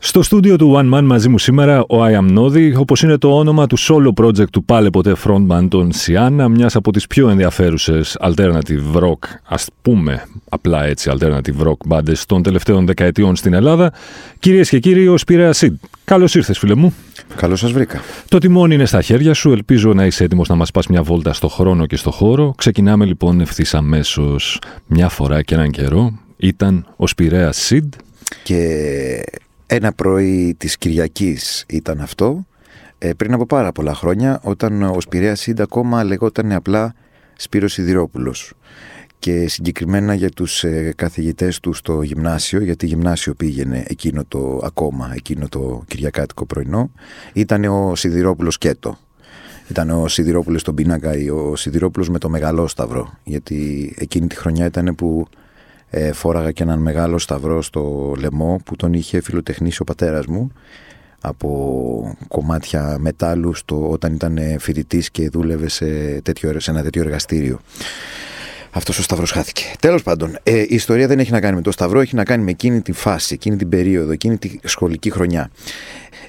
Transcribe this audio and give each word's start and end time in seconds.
Στο 0.00 0.22
στούντιο 0.22 0.56
του 0.56 0.74
One 0.76 0.94
Man 0.94 1.02
μαζί 1.02 1.28
μου 1.28 1.38
σήμερα 1.38 1.80
ο 1.80 2.04
I 2.04 2.18
Am 2.18 2.38
Nodi, 2.38 2.72
όπως 2.76 3.02
είναι 3.02 3.16
το 3.16 3.36
όνομα 3.36 3.66
του 3.66 3.78
solo 3.78 4.24
project 4.24 4.50
του 4.50 4.64
πάλε 4.64 4.90
ποτέ 4.90 5.14
frontman 5.24 5.66
των 5.68 5.90
Siana, 5.92 6.46
μιας 6.50 6.76
από 6.76 6.92
τις 6.92 7.06
πιο 7.06 7.28
ενδιαφέρουσες 7.28 8.16
alternative 8.20 8.94
rock, 8.94 9.18
ας 9.44 9.66
πούμε 9.82 10.26
απλά 10.48 10.84
έτσι 10.84 11.10
alternative 11.12 11.66
rock 11.66 11.76
μπάντες 11.86 12.26
των 12.26 12.42
τελευταίων 12.42 12.86
δεκαετιών 12.86 13.36
στην 13.36 13.52
Ελλάδα. 13.52 13.92
Κυρίες 14.38 14.68
και 14.68 14.78
κύριοι, 14.78 15.08
ο 15.08 15.16
Σπυρέα 15.16 15.52
Σιντ. 15.52 15.74
Καλώς 16.04 16.34
ήρθες, 16.34 16.58
φίλε 16.58 16.74
μου. 16.74 16.94
Καλώς 17.36 17.58
σας 17.58 17.72
βρήκα. 17.72 18.00
Το 18.28 18.38
τιμόνι 18.38 18.74
είναι 18.74 18.84
στα 18.84 19.02
χέρια 19.02 19.34
σου. 19.34 19.52
Ελπίζω 19.52 19.94
να 19.94 20.06
είσαι 20.06 20.24
έτοιμος 20.24 20.48
να 20.48 20.54
μας 20.54 20.70
πας 20.70 20.86
μια 20.86 21.02
βόλτα 21.02 21.32
στο 21.32 21.48
χρόνο 21.48 21.86
και 21.86 21.96
στο 21.96 22.10
χώρο. 22.10 22.54
Ξεκινάμε 22.56 23.04
λοιπόν 23.04 23.40
ευθύς 23.40 23.74
αμέσως. 23.74 24.60
Μια 24.86 25.08
φορά 25.08 25.42
και 25.42 25.54
έναν 25.54 25.70
καιρό 25.70 26.18
ήταν 26.36 26.86
ο 26.96 27.06
Σπυρέα 27.06 27.52
Σιντ. 27.52 27.92
Και 28.42 28.60
ένα 29.70 29.92
πρωί 29.92 30.54
της 30.58 30.78
Κυριακής 30.78 31.64
ήταν 31.68 32.00
αυτό, 32.00 32.46
ε, 32.98 33.12
πριν 33.12 33.32
από 33.32 33.46
πάρα 33.46 33.72
πολλά 33.72 33.94
χρόνια, 33.94 34.40
όταν 34.42 34.82
ο 34.82 35.00
Σπυρέας 35.00 35.40
Σίντα 35.40 35.62
ακόμα 35.62 36.04
λεγόταν 36.04 36.52
απλά 36.52 36.94
Σπύρος 37.36 37.72
Σιδηρόπουλος. 37.72 38.52
Και 39.18 39.48
συγκεκριμένα 39.48 40.14
για 40.14 40.30
τους 40.30 40.64
ε, 40.64 40.92
καθηγητές 40.96 41.60
του 41.60 41.72
στο 41.72 42.02
γυμνάσιο, 42.02 42.60
γιατί 42.60 42.86
γυμνάσιο 42.86 43.34
πήγαινε 43.34 43.84
εκείνο 43.86 44.24
το 44.28 44.60
ακόμα, 44.64 45.12
εκείνο 45.14 45.48
το 45.48 45.82
Κυριακάτικο 45.86 46.46
πρωινό, 46.46 46.90
ήταν 47.32 47.64
ο 47.64 47.94
Σιδηρόπουλος 47.94 48.58
Κέτο. 48.58 48.98
Ήταν 49.68 49.90
ο 49.90 50.08
Σιδηρόπουλος 50.08 50.60
στον 50.60 50.74
πίνακα 50.74 51.16
ή 51.16 51.28
ο 51.28 51.56
Σιδηρόπουλος 51.56 52.08
με 52.08 52.18
το 52.18 52.28
μεγαλό 52.28 52.66
σταυρό, 52.66 53.12
γιατί 53.24 53.94
εκείνη 53.98 54.26
τη 54.26 54.36
χρονιά 54.36 54.66
ήταν 54.66 54.94
που 54.94 55.26
ε, 55.90 56.12
φόραγα 56.12 56.50
και 56.50 56.62
έναν 56.62 56.78
μεγάλο 56.78 57.18
σταυρό 57.18 57.62
στο 57.62 58.14
λαιμό 58.18 58.60
που 58.64 58.76
τον 58.76 58.92
είχε 58.92 59.20
φιλοτεχνήσει 59.20 59.82
ο 59.82 59.84
πατέρας 59.84 60.26
μου 60.26 60.52
από 61.20 62.16
κομμάτια 62.28 62.96
μετάλλου 63.00 63.54
στο, 63.54 63.90
όταν 63.90 64.14
ήταν 64.14 64.38
φοιτητής 64.58 65.10
και 65.10 65.28
δούλευε 65.28 65.68
σε, 65.68 65.86
τέτοιο, 66.20 66.60
σε 66.60 66.70
ένα 66.70 66.82
τέτοιο 66.82 67.02
εργαστήριο. 67.02 67.60
Αυτός 68.70 68.98
ο 68.98 69.02
Σταυρός 69.02 69.30
χάθηκε. 69.30 69.62
Τέλος 69.80 70.02
πάντων, 70.02 70.38
ε, 70.42 70.60
η 70.60 70.74
ιστορία 70.74 71.06
δεν 71.06 71.18
έχει 71.18 71.32
να 71.32 71.40
κάνει 71.40 71.56
με 71.56 71.62
το 71.62 71.70
Σταυρό, 71.70 72.00
έχει 72.00 72.14
να 72.14 72.24
κάνει 72.24 72.44
με 72.44 72.50
εκείνη 72.50 72.80
τη 72.80 72.92
φάση, 72.92 73.34
εκείνη 73.34 73.56
την 73.56 73.68
περίοδο, 73.68 74.12
εκείνη 74.12 74.38
τη 74.38 74.58
σχολική 74.62 75.10
χρονιά. 75.10 75.50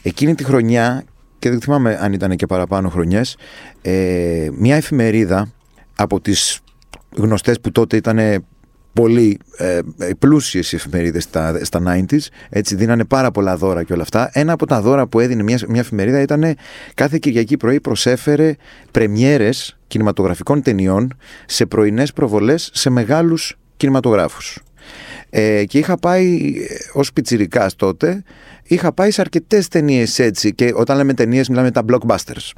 Εκείνη 0.01 0.35
τη 0.35 0.43
χρονιά, 0.43 1.03
και 1.39 1.49
δεν 1.49 1.61
θυμάμαι 1.61 1.97
αν 2.01 2.13
ήταν 2.13 2.35
και 2.35 2.45
παραπάνω 2.45 2.89
χρονιές, 2.89 3.37
ε, 3.81 4.49
μια 4.53 4.75
εφημερίδα 4.75 5.51
από 5.95 6.21
τις 6.21 6.59
γνωστές 7.15 7.59
που 7.59 7.71
τότε 7.71 7.97
ήταν 7.97 8.45
πολύ 8.93 9.39
ε, 9.57 9.79
πλούσιες 10.19 10.73
εφημερίδες 10.73 11.23
στα, 11.23 11.59
στα 11.65 11.81
90s, 11.85 12.17
έτσι 12.49 12.75
δίνανε 12.75 13.05
πάρα 13.05 13.31
πολλά 13.31 13.57
δώρα 13.57 13.83
και 13.83 13.93
όλα 13.93 14.01
αυτά. 14.01 14.29
Ένα 14.33 14.53
από 14.53 14.65
τα 14.65 14.81
δώρα 14.81 15.07
που 15.07 15.19
έδινε 15.19 15.43
μια, 15.43 15.59
μια 15.67 15.81
εφημερίδα 15.81 16.21
ήταν 16.21 16.55
κάθε 16.93 17.17
Κυριακή 17.17 17.57
πρωί 17.57 17.79
προσέφερε 17.79 18.55
πρεμιέρες 18.91 19.77
κινηματογραφικών 19.87 20.61
ταινιών 20.61 21.17
σε 21.45 21.65
πρωινές 21.65 22.13
προβολές 22.13 22.69
σε 22.73 22.89
μεγάλους 22.89 23.57
κινηματογράφους. 23.77 24.59
Ε, 25.29 25.65
και 25.65 25.77
είχα 25.77 25.97
πάει 25.97 26.53
ε, 26.69 26.75
ως 26.93 27.13
πιτσιρικάς 27.13 27.75
τότε 27.75 28.23
είχα 28.63 28.93
πάει 28.93 29.11
σε 29.11 29.21
αρκετές 29.21 29.67
ταινίες 29.67 30.19
έτσι. 30.19 30.53
Και 30.53 30.71
όταν 30.75 30.97
λέμε 30.97 31.13
ταινίες, 31.13 31.49
μιλάμε 31.49 31.71
τα 31.71 31.83
blockbusters. 31.89 32.51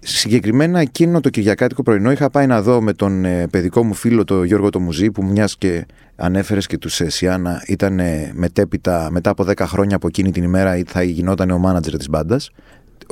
Συγκεκριμένα 0.00 0.80
εκείνο 0.80 1.20
το 1.20 1.28
Κυριακάτικο 1.28 1.82
πρωινό 1.82 2.10
είχα 2.10 2.30
πάει 2.30 2.46
να 2.46 2.62
δω 2.62 2.80
με 2.80 2.92
τον 2.92 3.24
ε, 3.24 3.46
παιδικό 3.50 3.84
μου 3.84 3.94
φίλο, 3.94 4.24
τον 4.24 4.44
Γιώργο 4.44 4.70
το 4.70 4.80
Μουζή, 4.80 5.10
που 5.10 5.24
μιας 5.24 5.56
και 5.56 5.86
ανέφερες 6.16 6.66
και 6.66 6.78
τους 6.78 7.00
ε, 7.00 7.08
Σιάννα, 7.08 7.62
ήταν 7.66 8.00
μετέπειτα, 8.32 9.08
μετά 9.10 9.30
από 9.30 9.44
10 9.48 9.58
χρόνια 9.60 9.96
από 9.96 10.06
εκείνη 10.06 10.30
την 10.30 10.42
ημέρα, 10.42 10.82
θα 10.86 11.02
γινόταν 11.02 11.50
ο 11.50 11.58
μάνατζερ 11.58 11.96
της 11.96 12.08
μπάντας 12.08 12.50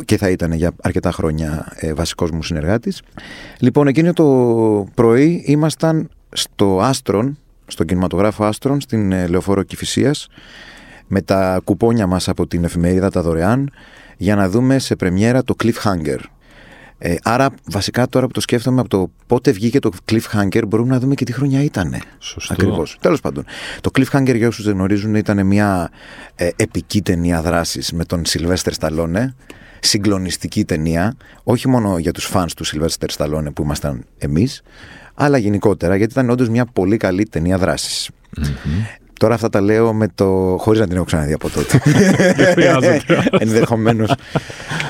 και 0.04 0.16
θα 0.16 0.30
ήταν 0.30 0.52
για 0.52 0.72
αρκετά 0.82 1.12
χρόνια 1.12 1.72
ε, 1.74 1.92
βασικός 1.92 2.30
μου 2.30 2.42
συνεργάτης. 2.42 3.02
Λοιπόν, 3.58 3.86
εκείνο 3.86 4.12
το 4.12 4.24
πρωί 4.94 5.42
ήμασταν 5.46 6.08
στο 6.32 6.80
Άστρον, 6.80 7.38
στον 7.70 7.86
κινηματογράφο 7.86 8.44
Άστρον, 8.44 8.80
στην 8.80 9.12
ε, 9.12 9.26
Λεωφόρο 9.26 9.62
Κηφισίας, 9.62 10.28
με 11.06 11.22
τα 11.22 11.60
κουπόνια 11.64 12.06
μας 12.06 12.28
από 12.28 12.46
την 12.46 12.64
εφημερίδα 12.64 13.10
τα 13.10 13.22
δωρεάν 13.22 13.70
για 14.16 14.36
να 14.36 14.48
δούμε 14.48 14.78
σε 14.78 14.96
πρεμιέρα 14.96 15.42
το 15.44 15.54
Cliffhanger. 15.62 16.18
Ε, 17.02 17.14
άρα 17.22 17.50
βασικά 17.64 18.06
τώρα 18.06 18.26
που 18.26 18.32
το 18.32 18.40
σκέφτομαι 18.40 18.80
από 18.80 18.88
το 18.88 19.10
πότε 19.26 19.50
βγήκε 19.50 19.78
το 19.78 19.90
Cliffhanger 20.10 20.62
μπορούμε 20.68 20.90
να 20.90 20.98
δούμε 20.98 21.14
και 21.14 21.24
τι 21.24 21.32
χρονιά 21.32 21.62
ήταν. 21.62 22.02
Σωστό. 22.18 22.52
Ακριβώς. 22.52 22.98
Τέλος 23.00 23.20
πάντων. 23.20 23.44
Το 23.80 23.90
Cliffhanger 23.94 24.36
για 24.36 24.48
όσους 24.48 24.64
δεν 24.64 24.74
γνωρίζουν 24.74 25.14
ήταν 25.14 25.46
μια 25.46 25.90
ε, 26.34 26.48
επική 26.56 27.02
ταινία 27.02 27.42
δράσης 27.42 27.92
με 27.92 28.04
τον 28.04 28.22
Sylvester 28.26 28.72
Stallone. 28.78 29.26
Συγκλονιστική 29.80 30.64
ταινία, 30.64 31.16
όχι 31.42 31.68
μόνο 31.68 31.98
για 31.98 32.12
τους 32.12 32.24
φανς 32.24 32.54
του 32.54 32.66
Sylvester 32.66 33.08
Stallone 33.16 33.54
που 33.54 33.62
ήμασταν 33.62 34.04
εμείς, 34.18 34.62
αλλά 35.22 35.38
γενικότερα 35.38 35.96
γιατί 35.96 36.12
ήταν 36.12 36.30
όντως 36.30 36.48
μια 36.48 36.64
πολύ 36.64 36.96
καλή 36.96 37.24
ταινία 37.24 37.58
δράσης. 37.58 38.10
Τώρα 39.18 39.34
αυτά 39.34 39.48
τα 39.48 39.60
λέω 39.60 39.92
με 39.92 40.08
το. 40.14 40.56
χωρίς 40.58 40.80
να 40.80 40.86
την 40.86 40.96
έχω 40.96 41.04
ξαναδεί 41.04 41.32
από 41.32 41.50
τότε. 41.50 41.80
Ενδεχομένως. 43.44 44.14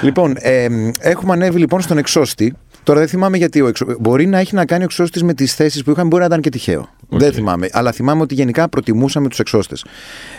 λοιπόν, 0.03 0.35
ε, 0.39 0.67
έχουμε 1.01 1.33
ανέβει 1.33 1.59
λοιπόν 1.59 1.81
στον 1.81 1.99
εξώστη. 1.99 2.55
Τώρα 2.91 3.03
δεν 3.03 3.11
θυμάμαι 3.11 3.37
γιατί 3.37 3.61
ο 3.61 3.67
εξω... 3.67 3.87
Μπορεί 4.01 4.27
να 4.27 4.39
έχει 4.39 4.55
να 4.55 4.65
κάνει 4.65 4.83
ο 4.83 4.85
εξώστης 4.85 5.23
με 5.23 5.35
τις 5.35 5.55
θέσεις 5.55 5.83
που 5.83 5.91
είχαμε, 5.91 6.09
μπορεί 6.09 6.21
να 6.21 6.27
ήταν 6.27 6.41
και 6.41 6.49
τυχαίο. 6.49 6.89
Okay. 7.11 7.19
Δεν 7.19 7.33
θυμάμαι. 7.33 7.69
Αλλά 7.73 7.93
θυμάμαι 7.93 8.23
ότι 8.23 8.35
γενικά 8.35 8.69
προτιμούσαμε 8.69 9.29
τους 9.29 9.39
εξώστες. 9.39 9.85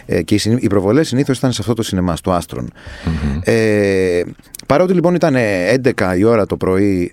Ε, 0.05 0.21
και 0.21 0.35
οι, 0.35 0.57
οι 0.59 0.67
προβολές 0.67 1.07
συνήθως 1.07 1.37
ήταν 1.37 1.51
σε 1.51 1.57
αυτό 1.61 1.73
το 1.73 1.83
σινεμά, 1.83 2.15
στο 2.15 2.31
Άστρον. 2.31 2.69
Mm-hmm. 2.71 3.39
Ε, 3.43 4.21
Παρότι 4.65 4.93
λοιπόν 4.93 5.15
ήταν 5.15 5.35
11 5.83 6.17
η 6.17 6.23
ώρα 6.23 6.45
το 6.45 6.57
πρωί, 6.57 7.11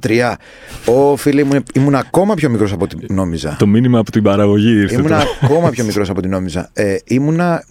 1993, 0.00 0.34
ο 0.86 1.16
φίλε 1.16 1.44
μου 1.44 1.52
ήμουν 1.74 1.94
ακόμα 1.94 2.34
πιο 2.34 2.50
μικρός 2.50 2.72
από 2.72 2.84
ό,τι 2.84 3.12
νόμιζα. 3.12 3.56
Το 3.58 3.66
μήνυμα 3.66 3.98
από 3.98 4.10
την 4.10 4.22
παραγωγή 4.22 4.80
ήρθε. 4.80 4.94
Ήμουν 4.94 5.12
ακόμα 5.40 5.70
πιο 5.70 5.84
μικρός 5.84 6.10
από 6.10 6.18
ό,τι 6.18 6.28
νόμιζα. 6.28 6.70
Ε, 6.72 6.96
ήμουνα 7.04 7.64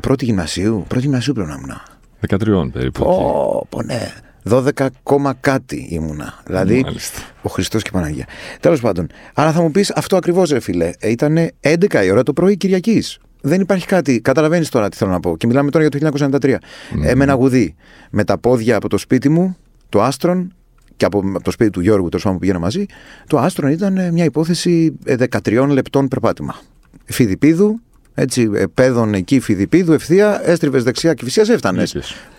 πρώτη 0.00 0.24
γυμνασίου. 0.24 0.84
Πρώτη 0.88 1.04
γυμνασίου 1.04 1.32
πρέπει 1.32 1.48
να 1.48 1.54
ήμουν. 1.54 2.66
13 2.66 2.72
περίπου. 2.72 3.04
Ω, 3.04 3.66
oh, 3.70 3.84
ναι. 3.84 4.12
12 4.50 4.86
κόμμα 5.02 5.34
κάτι 5.40 5.86
ήμουνα. 5.90 6.42
Δηλαδή, 6.46 6.80
Μάλιστα. 6.84 7.20
ο 7.42 7.48
Χριστός 7.48 7.82
και 7.82 7.88
η 7.92 7.96
Παναγία. 7.96 8.26
Τέλος 8.60 8.80
πάντων. 8.80 9.06
Αλλά 9.34 9.52
θα 9.52 9.62
μου 9.62 9.70
πεις 9.70 9.90
αυτό 9.90 10.16
ακριβώς, 10.16 10.50
ρε 10.50 10.60
φίλε. 10.60 10.90
Ήταν 11.00 11.50
11 11.60 12.04
η 12.04 12.10
ώρα 12.10 12.22
το 12.22 12.32
πρωί 12.32 12.56
Κυριακής. 12.56 13.18
Δεν 13.40 13.60
υπάρχει 13.60 13.86
κάτι. 13.86 14.20
Καταλαβαίνεις 14.20 14.68
τώρα 14.68 14.88
τι 14.88 14.96
θέλω 14.96 15.10
να 15.10 15.20
πω. 15.20 15.36
Και 15.36 15.46
μιλάμε 15.46 15.70
τώρα 15.70 15.86
για 15.88 16.10
το 16.10 16.26
1993. 16.40 16.54
Mm. 16.54 16.58
Ε, 17.02 17.14
με 17.14 17.24
ένα 17.24 17.32
γουδί. 17.32 17.74
Με 18.10 18.24
τα 18.24 18.38
πόδια 18.38 18.76
από 18.76 18.88
το 18.88 18.98
σπίτι 18.98 19.28
μου, 19.28 19.56
το 19.88 20.02
Άστρον, 20.02 20.54
και 20.96 21.04
από, 21.04 21.40
το 21.42 21.50
σπίτι 21.50 21.70
του 21.70 21.80
Γιώργου, 21.80 22.08
τέλος 22.08 22.24
που 22.24 22.38
πηγαίνα 22.38 22.58
μαζί, 22.58 22.86
το 23.26 23.38
Άστρον 23.38 23.70
ήταν 23.70 23.96
ε, 23.96 24.10
μια 24.10 24.24
υπόθεση 24.24 24.98
13 25.06 25.52
ε, 25.52 25.66
λεπτών 25.66 26.08
περπάτημα. 26.08 26.60
Φιδιπίδου, 27.04 27.80
έτσι, 28.20 28.50
παιδών 28.74 29.14
εκεί, 29.14 29.40
Φιδιπίδου, 29.40 29.92
ευθεία, 29.92 30.40
έστριβες 30.44 30.82
δεξιά 30.82 31.14
και 31.14 31.24
φυσικά 31.24 31.52
έφτανε. 31.52 31.84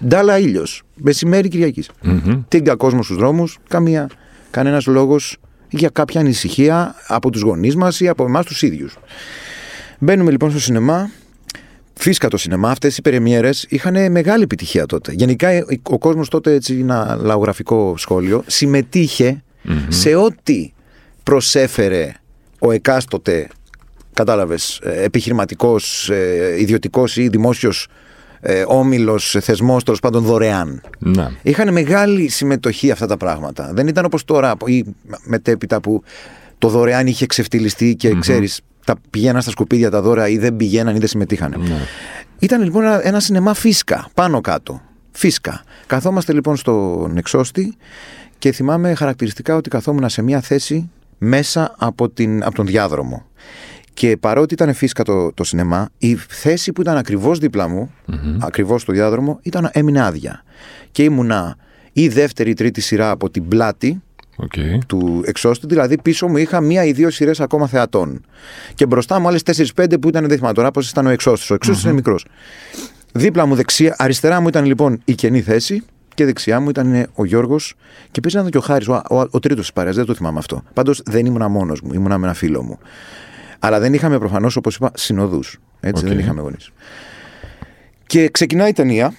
Ντάλα 0.08 0.40
ήλιος. 0.40 0.84
Μεσημέρι 0.96 1.48
Κυριακής. 1.48 1.90
Mm-hmm. 2.04 2.44
Τίγκα 2.48 2.76
κόσμο 2.76 3.04
στους 3.04 3.18
δρόμους, 3.18 3.58
καμία, 3.68 4.10
κανένας 4.52 4.86
λόγος 4.86 5.38
για 5.70 5.90
κάποια 5.90 6.20
ανησυχία 6.20 6.96
από 7.08 7.30
τους 7.30 7.42
γονείς 7.42 7.76
μας 7.76 8.00
ή 8.00 8.08
από 8.08 8.26
εμάς 8.26 8.46
τους 8.46 8.62
ίδιους. 8.62 8.98
Μπαίνουμε 10.00 10.32
λοιπόν 10.32 10.50
στο 10.50 10.60
σινεμά. 10.60 11.12
Φύσκα 11.94 12.28
το 12.28 12.38
σινεμά, 12.38 12.70
αυτές 12.70 12.98
οι 12.98 13.02
περιμιέρε 13.02 13.50
είχαν 13.70 14.12
μεγάλη 14.12 14.44
επιτυχία 14.44 14.86
τότε. 14.86 15.12
Γενικά 15.12 15.50
ο 15.84 15.98
κόσμος 15.98 16.30
τότε, 16.30 16.54
έτσι, 16.54 16.78
ένα 16.80 17.18
λαογραφικό 17.22 17.94
σχόλιο, 17.98 18.44
σε 19.88 20.16
ό,τι 20.16 20.74
προσέφερε 21.24 22.12
ο 22.60 22.72
εκάστοτε, 22.72 23.48
κατάλαβες, 24.14 24.80
επιχειρηματικός, 24.84 26.10
ε, 26.10 26.56
ιδιωτικός 26.60 27.18
ή 27.18 27.28
δημόσιος 27.28 27.88
ε, 28.42 28.64
όμιλος, 28.68 29.38
θεσμός, 29.42 29.84
τέλος 29.84 30.00
πάντων 30.00 30.24
δωρεάν. 30.24 30.82
Να. 31.00 31.32
Είχαν 31.42 31.72
μεγάλη 31.72 32.28
συμμετοχή 32.28 32.92
αυτά 32.92 33.08
τα 33.08 33.18
πράγματα. 33.18 33.72
Δεν 33.74 33.88
ήταν 33.88 34.06
όπως 34.06 34.24
τώρα 34.24 34.54
ή 34.66 34.84
μετέπειτα 35.24 35.82
που 35.82 36.04
το 36.58 36.68
δωρεάν 36.68 37.08
είχε 37.08 37.26
ξεφτυλιστεί 37.26 37.96
και 37.96 38.10
mm 38.10 38.20
ξέρεις, 38.20 38.62
τα 38.86 38.96
πηγαίναν 39.10 39.42
στα 39.42 39.52
σκουπίδια 39.52 39.90
τα 39.90 40.02
δώρα 40.02 40.28
ή 40.28 40.38
δεν 40.38 40.56
πηγαίναν 40.56 40.96
ή 40.96 41.00
δεν 41.00 41.08
συμμετείχαν. 41.08 41.56
Ναι. 41.58 41.78
Ήταν 42.40 42.64
λοιπόν 42.64 42.84
ένα, 42.84 43.08
ένα 43.08 43.20
σινεμά 43.20 43.54
φίσκα, 43.54 44.10
πάνω 44.14 44.42
κάτω. 44.42 44.82
Φίσκα. 45.12 45.64
Καθόμαστε 45.88 46.34
λοιπόν 46.34 46.56
στον 46.56 47.18
εξώστη 47.18 47.76
και 48.38 48.52
θυμάμαι 48.52 48.94
χαρακτηριστικά 48.94 49.56
ότι 49.56 49.70
καθόμουν 49.70 50.10
σε 50.10 50.22
μια 50.22 50.42
θέση 50.42 50.90
μέσα 51.18 51.76
από, 51.78 52.10
την, 52.10 52.44
από 52.44 52.56
τον 52.56 52.66
διάδρομο. 52.66 53.26
Και 53.94 54.18
παρότι 54.18 54.54
ήταν 54.54 54.74
φύσκα 54.74 55.04
το, 55.04 55.34
το 55.34 55.44
σινεμά, 55.44 55.90
η 55.98 56.16
θέση 56.16 56.72
που 56.72 56.82
ήταν 56.82 56.98
ακριβώς 56.98 57.40
δίπλα 57.40 57.68
μου, 57.68 57.92
mm 58.08 58.14
ακριβώς 58.40 58.82
στο 58.82 58.92
διάδρομο, 58.92 59.40
ήταν, 59.42 59.70
έμεινε 59.74 60.02
άδεια. 60.02 60.44
Και 60.92 61.04
ήμουνα 61.04 61.58
η 61.94 62.08
δεύτερη 62.08 62.50
ή 62.50 62.54
τρίτη 62.54 62.82
σειρά 62.82 63.10
από 63.10 63.30
την 63.30 63.48
πλάτη 63.48 64.02
Okay. 64.38 64.78
του 64.88 65.22
εξώστη, 65.26 65.68
δηλαδή 65.68 66.02
πίσω 66.02 66.28
μου 66.28 66.38
είχα 66.38 66.62
μία 66.62 66.86
ή 66.86 66.92
δύο 66.92 67.10
σειρές 67.10 67.40
ακόμα 67.40 67.68
θεατών. 67.68 68.26
Και 68.74 68.86
μπροστά 68.86 69.20
μου 69.20 69.28
άλλες 69.28 69.42
4-5 69.76 70.02
που 70.02 70.08
ήταν, 70.08 70.28
δεν 70.28 70.38
θυμάμαι 70.38 70.54
τώρα 70.54 70.72
πώς 70.72 70.90
ήταν 70.90 71.06
ο 71.06 71.10
εξώστη. 71.10 71.52
Ο 71.52 71.56
εξωστη 71.56 71.86
είναι 71.86 71.96
μικρός. 71.96 72.26
Δίπλα 73.12 73.46
μου 73.46 73.56
δεξιά, 73.56 73.96
αριστερά 73.98 74.42
μου 74.42 74.48
ήταν 74.48 74.66
λοιπόν 74.66 75.02
η 75.06 75.14
κενή 75.16 75.42
θέση 75.42 75.84
και 76.16 76.26
δεξιά 76.26 76.60
μου 76.60 76.70
ήταν 76.70 77.08
ο 77.14 77.26
Γιώργος 77.26 77.76
και 78.12 78.20
πίσω 78.20 78.40
ήταν 78.40 78.52
και 78.52 78.58
ο 78.58 78.62
Χάρης, 78.62 78.88
ο, 78.88 78.94
ο, 79.10 79.20
ο 79.32 79.40
τρίτος 79.40 79.60
της 79.60 79.74
παρέας. 79.74 79.96
Δεν 79.96 80.06
το 80.06 80.14
θυμάμαι 80.14 80.40
αυτό. 80.40 80.64
Πάντως 80.74 81.02
δεν 81.06 81.26
ήμουν 81.26 81.52
μόνος 81.52 81.82
μου, 81.82 81.94
ήμουνα 81.94 82.18
με 82.18 82.26
ένα 82.26 82.36
φίλο 82.36 82.64
μου. 82.64 82.80
Αλλά 83.64 83.80
δεν 83.80 83.94
είχαμε 83.94 84.18
προφανώς, 84.20 84.56
όπως 84.56 84.76
είπα, 84.76 84.92
συνοδούς. 84.94 85.60
Έτσι, 85.80 86.08
δεν 86.08 86.20
είχαμε 86.20 86.42
γονείς. 86.42 86.72
Και 88.06 88.30
ξεκινάει 88.30 88.70
η 88.70 88.74
ταινία. 88.74 89.14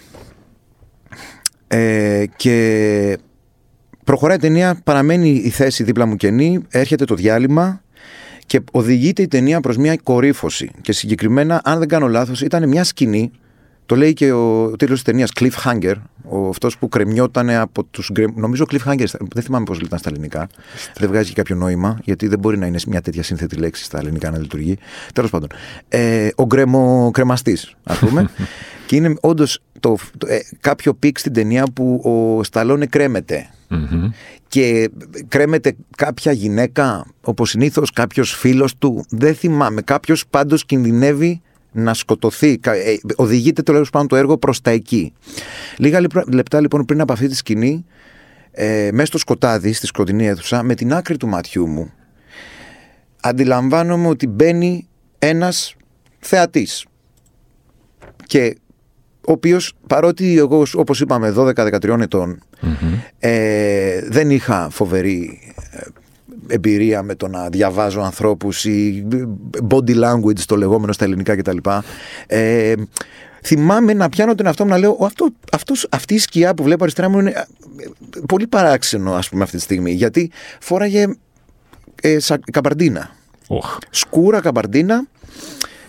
Ε, 1.69 2.25
και 2.37 3.19
προχωράει 4.05 4.37
η 4.37 4.41
ταινία, 4.41 4.81
παραμένει 4.85 5.29
η 5.29 5.49
θέση 5.49 5.83
δίπλα 5.83 6.07
μου 6.07 6.17
κενή, 6.17 6.63
έρχεται 6.69 7.05
το 7.05 7.15
διάλειμμα 7.15 7.83
και 8.47 8.61
οδηγείται 8.73 9.23
η 9.23 9.29
ταινία 9.29 9.61
προς 9.61 9.77
μια 9.77 9.97
κορύφωση. 9.97 10.71
Και 10.81 10.93
συγκεκριμένα, 10.93 11.61
αν 11.65 11.79
δεν 11.79 11.89
κάνω 11.89 12.09
λάθος, 12.09 12.43
ήταν 12.43 12.69
μια 12.69 12.85
σκηνή 12.85 13.31
το 13.93 13.99
λέει 13.99 14.13
και 14.13 14.33
ο, 14.33 14.63
ο 14.63 14.77
τίτλος 14.77 15.03
της 15.03 15.03
ταινίας 15.03 15.31
Cliffhanger, 15.41 15.95
αυτός 16.49 16.79
που 16.79 16.89
κρεμιόταν 16.89 17.51
από 17.51 17.85
τους. 17.85 18.11
Νομίζω 18.35 18.65
Cliffhanger, 18.71 19.05
δεν 19.35 19.43
θυμάμαι 19.43 19.65
πώς 19.65 19.79
ήταν 19.79 19.99
στα 19.99 20.09
ελληνικά. 20.11 20.49
Δεν 20.99 21.09
βγάζει 21.09 21.29
και 21.29 21.35
κάποιο 21.35 21.57
νόημα, 21.57 21.99
γιατί 22.05 22.29
δεν 22.29 22.39
μπορεί 22.39 22.59
να 22.59 22.67
είναι 22.67 22.79
μια 22.87 23.01
τέτοια 23.01 23.23
σύνθετη 23.23 23.57
λέξη 23.57 23.85
στα 23.85 23.99
ελληνικά 23.99 24.31
να 24.31 24.39
λειτουργεί. 24.39 24.79
Τέλος 25.15 25.31
πάντων. 25.31 25.49
Ε, 25.89 26.29
Ο 26.35 26.45
Γκρεμοκρεμαστής, 26.47 27.59
ας 27.85 27.99
πούμε. 27.99 28.31
και 28.87 28.97
είναι 28.97 29.15
όντως 29.21 29.59
το, 29.81 29.97
ε, 30.27 30.39
κάποιο 30.61 30.95
peak 30.95 31.19
στην 31.19 31.33
ταινία 31.33 31.65
που 31.75 32.01
ο 32.05 32.43
Σταλόνε 32.43 32.87
κρέμεται. 32.87 33.51
Και 34.49 34.91
κρέμεται 35.29 35.77
κάποια 35.97 36.33
γυναίκα, 36.33 37.07
όπως 37.21 37.51
συνήθως 37.51 37.91
κάποιος 37.91 38.35
φίλος 38.35 38.77
του, 38.77 39.05
δεν 39.09 39.35
θυμάμαι. 39.35 39.83
Κάποιος 39.83 40.27
πάντως 40.31 40.65
κινδυνεύει 40.65 41.41
να 41.73 41.95
σκοτωθεί. 41.95 42.61
Ε, 42.63 42.95
οδηγείται 43.17 43.63
το 43.63 43.83
πάνω 43.93 44.07
το 44.07 44.17
έργο 44.17 44.39
προς 44.39 44.61
τα 44.61 44.71
εκεί. 44.71 45.13
Λίγα 45.77 46.01
λεπτά 46.33 46.61
λοιπόν 46.61 46.85
πριν 46.85 47.01
από 47.01 47.13
αυτή 47.13 47.29
τη 47.29 47.35
σκηνή, 47.35 47.85
ε, 48.51 48.89
μέσα 48.93 49.07
στο 49.07 49.19
σκοτάδι, 49.19 49.73
στη 49.73 49.87
σκοτεινή 49.87 50.27
αίθουσα, 50.27 50.63
με 50.63 50.75
την 50.75 50.93
άκρη 50.93 51.17
του 51.17 51.29
ματιού 51.29 51.67
μου, 51.69 51.93
αντιλαμβάνομαι 53.21 54.09
ότι 54.09 54.27
μπαίνει 54.27 54.89
ένας 55.19 55.75
θεατής. 56.19 56.87
Και 58.27 58.57
ο 59.27 59.33
οποίος, 59.33 59.73
παρότι 59.87 60.39
εγώ, 60.39 60.67
όπως 60.75 61.01
είπαμε, 61.01 61.31
12-13 61.37 62.01
ετων 62.01 62.43
ε, 63.19 64.01
δεν 64.09 64.31
είχα 64.31 64.69
φοβερή 64.71 65.41
ε, 65.71 65.81
εμπειρία 66.53 67.03
με 67.03 67.15
το 67.15 67.29
να 67.29 67.49
διαβάζω 67.49 68.01
ανθρώπους 68.01 68.65
ή 68.65 69.07
body 69.69 70.05
language 70.05 70.41
το 70.47 70.57
λεγόμενο 70.57 70.93
στα 70.93 71.05
ελληνικά 71.05 71.37
κτλ. 71.37 71.57
Ε, 72.27 72.75
θυμάμαι 73.43 73.93
να 73.93 74.09
πιάνω 74.09 74.35
τον 74.35 74.47
εαυτό 74.47 74.65
μου 74.65 74.71
να 74.71 74.79
λέω 74.79 74.99
αυτό, 75.01 75.29
αυτός, 75.53 75.87
αυτή 75.91 76.15
η 76.15 76.19
σκιά 76.19 76.55
που 76.55 76.63
βλέπω 76.63 76.83
αριστερά 76.83 77.09
μου 77.09 77.19
είναι 77.19 77.31
ε, 77.31 77.45
πολύ 78.29 78.47
παράξενο 78.47 79.15
ας 79.15 79.29
πούμε 79.29 79.43
αυτή 79.43 79.57
τη 79.57 79.63
στιγμή 79.63 79.93
γιατί 79.93 80.31
φόραγε 80.61 81.07
ε, 82.03 82.17
καμπαρντίνα. 82.53 83.11
Oh. 83.49 83.79
Σκούρα 83.91 84.41
καμπαρντίνα 84.41 85.07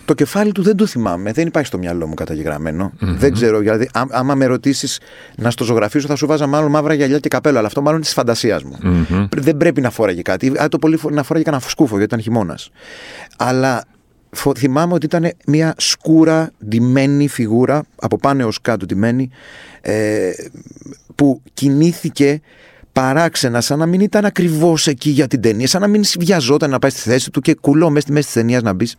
το 0.04 0.14
κεφάλι 0.14 0.52
του 0.52 0.62
δεν 0.62 0.76
το 0.76 0.86
θυμάμαι, 0.86 1.32
δεν 1.32 1.46
υπάρχει 1.46 1.68
στο 1.68 1.78
μυαλό 1.78 2.06
μου 2.06 2.14
καταγεγραμμένο. 2.14 2.92
Δεν 2.98 3.32
ξέρω, 3.32 3.58
δηλαδή, 3.58 3.88
άμα 3.92 4.34
με 4.34 4.46
ρωτήσεις 4.46 5.00
να 5.36 5.50
στο 5.50 5.64
ζωγραφίσω, 5.64 6.06
θα 6.06 6.16
σου 6.16 6.26
βάζα 6.26 6.46
μάλλον 6.46 6.70
μαύρα 6.70 6.94
γυαλιά 6.94 7.18
και 7.18 7.28
καπέλο, 7.28 7.58
αλλά 7.58 7.66
αυτό 7.66 7.80
μάλλον 7.80 7.96
είναι 7.96 8.04
της 8.04 8.14
φαντασίας 8.14 8.62
μου. 8.62 8.78
Δεν 9.36 9.56
πρέπει 9.56 9.80
να 9.80 9.90
φόραγε 9.90 10.22
κάτι. 10.22 10.52
Αν 10.56 10.68
το 10.68 10.78
πολύ 10.78 10.98
να 11.10 11.22
φόραγε 11.22 11.44
κανένα 11.44 11.62
σκούφο, 11.66 11.96
γιατί 11.96 12.04
ήταν 12.04 12.20
χειμώνας. 12.20 12.70
Αλλά 13.36 13.84
θυμάμαι 14.56 14.94
ότι 14.94 15.06
ήταν 15.06 15.30
μια 15.46 15.74
σκούρα 15.76 16.50
ντυμένη 16.68 17.28
φιγούρα, 17.28 17.84
από 17.96 18.16
πάνω 18.16 18.42
έως 18.42 18.60
κάτω 18.60 18.86
ντυμένη, 18.86 19.30
ε, 19.80 20.30
που 21.14 21.42
κινήθηκε 21.54 22.40
παράξενα, 22.94 23.60
σαν 23.60 23.78
να 23.78 23.86
μην 23.86 24.00
ήταν 24.00 24.24
ακριβώς 24.24 24.86
εκεί 24.86 25.10
για 25.10 25.26
την 25.26 25.40
ταινία, 25.40 25.66
σαν 25.66 25.80
να 25.80 25.86
μην 25.86 26.04
βιαζόταν 26.18 26.70
να 26.70 26.78
πάει 26.78 26.90
στη 26.90 27.00
θέση 27.00 27.30
του 27.30 27.40
και 27.40 27.54
κουλό 27.54 27.88
μέσα 27.88 28.00
στη 28.00 28.12
μέση 28.12 28.26
τη 28.26 28.32
ταινία 28.32 28.60
να 28.60 28.72
μπεις. 28.72 28.96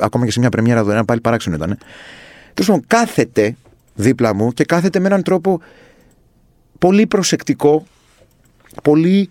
Ακόμα 0.00 0.24
και 0.24 0.30
σε 0.30 0.40
μια 0.40 0.48
πρεμιέρα 0.48 0.84
δωρεάν, 0.84 1.04
πάλι 1.04 1.20
παράξενο 1.20 1.56
ήταν. 1.56 1.78
Τέλος 2.54 2.70
πάντων, 2.70 2.84
κάθεται 2.86 3.56
δίπλα 3.94 4.34
μου 4.34 4.52
και 4.52 4.64
κάθεται 4.64 4.98
με 4.98 5.06
έναν 5.06 5.22
τρόπο 5.22 5.60
πολύ 6.78 7.06
προσεκτικό, 7.06 7.86
πολύ 8.82 9.30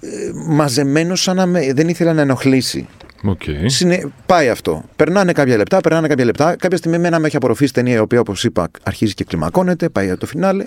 ε, 0.00 0.08
μαζεμένο, 0.34 1.14
σαν 1.14 1.36
να 1.36 1.46
με, 1.46 1.72
δεν 1.72 1.88
ήθελα 1.88 2.12
να 2.12 2.20
ενοχλήσει. 2.20 2.88
Okay. 3.28 3.64
Συνε... 3.66 4.12
Πάει 4.26 4.48
αυτό. 4.48 4.84
Περνάνε 4.96 5.32
κάποια 5.32 5.56
λεπτά, 5.56 5.80
περνάνε 5.80 6.08
κάποια 6.08 6.24
λεπτά. 6.24 6.56
Κάποια 6.56 6.76
στιγμή 6.76 6.98
με 6.98 7.18
με 7.18 7.26
έχει 7.26 7.36
απορροφήσει 7.36 7.72
ταινία 7.72 7.94
η 7.94 7.98
οποία, 7.98 8.20
όπως 8.20 8.44
είπα, 8.44 8.70
αρχίζει 8.82 9.14
και 9.14 9.24
κλιμακώνεται, 9.24 9.88
πάει 9.88 10.04
για 10.04 10.16
το 10.16 10.26
φινάλε. 10.26 10.66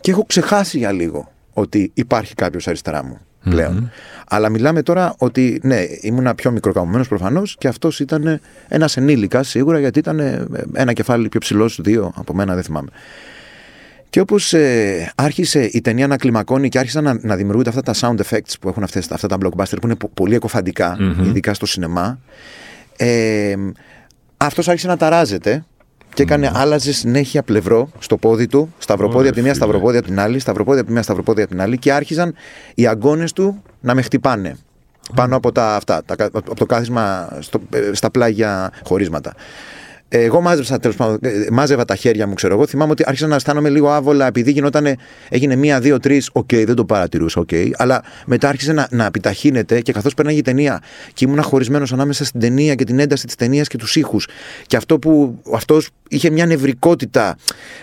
Και 0.00 0.10
έχω 0.10 0.24
ξεχάσει 0.24 0.78
για 0.78 0.92
λίγο 0.92 1.32
ότι 1.52 1.90
υπάρχει 1.94 2.34
κάποιος 2.34 2.68
αριστερά 2.68 3.04
μου 3.04 3.18
πλέον. 3.50 3.90
Αλλά 4.28 4.48
μιλάμε 4.48 4.82
τώρα 4.82 5.14
ότι 5.18 5.60
ναι, 5.62 5.84
ήμουν 6.00 6.34
πιο 6.34 6.50
μικροκαμωμένος 6.50 7.08
προφανώς 7.08 7.56
και 7.58 7.68
αυτός 7.68 8.00
ήταν 8.00 8.40
ένας 8.68 8.96
ενήλικας 8.96 9.48
σίγουρα 9.48 9.78
γιατί 9.78 9.98
ήταν 9.98 10.20
ένα 10.72 10.92
κεφάλι 10.92 11.28
πιο 11.28 11.40
ψηλός, 11.40 11.78
δύο 11.82 12.12
από 12.16 12.34
μένα, 12.34 12.54
δεν 12.54 12.62
θυμάμαι. 12.62 12.88
Και 14.10 14.20
όπως 14.20 14.52
ε, 14.52 15.12
άρχισε 15.14 15.64
η 15.72 15.80
ταινία 15.80 16.06
να 16.06 16.16
κλιμακώνει 16.16 16.68
και 16.68 16.78
άρχισαν 16.78 17.04
να, 17.04 17.18
να 17.22 17.36
δημιουργούνται 17.36 17.68
αυτά 17.68 17.82
τα 17.82 17.94
sound 17.94 18.20
effects 18.24 18.52
που 18.60 18.68
έχουν 18.68 18.82
αυτές, 18.82 19.10
αυτά 19.10 19.28
τα 19.28 19.36
blockbuster 19.42 19.76
που 19.80 19.86
είναι 19.86 19.96
πολύ 20.14 20.34
εκοφαντικά, 20.34 20.96
ειδικά 21.24 21.54
στο 21.54 21.66
σινεμά, 21.66 22.18
ε, 22.96 23.54
αυτός 24.36 24.68
άρχισε 24.68 24.86
να 24.86 24.96
ταράζεται 24.96 25.64
και 26.18 26.24
έκανε, 26.24 26.50
mm. 26.52 26.52
άλλαζε 26.54 26.92
συνέχεια 26.92 27.42
πλευρό 27.42 27.90
στο 27.98 28.16
πόδι 28.16 28.46
του, 28.46 28.74
σταυροπόδια 28.78 29.28
από 29.28 29.38
τη 29.38 29.44
μία, 29.44 29.54
σταυροπόδια 29.54 29.98
από 29.98 30.08
την 30.08 30.20
άλλη, 30.20 30.38
σταυροπόδια 30.38 30.78
από 30.80 30.88
τη 30.88 30.94
μία, 30.94 31.02
σταυροπόδια 31.02 31.44
από 31.44 31.52
την 31.52 31.62
άλλη 31.62 31.78
και 31.78 31.92
άρχιζαν 31.92 32.34
οι 32.74 32.86
αγκώνες 32.86 33.24
του 33.34 33.62
να 33.80 33.94
με 33.94 34.02
χτυπάνε. 34.02 34.56
Πάνω 35.14 35.36
από, 35.36 35.52
τα, 35.52 35.74
αυτά, 35.74 36.02
τα, 36.04 36.14
από 36.32 36.54
το 36.54 36.66
κάθισμα 36.66 37.28
στο, 37.38 37.60
ε, 37.70 37.90
στα 37.92 38.10
πλάγια 38.10 38.72
χωρίσματα. 38.84 39.34
Εγώ 40.08 40.40
μάζεψα, 40.40 40.78
τέλος 40.78 40.96
πάντων, 40.96 41.18
ε, 41.22 41.30
μάζευα 41.50 41.84
τα 41.84 41.94
χέρια 41.94 42.26
μου, 42.26 42.34
ξέρω 42.34 42.54
εγώ. 42.54 42.66
Θυμάμαι 42.66 42.90
ότι 42.90 43.02
άρχισα 43.06 43.26
να 43.26 43.34
αισθάνομαι 43.34 43.68
λίγο 43.68 43.90
άβολα 43.90 44.26
επειδή 44.26 44.50
γινόταν, 44.50 44.96
έγινε 45.28 45.56
μία, 45.56 45.80
δύο, 45.80 45.98
τρεις. 45.98 46.30
OK, 46.32 46.48
okay, 46.50 46.62
δεν 46.66 46.74
το 46.74 46.84
παρατηρούσα, 46.84 47.40
OK. 47.40 47.48
Okay, 47.52 47.70
αλλά 47.76 48.02
μετά 48.26 48.48
άρχισε 48.48 48.72
να, 48.72 48.88
να 48.90 49.04
επιταχύνεται 49.04 49.80
και 49.80 49.92
καθώς 49.92 50.14
περνάει 50.14 50.36
η 50.36 50.42
ταινία 50.42 50.82
και 51.12 51.24
ήμουν 51.24 51.42
χωρισμένος 51.42 51.92
ανάμεσα 51.92 52.24
στην 52.24 52.40
ταινία 52.40 52.74
και 52.74 52.84
την 52.84 52.98
ένταση 52.98 53.26
της 53.26 53.34
ταινίας 53.34 53.68
και 53.68 53.76
τους 53.76 53.96
ήχους. 53.96 54.28
Και 54.66 54.76
αυτό 54.76 54.98
που 54.98 55.38
αυτός 55.54 55.88
είχε 56.08 56.30
μια 56.30 56.46
νευρικότητα. 56.46 57.36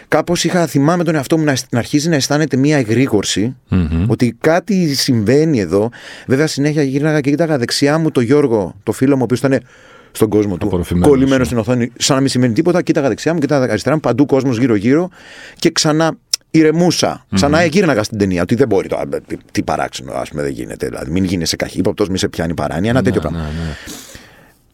Κάπως 0.08 0.44
είχα, 0.44 0.67
θυμάμαι 0.67 1.03
τον 1.03 1.15
εαυτό 1.15 1.38
μου 1.38 1.44
να, 1.44 1.53
να 1.70 1.79
αρχίζει 1.79 2.10
να 2.10 2.15
αισθάνεται 2.15 2.58
μια 2.58 2.77
εγρήγορση, 2.77 3.55
mm-hmm. 3.72 4.05
ότι 4.08 4.38
κάτι 4.39 4.94
συμβαίνει 4.94 5.60
εδώ. 5.60 5.89
Βέβαια, 6.27 6.48
συνέχεια 6.48 6.84
γύρναγα 6.84 7.22
και 7.22 7.29
κοίταγα 7.29 7.58
δεξιά 7.58 7.98
μου 7.98 8.12
το 8.12 8.22
Γιώργο, 8.22 8.75
το 8.84 8.91
φίλο 8.91 9.13
μου, 9.15 9.22
ο 9.22 9.24
οποίος 9.24 9.39
ήταν 9.39 9.60
στον 10.15 10.29
κόσμο 10.29 10.57
του. 10.57 10.86
Κολλημένος 11.00 11.48
στην 11.48 11.57
οθόνη, 11.57 11.91
σαν 11.98 12.15
να 12.15 12.22
μην 12.22 12.29
σημαίνει 12.29 12.53
τίποτα. 12.53 12.81
Κοίταγα 12.81 13.07
δεξιά 13.07 13.34
μου, 13.34 13.39
κοίταγα 13.39 13.63
αριστερά 13.63 13.95
μου, 13.95 14.01
παντού 14.01 14.25
κόσμος 14.25 14.57
γύρω-γύρω 14.57 15.10
και 15.60 15.69
ξανά 15.69 16.17
ηρεμούσα. 16.51 17.25
Ξανά 17.34 17.57
mm-hmm. 17.57 17.63
εγείρναγα 17.63 18.03
στην 18.03 18.17
ταινία. 18.17 18.41
Ότι 18.41 18.55
δεν 18.55 18.67
μπορεί 18.67 18.88
το. 18.88 19.00
Τι, 19.27 19.38
τι 19.51 19.63
παράξενο, 19.63 20.12
ας 20.13 20.29
πούμε, 20.29 20.41
δεν 20.41 20.51
γίνεται. 20.51 20.88
Δηλαδή, 20.88 21.12
μην 21.12 21.24
γίνεσαι 21.24 21.55
καχύποπτος, 21.55 22.07
μην 22.07 22.17
σε 22.17 22.27
πιάνει 22.27 22.53
παράνοια. 22.53 22.89
Ένα 22.89 23.00
ναι, 23.00 23.05
τέτοιο 23.05 23.22
πράγμα. 23.22 23.39
Ναι, 23.39 23.45
ναι. 23.45 23.75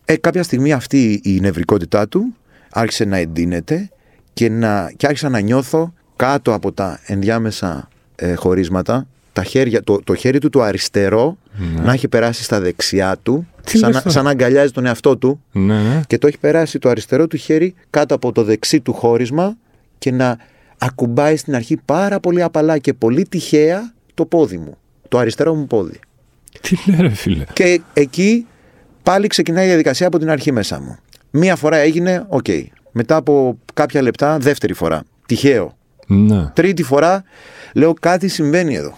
Ε, 0.05 0.17
κάποια 0.17 0.43
στιγμή 0.43 0.73
αυτή 0.73 1.21
η 1.23 1.39
νευρικότητά 1.39 2.07
του 2.07 2.35
άρχισε 2.69 3.05
να 3.05 3.17
εντείνεται 3.17 3.89
και, 4.33 4.49
να, 4.49 4.91
και 4.97 5.05
άρχισα 5.05 5.29
να 5.29 5.39
νιώθω 5.39 5.93
κάτω 6.15 6.53
από 6.53 6.71
τα 6.71 6.99
ενδιάμεσα 7.05 7.89
ε, 8.15 8.33
χωρίσματα 8.33 9.07
τα 9.33 9.43
χέρια, 9.43 9.83
το, 9.83 10.01
το 10.03 10.15
χέρι 10.15 10.39
του 10.39 10.49
το 10.49 10.61
αριστερό 10.61 11.37
ναι. 11.75 11.81
να 11.81 11.93
έχει 11.93 12.07
περάσει 12.07 12.43
στα 12.43 12.59
δεξιά 12.59 13.17
του 13.23 13.47
σαν, 13.63 14.01
σαν 14.05 14.23
να 14.23 14.29
αγκαλιάζει 14.29 14.71
τον 14.71 14.85
εαυτό 14.85 15.17
του 15.17 15.41
ναι, 15.51 15.81
ναι. 15.81 16.01
και 16.07 16.17
το 16.17 16.27
έχει 16.27 16.37
περάσει 16.37 16.79
το 16.79 16.89
αριστερό 16.89 17.27
του 17.27 17.37
χέρι 17.37 17.73
κάτω 17.89 18.15
από 18.15 18.31
το 18.31 18.43
δεξί 18.43 18.79
του 18.79 18.93
χώρισμα 18.93 19.57
και 19.97 20.11
να 20.11 20.37
ακουμπάει 20.77 21.35
στην 21.35 21.55
αρχή 21.55 21.77
πάρα 21.85 22.19
πολύ 22.19 22.41
απαλά 22.41 22.77
και 22.77 22.93
πολύ 22.93 23.27
τυχαία 23.27 23.93
το 24.13 24.25
πόδι 24.25 24.57
μου, 24.57 24.77
το 25.07 25.17
αριστερό 25.17 25.55
μου 25.55 25.67
πόδι. 25.67 25.99
Τι 26.61 26.75
λέει 26.91 27.09
φίλε. 27.09 27.43
Και 27.53 27.81
εκεί 27.93 28.45
πάλι 29.03 29.27
ξεκινάει 29.27 29.65
η 29.65 29.67
διαδικασία 29.67 30.07
από 30.07 30.19
την 30.19 30.29
αρχή 30.29 30.51
μέσα 30.51 30.79
μου. 30.79 30.97
Μία 31.31 31.55
φορά 31.55 31.77
έγινε, 31.77 32.25
OK. 32.27 32.45
Okay. 32.47 32.63
Μετά 32.91 33.15
από 33.15 33.57
κάποια 33.73 34.01
λεπτά, 34.01 34.37
δεύτερη 34.37 34.73
φορά. 34.73 35.03
Τυχαίο. 35.25 35.77
Ναι. 36.07 36.51
Τρίτη 36.53 36.83
φορά, 36.83 37.23
λέω 37.73 37.93
κάτι 37.93 38.27
συμβαίνει 38.27 38.75
εδώ. 38.75 38.97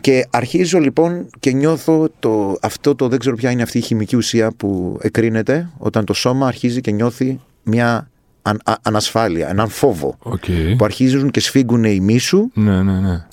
Και 0.00 0.26
αρχίζω 0.30 0.78
λοιπόν 0.78 1.30
και 1.40 1.52
νιώθω 1.52 2.08
το, 2.18 2.56
αυτό 2.62 2.94
το 2.94 3.08
δεν 3.08 3.18
ξέρω 3.18 3.36
ποια 3.36 3.50
είναι 3.50 3.62
αυτή 3.62 3.78
η 3.78 3.80
χημική 3.80 4.16
ουσία 4.16 4.50
που 4.56 4.98
εκκρίνεται 5.02 5.68
όταν 5.78 6.04
το 6.04 6.12
σώμα 6.12 6.46
αρχίζει 6.46 6.80
και 6.80 6.90
νιώθει 6.90 7.40
μια 7.62 8.10
αν, 8.42 8.60
α, 8.64 8.74
ανασφάλεια, 8.82 9.48
έναν 9.48 9.68
φόβο 9.68 10.16
Okay. 10.22 10.74
που 10.78 10.84
αρχίζουν 10.84 11.30
και 11.30 11.40
σφίγγουν 11.40 11.84
οι 11.84 12.00
μύες 12.00 12.29
σου 12.29 12.50
Ναι, 12.54 12.82
ναι, 12.82 13.00
ναι. 13.00 13.26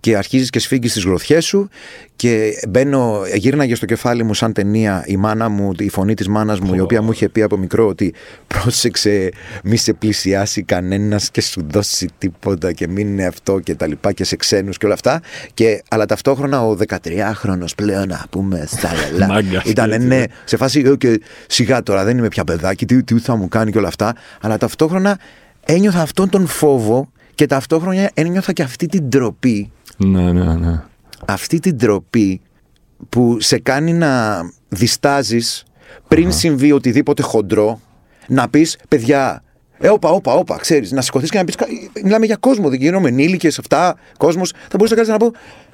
Και 0.00 0.16
αρχίζεις 0.16 0.50
και 0.50 0.58
σφίγγεις 0.58 0.92
τις 0.92 1.04
γροθιές 1.04 1.44
σου 1.44 1.68
και 2.16 2.60
μπαίνω, 2.68 3.22
γύρναγε 3.34 3.74
στο 3.74 3.86
κεφάλι 3.86 4.22
μου 4.22 4.34
σαν 4.34 4.52
ταινία 4.52 5.04
η 5.06 5.16
μάνα 5.16 5.48
μου, 5.48 5.72
η 5.78 5.88
φωνή 5.88 6.14
της 6.14 6.28
μάνας 6.28 6.60
μου 6.60 6.74
η 6.74 6.80
οποία 6.80 7.02
μου 7.02 7.12
είχε 7.12 7.28
πει 7.28 7.42
από 7.42 7.56
μικρό 7.56 7.86
ότι 7.86 8.14
πρόσεξε 8.46 9.30
μη 9.64 9.76
σε 9.76 9.92
πλησιάσει 9.92 10.62
κανένας 10.62 11.30
και 11.30 11.40
σου 11.40 11.66
δώσει 11.70 12.08
τίποτα 12.18 12.72
και 12.72 12.88
μην 12.88 13.08
είναι 13.08 13.26
αυτό 13.26 13.58
και 13.58 13.74
τα 13.74 13.86
λοιπά 13.86 14.12
και 14.12 14.24
σε 14.24 14.36
ξένους 14.36 14.78
και 14.78 14.84
όλα 14.84 14.94
αυτά 14.94 15.20
και, 15.54 15.82
αλλά 15.88 16.06
ταυτόχρονα 16.06 16.66
ο 16.66 16.76
13χρονος 16.88 17.74
πλέον 17.76 18.08
να 18.08 18.24
πούμε 18.30 18.64
στα 18.68 18.90
λελά 18.94 19.26
Μάγκας 19.32 19.64
ήταν 19.64 19.92
έτσι, 19.92 20.06
ναι, 20.06 20.16
ναι. 20.16 20.24
σε 20.44 20.56
φάση 20.56 20.82
«Ε, 20.86 20.96
και 20.96 21.20
σιγά 21.46 21.82
τώρα 21.82 22.04
δεν 22.04 22.18
είμαι 22.18 22.28
πια 22.28 22.44
παιδάκι 22.44 22.86
τι, 22.86 23.02
τι 23.02 23.18
θα 23.18 23.36
μου 23.36 23.48
κάνει 23.48 23.72
και 23.72 23.78
όλα 23.78 23.88
αυτά 23.88 24.14
αλλά 24.40 24.58
ταυτόχρονα 24.58 25.18
ένιωθα 25.64 26.00
αυτόν 26.00 26.28
τον 26.28 26.46
φόβο 26.46 27.10
και 27.34 27.46
ταυτόχρονα 27.46 28.10
ένιωθα 28.14 28.52
και 28.52 28.62
αυτή 28.62 28.86
την 28.86 29.10
τροπή 29.10 29.70
Ναι, 29.98 30.32
ναι, 30.32 30.54
ναι. 30.54 30.82
αυτή 31.26 31.58
την 31.58 31.78
τροπή 31.78 32.40
που 33.08 33.36
σε 33.40 33.58
κάνει 33.58 33.92
να 33.92 34.40
διστάζεις 34.68 35.62
πριν 36.08 36.32
συμβεί 36.32 36.72
οτιδήποτε 36.72 37.22
χοντρό 37.22 37.80
να 38.28 38.48
πεις 38.48 38.76
παιδιά 38.88 39.42
ε, 39.80 39.88
όπα, 39.88 40.10
όπα, 40.10 40.32
όπα, 40.34 40.56
ξέρεις, 40.56 40.92
να 40.92 41.00
σηκωθείς 41.00 41.30
και 41.30 41.38
να 41.38 41.44
πεις 41.44 41.54
κα- 41.54 41.66
μιλάμε 42.04 42.26
για 42.26 42.36
κόσμο, 42.40 42.68
δεν 42.68 42.78
γίνομαι 42.80 43.08
ενήλικες 43.08 43.58
αυτά, 43.58 43.96
κόσμος, 44.18 44.50
θα 44.50 44.76
μπορείς 44.76 44.90
να 44.90 44.96
κάνεις 44.96 45.10
να 45.10 45.16
πω 45.16 45.32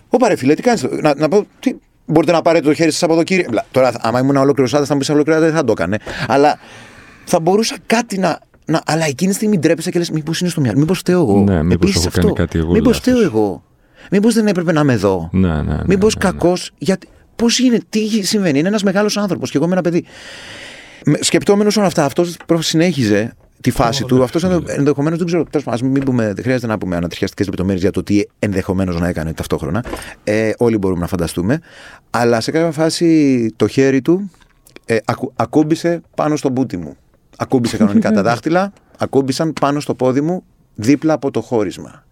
όπα 0.09 0.29
ρε 0.29 0.37
φίλε, 0.37 0.55
τι 0.55 0.63
κάνεις, 0.63 0.87
να, 1.03 1.15
να 1.17 1.29
πω, 1.29 1.47
τι, 1.61 1.75
μπορείτε 2.07 2.33
να 2.33 2.43
πάρετε 2.43 2.67
το 2.67 2.75
χέρι 2.75 2.91
σας 2.91 3.03
από 3.03 3.13
εδώ 3.13 3.23
κύριε, 3.23 3.47
Μπλα, 3.51 3.65
τώρα 3.71 3.93
άμα 4.01 4.19
ήμουν 4.21 4.37
ολόκληρος 4.37 4.73
άντρας 4.73 4.89
θα 4.89 4.95
μου 4.95 5.01
πεις 5.01 5.09
ολόκληρο 5.11 5.39
άντρα, 5.39 5.49
δεν 5.51 5.59
θα 5.59 5.65
το 5.65 5.73
έκανε, 5.73 5.99
αλλά 6.29 6.59
θα 7.25 7.41
μπορούσα 7.41 7.77
κάτι 7.87 8.19
να, 8.19 8.39
να 8.67 8.81
αλλά 8.87 9.05
εκείνη 9.07 9.31
τη 9.31 9.37
στιγμή 9.37 9.59
ντρέπεσαι 9.59 9.91
και 9.91 9.99
λες 9.99 10.11
μήπως 10.11 10.41
είναι 10.41 10.51
στο 10.51 10.61
μυαλό, 10.61 10.79
μήπως 10.79 10.99
φταίω 10.99 11.21
εγώ, 11.21 11.39
Ναι, 11.41 11.63
μήπως 11.63 11.75
Επίσης 11.91 12.07
έχω 12.07 12.11
κάνει 12.15 12.27
αυτό. 12.29 12.43
κάτι 12.43 12.59
εγώ 12.59 12.71
μήπως 12.73 12.87
λάθος. 12.87 12.99
φταίω 12.99 13.23
εγώ, 13.23 13.63
μήπως 14.11 14.35
δεν 14.35 14.47
έπρεπε 14.47 14.73
να 14.73 14.81
είμαι 14.81 14.93
εδώ, 14.93 15.29
Ναι, 15.33 15.49
ναι, 15.49 15.63
ναι, 15.63 15.83
Μήπως 15.87 16.17
ναι, 16.17 16.25
ναι. 16.25 16.31
κακός, 16.31 16.71
γιατί. 16.79 17.09
Πώς 17.37 17.59
είναι, 17.59 17.81
τι 17.89 18.25
συμβαίνει, 18.25 18.59
είναι 18.59 18.69
ένας 18.69 18.83
μεγάλος 18.83 19.17
άνθρωπος 19.17 19.51
και 19.51 19.57
εγώ 19.57 19.67
είμαι 19.67 19.75
ένα 19.75 19.83
παιδί. 19.83 20.05
Σκεπτόμενος 21.21 21.77
όλα 21.77 21.87
αυτά, 21.87 22.05
αυτός 22.05 22.37
συνέχιζε 22.59 23.35
τη 23.65 23.71
φάση 23.71 24.05
του. 24.05 24.23
Αυτός 24.23 24.45
ενδεχομένως 24.67 25.19
δεν 25.19 25.27
ξέρω. 25.27 25.45
Τέλος 25.45 25.67
πάντων, 25.67 25.89
μην 25.89 26.05
πούμε, 26.05 26.25
δεν 26.25 26.43
χρειάζεται 26.43 26.67
να 26.67 26.79
πούμε 26.79 26.97
ανατριχιαστικές 26.97 27.47
λεπτομέρειες 27.47 27.83
για 27.83 27.91
το 27.91 28.03
τι 28.03 28.23
ενδεχομένως 28.39 29.01
να 29.01 29.09
έκανε 29.09 29.33
ταυτόχρονα. 29.33 29.85
Ε, 30.25 30.51
όλοι 30.59 30.79
μπορούμε 30.79 31.01
να 31.01 31.07
φανταστούμε. 31.07 31.61
Αλλά 32.11 32.41
σε 32.41 32.51
κάποια 32.51 32.71
φάση 32.71 33.49
το 33.57 33.67
χέρι 33.67 34.03
του 34.03 34.31
ε, 34.85 34.97
ακου, 35.05 35.33
ακούμπησε 35.37 36.01
πάνω 36.17 36.37
στο 36.37 36.49
μπούτι 36.49 36.77
μου. 36.77 36.97
Ακούμπησε 37.37 37.77
κανονικά 37.77 38.11
τα 38.11 38.23
δάχτυλα, 38.29 38.73
ακούμπησαν 38.99 39.53
πάνω 39.61 39.81
στο 39.81 39.95
πόδι 39.95 40.21
μου 40.21 40.45
δίπλα 40.75 41.13
από 41.13 41.31
το 41.31 41.41
χώρισμα. 41.41 42.05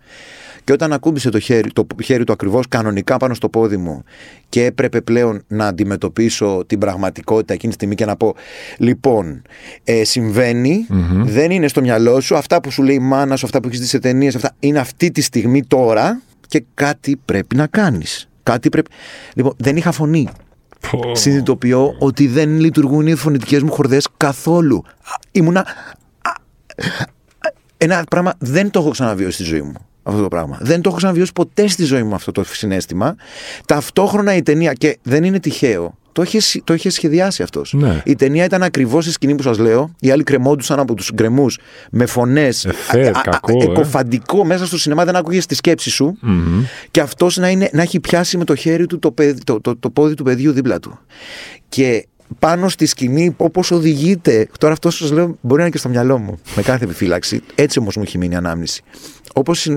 Και 0.64 0.72
όταν 0.72 0.92
ακούμπησε 0.92 1.30
το 1.30 1.38
χέρι, 1.38 1.72
το 1.72 1.86
χέρι 2.02 2.24
του 2.24 2.32
ακριβώς 2.32 2.68
κανονικά 2.68 3.16
πάνω 3.16 3.34
στο 3.34 3.48
πόδι 3.48 3.76
μου 3.76 4.02
και 4.48 4.64
έπρεπε 4.64 5.00
πλέον 5.00 5.42
να 5.48 5.66
αντιμετωπίσω 5.66 6.64
την 6.66 6.78
πραγματικότητα 6.78 7.52
εκείνη 7.52 7.68
τη 7.68 7.78
στιγμή 7.78 7.94
και 7.94 8.04
να 8.04 8.16
πω 8.16 8.34
λοιπόν, 8.78 9.42
ε, 9.84 10.04
συμβαινει 10.04 10.86
δεν 11.24 11.50
είναι 11.50 11.68
στο 11.68 11.80
μυαλό 11.80 12.20
σου, 12.20 12.36
αυτά 12.36 12.60
που 12.60 12.70
σου 12.70 12.82
λέει 12.82 12.94
η 12.94 12.98
μάνα 12.98 13.36
σου, 13.36 13.46
αυτά 13.46 13.60
που 13.60 13.68
έχεις 13.68 13.80
δει 13.80 13.86
σε 13.86 13.98
ταινίες, 13.98 14.34
αυτά 14.34 14.54
είναι 14.58 14.78
αυτή 14.78 15.10
τη 15.10 15.20
στιγμή 15.20 15.64
τώρα 15.64 16.20
και 16.48 16.64
κάτι 16.74 17.20
πρέπει 17.24 17.56
να 17.56 17.66
κάνεις. 17.66 18.28
Κάτι 18.42 18.68
πρέπει... 18.68 18.90
Λοιπόν, 19.34 19.54
δεν 19.56 19.76
είχα 19.76 19.92
φωνή. 19.92 20.28
Πω. 20.90 21.14
Συνειδητοποιώ 21.14 21.96
ότι 21.98 22.26
δεν 22.26 22.60
λειτουργούν 22.60 23.06
οι 23.06 23.14
φωνητικές 23.14 23.62
μου 23.62 23.72
χορδές 23.72 24.08
καθόλου. 24.16 24.82
Α, 24.86 25.14
Ήμουνα... 25.32 25.60
α, 25.60 26.30
α, 26.30 26.34
Ένα 27.76 28.04
πράγμα 28.10 28.34
δεν 28.38 28.70
το 28.70 28.80
έχω 28.80 28.90
ξαναβιώσει 28.90 29.32
στη 29.32 29.42
ζωή 29.42 29.62
μου. 29.62 29.91
Αυτό 30.02 30.22
το 30.22 30.28
πράγμα. 30.28 30.58
Δεν 30.60 30.80
το 30.80 30.88
έχω 30.88 30.96
ξαναβιώσει 30.98 31.32
ποτέ 31.32 31.68
στη 31.68 31.84
ζωή 31.84 32.02
μου 32.02 32.14
αυτό 32.14 32.32
το 32.32 32.44
συνέστημα. 32.44 33.16
Ταυτόχρονα 33.66 34.34
η 34.36 34.42
ταινία, 34.42 34.72
και 34.72 34.98
δεν 35.02 35.24
είναι 35.24 35.40
τυχαίο, 35.40 35.96
το 36.12 36.22
είχε, 36.22 36.40
συ- 36.40 36.64
το 36.64 36.74
είχε 36.74 36.90
σχεδιάσει 36.90 37.42
αυτός. 37.42 37.72
Ναι. 37.72 38.02
Η 38.04 38.14
ταινία 38.14 38.44
ήταν 38.44 38.62
ακριβώς 38.62 39.06
η 39.06 39.12
σκηνή 39.12 39.34
που 39.34 39.42
σας 39.42 39.58
λέω. 39.58 39.94
Οι 40.00 40.10
άλλοι 40.10 40.22
κρεμόντουσαν 40.22 40.78
από 40.78 40.94
τους 40.94 41.10
γκρεμούς 41.14 41.58
με 41.90 42.06
φωνές. 42.06 42.64
Εφέ, 42.64 43.10
κακό, 43.22 43.60
ε. 43.60 43.64
εκοφαντικό 43.64 44.44
μέσα 44.44 44.66
στο 44.66 44.78
σινεμά, 44.78 45.04
δεν 45.04 45.16
άκουγες 45.16 45.46
τη 45.46 45.54
σκέψη 45.54 45.90
σου. 45.90 46.16
Μμμ. 46.20 46.62
Και 46.90 47.00
αυτός 47.00 47.36
να, 47.36 47.48
είναι, 47.48 47.68
να 47.72 47.82
έχει 47.82 48.00
πιάσει 48.00 48.36
με 48.36 48.44
το 48.44 48.54
χέρι 48.54 48.86
του 48.86 48.98
το, 48.98 49.12
παιδ- 49.12 49.44
το, 49.44 49.60
το, 49.60 49.76
το 49.76 49.90
πόδι 49.90 50.14
του 50.14 50.24
παιδιού 50.24 50.52
δίπλα 50.52 50.78
του. 50.78 50.98
Και 51.68 52.06
πάνω 52.38 52.68
στη 52.68 52.86
σκηνή, 52.86 53.34
όπως 53.36 53.70
οδηγείται. 53.70 54.48
Τώρα 54.58 54.72
αυτό 54.72 54.90
σας 54.90 55.10
λέω 55.10 55.26
μπορεί 55.40 55.56
να 55.56 55.60
είναι 55.62 55.70
και 55.70 55.78
στο 55.78 55.88
μυαλό 55.88 56.18
μου, 56.18 56.38
με 56.56 56.62
κάθε 56.62 56.84
επιφύλαξη. 56.84 57.40
Έτσι 57.54 57.78
όμως 57.78 57.96
μου 57.96 58.02
έχει 58.02 58.18
μείνει 58.18 58.34
η 58.34 58.36
ανάμνηση. 58.36 58.82
Όπως 59.34 59.68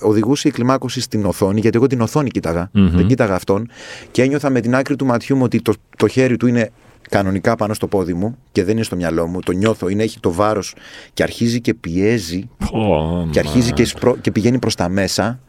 οδηγούσε 0.00 0.48
η 0.48 0.50
κλιμάκωση 0.50 1.00
στην 1.00 1.24
οθόνη, 1.24 1.60
γιατί 1.60 1.76
εγώ 1.76 1.86
την 1.86 2.00
οθόνη 2.00 2.30
κοίταγα, 2.30 2.70
δεν 2.72 3.06
κοίταγα 3.06 3.34
αυτόν, 3.34 3.68
και 4.10 4.22
ένιωθα 4.22 4.50
με 4.50 4.60
την 4.60 4.74
άκρη 4.74 4.96
του 4.96 5.06
ματιού 5.06 5.36
μου 5.36 5.42
ότι 5.44 5.62
το, 5.62 5.72
το 5.96 6.08
χέρι 6.08 6.36
του 6.36 6.46
είναι 6.46 6.70
κανονικά 7.10 7.56
πάνω 7.56 7.74
στο 7.74 7.86
πόδι 7.86 8.14
μου 8.14 8.36
και 8.52 8.64
δεν 8.64 8.74
είναι 8.74 8.84
στο 8.84 8.96
μυαλό 8.96 9.26
μου. 9.26 9.40
Το 9.40 9.52
νιώθω, 9.52 9.88
είναι, 9.88 10.02
έχει 10.02 10.20
το 10.20 10.32
βάρος 10.32 10.74
και 11.14 11.22
αρχίζει 11.22 11.60
και 11.60 11.74
πιέζει 11.74 12.48
Πω, 12.70 13.28
και 13.30 13.38
αρχίζει 13.38 13.68
μα. 13.68 13.74
και, 13.74 13.84
σπρο- 13.84 14.18
και 14.20 14.30
πηγαίνει 14.30 14.58
προς 14.58 14.74
τα 14.74 14.88
μέσα. 14.88 15.40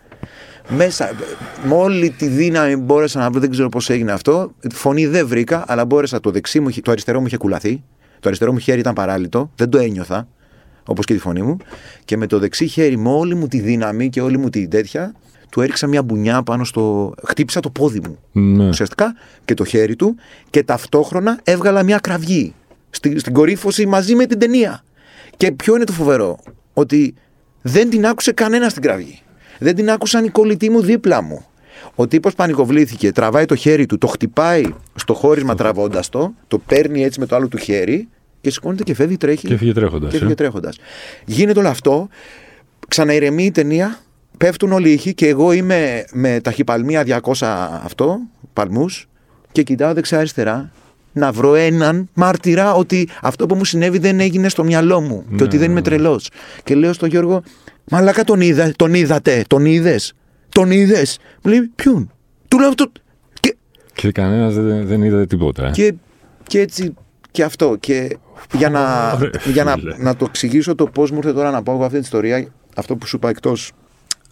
Μέσα, 0.70 1.12
με 1.64 1.74
όλη 1.74 2.10
τη 2.10 2.28
δύναμη 2.28 2.76
μπόρεσα 2.76 3.20
να 3.20 3.30
βρω, 3.30 3.40
δεν 3.40 3.50
ξέρω 3.50 3.70
πώς 3.70 3.90
έγινε 3.90 4.12
αυτό. 4.12 4.54
Φωνή 4.74 5.06
δεν 5.06 5.28
βρήκα, 5.28 5.64
αλλά 5.68 5.86
μπόρεσα 5.86 6.20
το 6.20 6.32
δεξί 6.32 6.60
μου, 6.60 6.70
είχε- 6.70 6.82
το 6.82 6.92
αριστερό 6.92 7.20
μου 7.20 7.26
είχε 7.28 7.38
κουλαθεί. 7.38 7.84
Το 8.20 8.28
αριστερό 8.30 8.52
μου 8.52 8.58
χέρι 8.60 8.80
ήταν 8.80 8.94
παράλυτο, 8.94 9.52
δεν 9.56 9.70
το 9.70 9.78
ένιωθα, 9.78 10.28
όπως 10.86 11.06
και 11.06 11.14
τη 11.14 11.20
φωνή 11.20 11.42
μου. 11.42 11.58
Και 12.06 12.18
με 12.18 12.28
το 12.28 12.40
δεξί 12.40 12.68
χέρι, 12.68 12.98
με 12.98 13.10
όλη 13.10 13.36
μου 13.36 13.48
τη 13.48 13.60
δύναμη 13.60 14.10
και 14.10 14.22
όλη 14.22 14.38
μου 14.38 14.50
τη 14.50 14.68
τέτοια, 14.68 15.14
του 15.50 15.62
έριξα 15.62 15.88
μια 15.88 16.04
μπουνιά 16.04 16.44
πάνω 16.44 16.64
στο. 16.64 17.14
Χτύπησα 17.24 17.60
το 17.60 17.70
πόδι 17.70 18.00
μου 18.00 18.18
Ναι. 18.32 18.68
ουσιαστικά 18.68 19.14
και 19.46 19.54
το 19.54 19.66
χέρι 19.66 19.96
του 19.96 20.16
και 20.50 20.64
ταυτόχρονα 20.64 21.40
έβγαλα 21.44 21.84
μια 21.84 21.98
κραυγή 21.98 22.54
στη, 22.90 23.20
στην 23.20 23.34
κορύφωση 23.34 23.86
μαζί 23.86 24.16
με 24.16 24.26
την 24.26 24.40
ταινία. 24.40 24.84
Και 25.38 25.52
ποιο 25.52 25.76
είναι 25.76 25.84
το 25.84 25.94
φοβερό, 25.94 26.38
ότι 26.74 27.14
δεν 27.62 27.90
την 27.90 28.06
άκουσε 28.06 28.32
κανένας 28.32 28.72
στην 28.72 28.84
κραυγή. 28.84 29.22
Δεν 29.64 29.76
την 29.76 29.90
άκουσαν 29.90 30.26
οι 30.26 30.30
κολλητοί 30.30 30.70
μου 30.70 30.82
δίπλα 30.82 31.22
μου. 31.22 31.46
Ο 31.96 32.08
τύπος 32.08 32.36
πανικοβλήθηκε, 32.36 33.12
τραβάει 33.12 33.46
το 33.46 33.56
χέρι 33.56 33.86
του, 33.86 33.98
το 33.98 34.08
χτυπάει 34.08 34.64
στο 34.96 35.14
χώρισμα 35.14 35.56
τραβώντας 35.56 36.10
το, 36.10 36.34
το 36.48 36.58
παίρνει 36.58 37.04
έτσι 37.04 37.20
με 37.20 37.26
το 37.26 37.36
άλλο 37.36 37.48
του 37.48 37.58
χέρι 37.58 38.08
και 38.42 38.50
σηκώνεται 38.50 38.84
και 38.84 38.94
φεύγει, 38.94 39.18
τρέχει. 39.18 39.48
Και 39.48 39.54
έφυγε 39.54 39.74
τρέχοντας, 39.74 40.10
Και 40.10 40.16
έφυγε 40.16 40.32
ε. 40.32 40.36
τρέχοντας. 40.36 40.78
Γίνεται 41.26 41.60
όλο 41.60 41.68
αυτό, 41.68 42.08
ξαναειρεμεί 42.88 43.44
η 43.44 43.52
ταινία, 43.52 44.00
πέφτουν 44.38 44.72
όλοι 44.72 44.90
οι 44.90 44.94
ήχοι 44.94 45.14
και 45.14 45.28
εγώ 45.28 45.52
είμαι 45.52 46.06
με 46.12 46.40
ταχυπαλμία 46.44 47.22
200 47.24 47.32
αυτό, 47.84 48.20
παλμούς 48.54 49.08
και 49.52 49.64
κοιτάω 49.64 49.94
δεξιά-αριστερά 49.94 50.72
να 51.14 51.32
βρω 51.32 51.56
έναν 51.56 52.10
μάρτυρα 52.14 52.74
ότι 52.74 53.10
αυτό 53.22 53.46
που 53.46 53.56
μου 53.56 53.66
συνέβη 53.66 53.98
δεν 53.98 54.20
έγινε 54.20 54.50
στο 54.50 54.64
μυαλό 54.64 55.02
μου 55.02 55.26
και 55.36 55.44
ότι 55.44 55.58
δεν 55.58 55.72
είμαι 55.72 55.82
τρελός. 55.82 56.30
Και 56.64 56.76
λέω 56.76 56.94
στον 56.94 57.10
Γιώργο, 57.10 57.44
μαλάκα 57.92 58.24
τον, 58.24 58.42
είδα, 58.42 58.72
τον 58.76 58.94
είδατε, 58.94 59.44
τον 59.48 59.66
είδες, 59.66 60.14
τον 60.50 60.72
είδες. 60.72 61.20
Μου 61.44 61.52
λέει, 61.52 61.72
ποιον; 61.76 62.12
Του 62.48 62.60
λέω 62.60 62.68
αυτό. 62.68 62.92
Και, 63.40 63.56
Και 63.94 64.12
κανένας 64.12 64.54
δεν, 64.56 64.86
δεν 64.88 65.02
είδε 65.02 65.26
τίποτα. 65.26 65.68
ε. 65.68 65.72
και, 65.72 65.94
και 66.48 66.60
έτσι 66.60 66.94
και 67.32 67.44
αυτό. 67.44 67.76
Και 67.80 68.18
για 68.54 68.70
να, 68.70 69.12
Ωραία, 69.12 69.30
για 69.52 69.64
να, 69.64 69.74
φίλε. 69.74 69.96
να 69.98 70.16
το 70.16 70.26
εξηγήσω 70.30 70.76
το 70.76 70.86
πώς 70.88 71.12
μου 71.12 71.18
ήρθε 71.18 71.34
τώρα 71.34 71.52
να 71.52 71.64
πω 71.64 71.72
εγώ 71.72 71.82
αυτή 71.82 71.94
την 71.94 72.04
ιστορία, 72.04 72.48
αυτό 72.76 72.96
που 72.96 73.06
σου 73.08 73.16
είπα 73.16 73.30
εκτός 73.30 73.72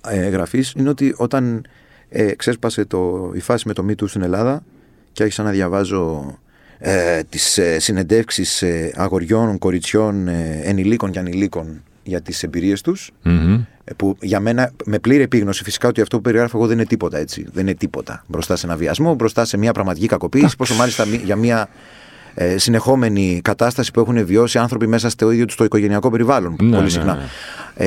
ε, 0.08 0.28
γραφής, 0.30 0.74
είναι 0.78 0.90
ότι 0.90 1.14
όταν 1.18 1.66
ε, 2.10 2.34
ξέσπασε 2.36 2.86
το, 2.86 3.32
η 3.34 3.40
φάση 3.40 3.68
με 3.68 3.74
το 3.74 3.86
Me 3.88 3.92
Too 3.92 4.08
στην 4.08 4.22
Ελλάδα 4.22 4.64
και 5.12 5.24
άρχισα 5.24 5.44
να 5.44 5.52
διαβάζω 5.52 6.36
ε, 6.78 7.22
τις 7.30 7.58
ε, 7.58 7.80
συνεντεύξεις 7.80 8.62
ε, 8.62 8.92
αγοριών, 8.96 9.58
κοριτσιών, 9.58 10.28
ε, 10.28 10.60
ενηλίκων 10.64 11.12
και 11.12 11.20
ανηλίκων 11.20 11.84
για 12.04 12.22
τις 12.22 12.44
εμπειρίες 12.44 12.82
τους 12.82 13.12
Μμμ. 13.24 13.54
ε, 13.84 13.94
που 13.96 14.18
για 14.22 14.40
μένα 14.40 14.72
με 14.86 15.00
πλήρη 15.00 15.22
επίγνωση 15.24 15.64
φυσικά 15.64 15.88
ότι 15.88 16.02
αυτό 16.02 16.16
που 16.16 16.22
περιγράφω 16.22 16.58
εγώ 16.58 16.68
δεν 16.68 16.78
είναι 16.78 16.86
τίποτα 16.88 17.18
έτσι. 17.18 17.46
Δεν 17.54 17.68
είναι 17.68 17.76
τίποτα 17.76 18.24
μπροστά 18.28 18.56
σε 18.56 18.66
ένα 18.66 18.76
βιασμό, 18.76 19.14
μπροστά 19.16 19.46
σε 19.46 19.58
μια 19.58 19.72
πραγματική 19.72 20.06
κακοποίηση, 20.08 20.56
πόσο 20.56 20.74
μάλιστα 20.74 21.06
μη- 21.06 21.22
για 21.24 21.36
μια 21.36 21.70
ε, 22.34 22.58
συνεχόμενη 22.58 23.40
κατάσταση 23.44 23.92
που 23.92 24.00
έχουν 24.00 24.26
βιώσει 24.26 24.58
άνθρωποι 24.58 24.88
μέσα 24.88 25.10
στο 25.10 25.32
ίδιο 25.32 25.46
τους 25.46 25.56
το 25.56 25.64
οικογενειακό 25.64 26.10
περιβάλλον. 26.12 26.52
Ναι, 26.62 26.70
πολύ 26.72 26.84
ναι, 26.84 26.90
συχνά. 26.90 27.14
ναι. 27.16 27.22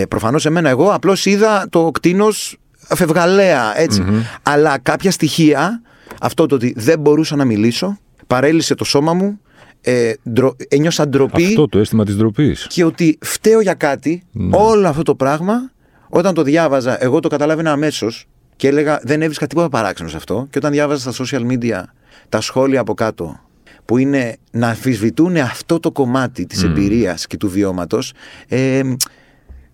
Ε, 0.01 0.05
Προφανώς 0.07 0.47
εμένα, 0.47 0.69
εγώ 0.69 0.89
απλώς 0.93 1.27
είδα 1.27 1.67
το 1.71 1.91
κτίνος 1.91 2.59
φευγαλέα 2.89 3.81
έτσι. 3.81 4.05
Αλλά 4.43 4.79
κάποια 4.79 5.11
στοιχεία, 5.11 5.83
αυτό 6.21 6.47
το 6.47 6.55
ότι 6.55 6.75
δεν 6.77 6.99
μπορούσα 7.01 7.37
να 7.37 7.45
μιλήσω, 7.45 7.99
παρέλυσε 8.27 8.75
το 8.75 8.85
σώμα 8.85 9.15
μου, 9.15 9.41
ε, 9.87 10.13
ντρο- 10.31 10.57
ένιωσα 10.69 11.09
ντροπή 11.09 11.45
Αυτό 11.45 11.69
το 11.69 11.79
αίσθημα 11.79 12.05
της 12.05 12.17
ντροπής. 12.17 12.67
και 12.71 12.85
ότι 12.85 13.19
φταίω 13.21 13.61
για 13.61 13.75
κάτι, 13.75 14.23
Ναι. 14.33 14.57
όλο 14.57 14.89
αυτό 14.89 15.03
το 15.03 15.15
πράγμα, 15.15 15.73
όταν 16.09 16.35
το 16.35 16.43
διάβαζα, 16.43 17.03
εγώ 17.05 17.21
το 17.21 17.29
καταλάβαινα 17.29 17.73
αμέσως. 17.73 18.27
Και 18.57 18.69
έλεγα, 18.69 19.01
δεν 19.03 19.23
έβρισκα 19.23 19.47
τίποτα 19.47 19.69
παράξενο 19.69 20.09
σε 20.09 20.17
αυτό. 20.17 20.47
Και 20.51 20.59
όταν 20.59 20.73
διάβαζα 20.73 21.13
στα 21.13 21.25
social 21.25 21.41
media 21.53 21.83
τα 22.29 22.41
σχόλια 22.41 22.81
από 22.81 22.95
κάτω, 22.95 23.41
που 23.85 23.99
είναι 23.99 24.37
να 24.51 24.69
αμφισβητούν 24.69 25.37
αυτό 25.37 25.81
το 25.81 25.93
κομμάτι 25.93 26.47
της 26.47 26.63
mm. 26.63 26.67
εμπειρίας 26.67 27.27
και 27.27 27.37
του 27.37 27.49
βιώματος, 27.51 28.13
ε, 28.49 28.81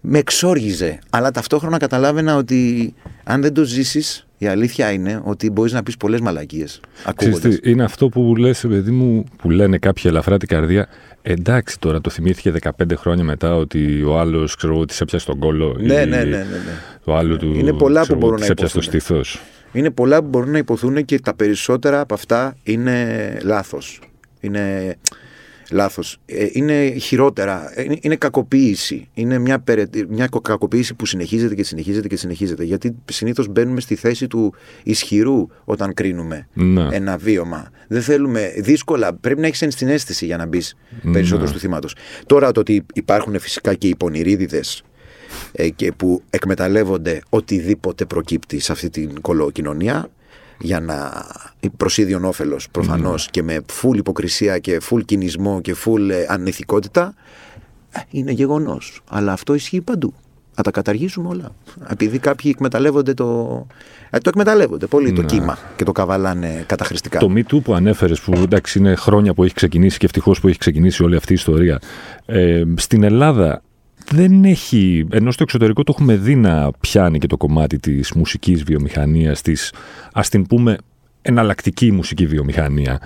με 0.00 0.18
εξόργιζε. 0.18 0.98
Αλλά 1.10 1.30
ταυτόχρονα 1.30 1.76
καταλάβαινα 1.78 2.36
ότι 2.36 2.94
αν 3.24 3.40
δεν 3.42 3.52
το 3.54 3.64
ζήσεις, 3.64 4.26
η 4.42 4.46
αλήθεια 4.46 4.92
είναι 4.92 5.20
ότι 5.24 5.50
μπορείς 5.50 5.72
να 5.72 5.82
πεις 5.82 5.96
πολλές 5.96 6.20
μαλακίες. 6.20 6.80
Είναι 7.62 7.84
αυτό 7.84 8.08
που 8.08 8.36
λες, 8.36 8.64
παιδί 8.68 8.90
μου, 8.90 9.24
που 9.36 9.50
λένε 9.50 9.78
κάποιοι 9.78 10.04
ελαφρά 10.06 10.36
την 10.36 10.48
καρδία. 10.48 10.88
Εντάξει 11.22 11.78
τώρα, 11.78 12.00
το 12.00 12.10
θυμήθηκε 12.10 12.52
15 12.62 12.96
χρόνια 12.96 13.24
μετά 13.24 13.56
ότι 13.56 14.02
ο 14.02 14.18
άλλος, 14.18 14.54
ξέρω 14.54 14.74
εγώ, 14.74 14.84
τη 14.84 14.96
έπιασε 15.00 15.26
τον 15.26 15.38
κόλλο. 15.38 15.76
Ναι, 15.80 15.94
ναι, 15.94 16.04
ναι, 16.04 16.24
ναι, 16.24 16.36
ναι. 16.36 16.44
Το 17.04 17.16
άλλο 17.16 17.36
του. 17.36 17.54
Είναι 17.54 17.72
πολλά 17.72 18.06
που 18.06 18.14
μπορούν 18.14 18.40
να 18.40 18.46
υποθούν. 18.46 18.80
το 18.80 18.80
στήθος. 18.80 19.40
Είναι 19.72 19.90
πολλά 19.90 20.22
που 20.22 20.28
μπορούν 20.28 20.50
να 20.50 20.58
υποθούν 20.58 21.04
και 21.04 21.20
τα 21.20 21.34
περισσότερα 21.34 22.00
από 22.00 22.14
αυτά 22.14 22.56
είναι 22.62 23.38
λάθος. 23.42 24.00
Είναι 24.40 24.96
Λάθος. 25.70 26.18
Ε, 26.26 26.46
είναι 26.52 26.90
χειρότερα. 26.90 27.72
Είναι, 27.84 27.98
είναι 28.00 28.16
κακοποίηση. 28.16 29.08
Είναι 29.14 29.38
μια, 29.38 29.62
μια 30.08 30.28
κακοποίηση 30.42 30.94
που 30.94 31.06
συνεχίζεται 31.06 31.54
και 31.54 31.64
συνεχίζεται 31.64 32.08
και 32.08 32.16
συνεχίζεται. 32.16 32.64
Γιατί 32.64 32.94
συνήθως 33.10 33.48
μπαίνουμε 33.48 33.80
στη 33.80 33.94
θέση 33.94 34.26
του 34.26 34.54
ισχυρού 34.82 35.46
όταν 35.64 35.94
κρίνουμε 35.94 36.48
ναι. 36.52 36.88
ένα 36.90 37.16
βίωμα. 37.16 37.70
Δεν 37.88 38.02
θέλουμε. 38.02 38.52
Δύσκολα. 38.56 39.14
Πρέπει 39.14 39.40
να 39.40 39.46
έχεις 39.46 39.62
ενσυναίσθηση 39.62 40.26
για 40.26 40.36
να 40.36 40.46
μπεις 40.46 40.76
ναι. 41.02 41.12
περισσότερο 41.12 41.48
στο 41.48 41.58
θύματος. 41.58 41.94
Τώρα 42.26 42.52
το 42.52 42.60
ότι 42.60 42.86
υπάρχουν 42.94 43.38
φυσικά 43.38 43.74
και 43.74 43.88
οι 43.88 43.96
πονηρίδιδες 43.96 44.82
ε, 45.52 45.68
και 45.68 45.92
που 45.92 46.22
εκμεταλλεύονται 46.30 47.20
οτιδήποτε 47.28 48.04
προκύπτει 48.04 48.58
σε 48.58 48.72
αυτή 48.72 48.90
την 48.90 49.20
κολοκοινωνία 49.20 50.08
για 50.60 50.80
να 50.80 51.26
προσίδιον 51.76 52.24
όφελο 52.24 52.60
προφανώς 52.70 53.26
mm. 53.26 53.30
και 53.30 53.42
με 53.42 53.60
φουλ 53.70 53.98
υποκρισία 53.98 54.58
και 54.58 54.80
φουλ 54.80 55.00
κινησμό 55.00 55.60
και 55.60 55.74
φουλ 55.74 56.10
ε, 56.10 56.26
ανηθικότητα, 56.28 57.14
ε, 57.90 58.00
είναι 58.10 58.32
γεγονός. 58.32 59.00
Αλλά 59.10 59.32
αυτό 59.32 59.54
ισχύει 59.54 59.80
παντού. 59.80 60.14
Να 60.56 60.62
τα 60.62 60.70
καταργήσουμε 60.70 61.28
όλα. 61.28 61.54
Επειδή 61.88 62.18
κάποιοι 62.18 62.50
εκμεταλλεύονται 62.54 63.14
το. 63.14 63.66
Ε, 64.10 64.18
το 64.18 64.28
εκμεταλλεύονται 64.28 64.86
πολύ 64.86 65.12
το 65.12 65.20
ναι. 65.20 65.26
κύμα 65.26 65.58
και 65.76 65.84
το 65.84 65.92
καβαλάνε 65.92 66.64
καταχρηστικά. 66.66 67.18
Το 67.18 67.32
Me 67.34 67.60
που 67.62 67.74
ανέφερες, 67.74 68.20
που 68.20 68.32
εντάξει 68.32 68.78
είναι 68.78 68.94
χρόνια 68.94 69.34
που 69.34 69.44
έχει 69.44 69.54
ξεκινήσει 69.54 69.98
και 69.98 70.04
ευτυχώς 70.04 70.40
που 70.40 70.48
έχει 70.48 70.58
ξεκινήσει 70.58 71.02
όλη 71.02 71.16
αυτή 71.16 71.32
η 71.32 71.34
ιστορία. 71.34 71.80
Ε, 72.26 72.62
στην 72.76 73.02
Ελλάδα 73.02 73.62
δεν 74.10 74.44
έχει, 74.44 75.06
ενώ 75.10 75.30
στο 75.30 75.42
εξωτερικό 75.42 75.82
το 75.82 75.92
έχουμε 75.94 76.16
δει 76.16 76.34
να 76.34 76.70
πιάνει 76.80 77.18
και 77.18 77.26
το 77.26 77.36
κομμάτι 77.36 77.78
της 77.78 78.12
μουσικής 78.12 78.62
βιομηχανίας, 78.62 79.42
της 79.42 79.72
ας 80.12 80.28
την 80.28 80.46
πούμε 80.46 80.76
εναλλακτική 81.22 81.92
μουσική 81.92 82.26
βιομηχανία. 82.26 83.00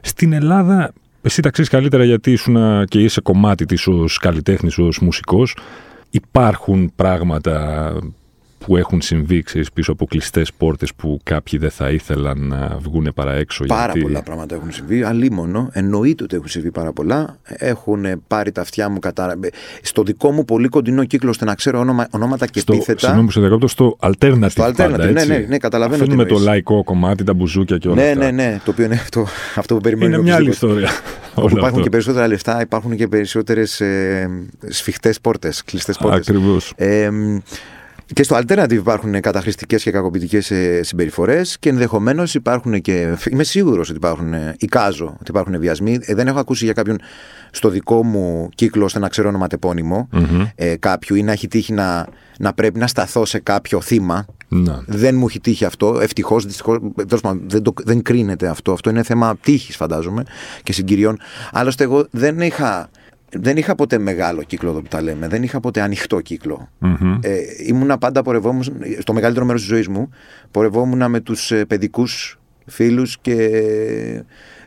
Στην 0.00 0.32
Ελλάδα, 0.32 0.92
εσύ 1.22 1.42
τα 1.42 1.50
ξέρεις 1.50 1.70
καλύτερα 1.70 2.04
γιατί 2.04 2.32
ήσουν 2.32 2.84
και 2.84 3.00
είσαι 3.00 3.20
κομμάτι 3.20 3.64
της 3.64 3.86
ως 3.86 4.18
καλλιτέχνης, 4.18 4.78
ως 4.78 4.98
μουσικός, 4.98 5.56
υπάρχουν 6.10 6.92
πράγματα 6.96 7.92
που 8.66 8.76
έχουν 8.76 9.00
συμβεί 9.00 9.42
ξέρεις, 9.42 9.72
πίσω 9.72 9.92
από 9.92 10.06
κλειστές 10.06 10.52
πόρτες 10.52 10.94
που 10.94 11.20
κάποιοι 11.22 11.58
δεν 11.58 11.70
θα 11.70 11.90
ήθελαν 11.90 12.46
να 12.46 12.78
βγουν 12.80 13.12
παρά 13.14 13.32
έξω. 13.32 13.64
Πάρα 13.64 13.92
πολλά 14.00 14.22
πράγματα 14.22 14.54
έχουν 14.54 14.72
συμβεί. 14.72 15.02
Αλίμονο, 15.02 15.68
εννοείται 15.72 16.24
ότι 16.24 16.36
έχουν 16.36 16.48
συμβεί 16.48 16.70
πάρα 16.70 16.92
πολλά. 16.92 17.38
Έχουν 17.44 18.04
πάρει 18.26 18.52
τα 18.52 18.60
αυτιά 18.60 18.88
μου 18.88 18.98
κατά. 18.98 19.38
Στο 19.82 20.02
δικό 20.02 20.30
μου 20.30 20.44
πολύ 20.44 20.68
κοντινό 20.68 21.04
κύκλο, 21.04 21.30
ώστε 21.30 21.44
να 21.44 21.54
ξέρω 21.54 21.78
όνομα, 21.78 22.06
ονόματα 22.10 22.46
και 22.46 22.60
στο, 22.60 22.72
επίθετα. 22.72 23.06
Συγγνώμη, 23.06 23.30
στο 23.30 23.40
δεκαπτώ, 23.40 23.68
στο 23.68 23.96
alternative. 24.00 24.46
Στο 24.48 24.64
alternative, 24.64 24.74
πάντα, 24.76 25.10
ναι, 25.12 25.24
ναι, 25.24 25.44
ναι, 25.48 25.58
καταλαβαίνω. 25.58 26.02
Αφήνουμε 26.02 26.24
το 26.24 26.38
λαϊκό 26.38 26.84
κομμάτι, 26.84 27.24
τα 27.24 27.34
μπουζούκια 27.34 27.78
και 27.78 27.88
όλα 27.88 28.02
ναι, 28.02 28.08
αυτά. 28.08 28.24
Ναι, 28.24 28.30
ναι, 28.30 28.60
το 28.64 28.70
οποίο 28.70 28.84
είναι 28.84 28.94
αυτό, 28.94 29.26
αυτό 29.54 29.74
που 29.74 29.80
περιμένουμε. 29.80 30.16
Είναι 30.16 30.24
μια 30.24 30.36
άλλη 30.36 30.48
ιστορία. 30.48 30.88
Όπου 31.34 31.56
υπάρχουν 31.56 31.82
και 31.82 31.90
περισσότερα 31.90 32.26
λεφτά, 32.26 32.60
υπάρχουν 32.60 32.96
και 32.96 33.08
περισσότερες 33.08 33.80
ε, 33.80 34.28
σφιχτές 34.68 35.20
πόρτες, 35.20 35.64
κλειστές 35.64 35.96
πόρτες. 35.96 36.28
Ακριβώς. 36.28 36.72
Ε, 36.76 37.10
και 38.14 38.22
στο 38.22 38.36
Alternative 38.36 38.72
υπάρχουν 38.72 39.20
καταχρηστικές 39.20 39.82
και 39.82 39.90
κακοποιητικές 39.90 40.50
ε, 40.50 40.82
συμπεριφορές 40.82 41.58
και 41.58 41.68
ενδεχομένως 41.68 42.34
υπάρχουν 42.34 42.80
και. 42.80 43.16
Είμαι 43.30 43.44
σίγουρος 43.44 43.88
ότι 43.88 43.96
υπάρχουν. 43.96 44.32
Ε, 44.32 44.54
εικάζω 44.58 45.06
ότι 45.06 45.30
υπάρχουν 45.30 45.58
βιασμοί. 45.58 45.98
Ε, 46.00 46.14
δεν 46.14 46.26
έχω 46.26 46.38
ακούσει 46.38 46.64
για 46.64 46.72
κάποιον 46.72 47.00
στο 47.50 47.68
δικό 47.68 48.04
μου 48.04 48.48
κύκλο 48.54 48.84
ώστε 48.84 48.98
να 48.98 49.08
ξέρω 49.08 49.28
ονοματεπώνυμο 49.28 50.08
mm-hmm. 50.12 50.50
ε, 50.54 50.76
κάποιου 50.76 51.16
ή 51.16 51.22
να 51.22 51.32
έχει 51.32 51.48
τύχει 51.48 51.72
να, 51.72 52.06
να 52.38 52.52
πρέπει 52.52 52.78
να 52.78 52.86
σταθώ 52.86 53.24
σε 53.24 53.38
κάποιο 53.38 53.80
θύμα. 53.80 54.26
Να. 54.48 54.82
Δεν 54.86 55.14
μου 55.14 55.26
έχει 55.28 55.40
τύχει 55.40 55.64
αυτό. 55.64 56.00
Ευτυχώς, 56.00 56.46
δυστυχώς. 56.46 56.78
Δεν, 57.46 57.62
δεν 57.84 58.02
κρίνεται 58.02 58.48
αυτό. 58.48 58.72
Αυτό 58.72 58.90
είναι 58.90 59.02
θέμα 59.02 59.36
τύχης, 59.36 59.76
φαντάζομαι, 59.76 60.22
και 60.62 60.72
συγκυριών. 60.72 61.18
Άλλωστε, 61.52 61.84
εγώ 61.84 62.06
δεν 62.10 62.40
είχα 62.40 62.90
δεν 63.34 63.56
είχα 63.56 63.74
ποτέ 63.74 63.98
μεγάλο 63.98 64.42
κύκλο 64.42 64.70
εδώ 64.70 64.80
που 64.80 64.88
τα 64.88 65.02
λέμε. 65.02 65.28
Δεν 65.28 65.42
είχα 65.42 65.60
ποτέ 65.60 65.80
ανοιχτό 65.80 66.20
κύκλο. 66.20 66.68
Mm-hmm. 66.80 67.18
Ε, 67.20 67.38
ήμουνα 67.66 67.98
πάντα 67.98 68.22
πορευόμουν, 68.22 68.64
στο 68.98 69.12
μεγαλύτερο 69.12 69.46
μέρος 69.46 69.60
της 69.60 69.70
ζωής 69.70 69.88
μου, 69.88 70.10
πορευόμουν 70.50 71.10
με 71.10 71.20
τους 71.20 71.50
ε, 71.50 71.64
παιδικούς 71.64 72.38
φίλους 72.66 73.18
και 73.18 73.34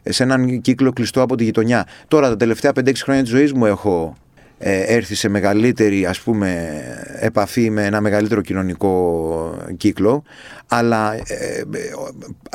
ε, 0.03 0.11
σε 0.11 0.23
έναν 0.23 0.61
κύκλο 0.61 0.91
κλειστό 0.91 1.21
από 1.21 1.35
τη 1.35 1.43
γειτονιά. 1.43 1.87
Τώρα, 2.07 2.29
τα 2.29 2.35
τελευταία 2.35 2.71
5-6 2.75 2.91
χρόνια 2.95 3.21
της 3.21 3.31
ζωής 3.31 3.53
μου 3.53 3.65
έχω 3.65 4.15
ε, 4.15 4.26
έρθει 4.59 5.15
σε 5.15 5.29
μεγαλύτερη 5.29 6.05
ας 6.05 6.19
πούμε 6.19 6.81
επαφή 7.19 7.69
με 7.69 7.85
ένα 7.85 8.01
μεγαλύτερο 8.01 8.41
κοινωνικό 8.41 9.65
κύκλο 9.77 10.23
αλλά 10.67 11.13
ε, 11.13 11.19
ε 11.19 11.63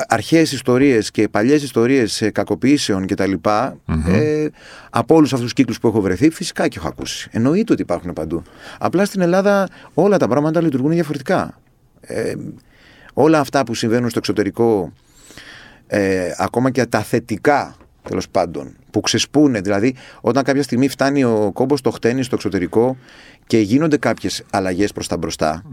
αρχαίες 0.07 0.51
ιστορίες 0.51 1.11
και 1.11 1.27
παλιές 1.27 1.63
ιστορίες 1.63 2.29
κακοποιήσεων 2.31 3.05
και 3.05 3.15
τα 3.15 3.27
λοιπά 3.27 3.77
ε, 4.07 4.47
από 4.89 5.15
όλους 5.15 5.33
αυτούς 5.33 5.45
τους 5.45 5.53
κύκλους 5.53 5.79
που 5.79 5.87
έχω 5.87 6.01
βρεθεί 6.01 6.29
φυσικά 6.29 6.67
και 6.67 6.77
έχω 6.77 6.87
ακούσει. 6.87 7.29
Εννοείται 7.31 7.73
ότι 7.73 7.81
υπάρχουν 7.81 8.13
παντού. 8.13 8.43
Απλά 8.79 9.05
στην 9.05 9.21
Ελλάδα 9.21 9.67
όλα 9.93 10.17
τα 10.17 10.27
πράγματα 10.27 10.61
λειτουργούν 10.61 10.91
διαφορετικά. 10.91 11.59
Ε, 12.01 12.33
όλα 13.13 13.39
αυτά 13.39 13.63
που 13.63 13.73
συμβαίνουν 13.73 14.09
στο 14.09 14.19
εξωτερικό 14.19 14.93
ακόμα 16.37 16.71
και 16.71 16.85
τα 16.85 16.99
θετικά 16.99 17.75
τέλος 18.09 18.29
πάντων, 18.29 18.75
που 18.91 19.01
ξεσπούνε. 19.01 19.59
Δηλαδή, 19.59 19.95
όταν 20.21 20.43
κάποια 20.43 20.63
στιγμή 20.63 20.87
φτάνει 20.87 21.23
ο 21.23 21.51
κόμπος 21.53 21.79
στο 21.79 21.91
χτένι 21.91 22.23
στο 22.23 22.35
εξωτερικό 22.35 22.97
και 23.47 23.57
γίνονται 23.57 23.97
κάποιες 23.97 24.43
αλλαγές 24.49 24.91
προς 24.91 25.07
τα 25.07 25.17
μπροστα 25.17 25.63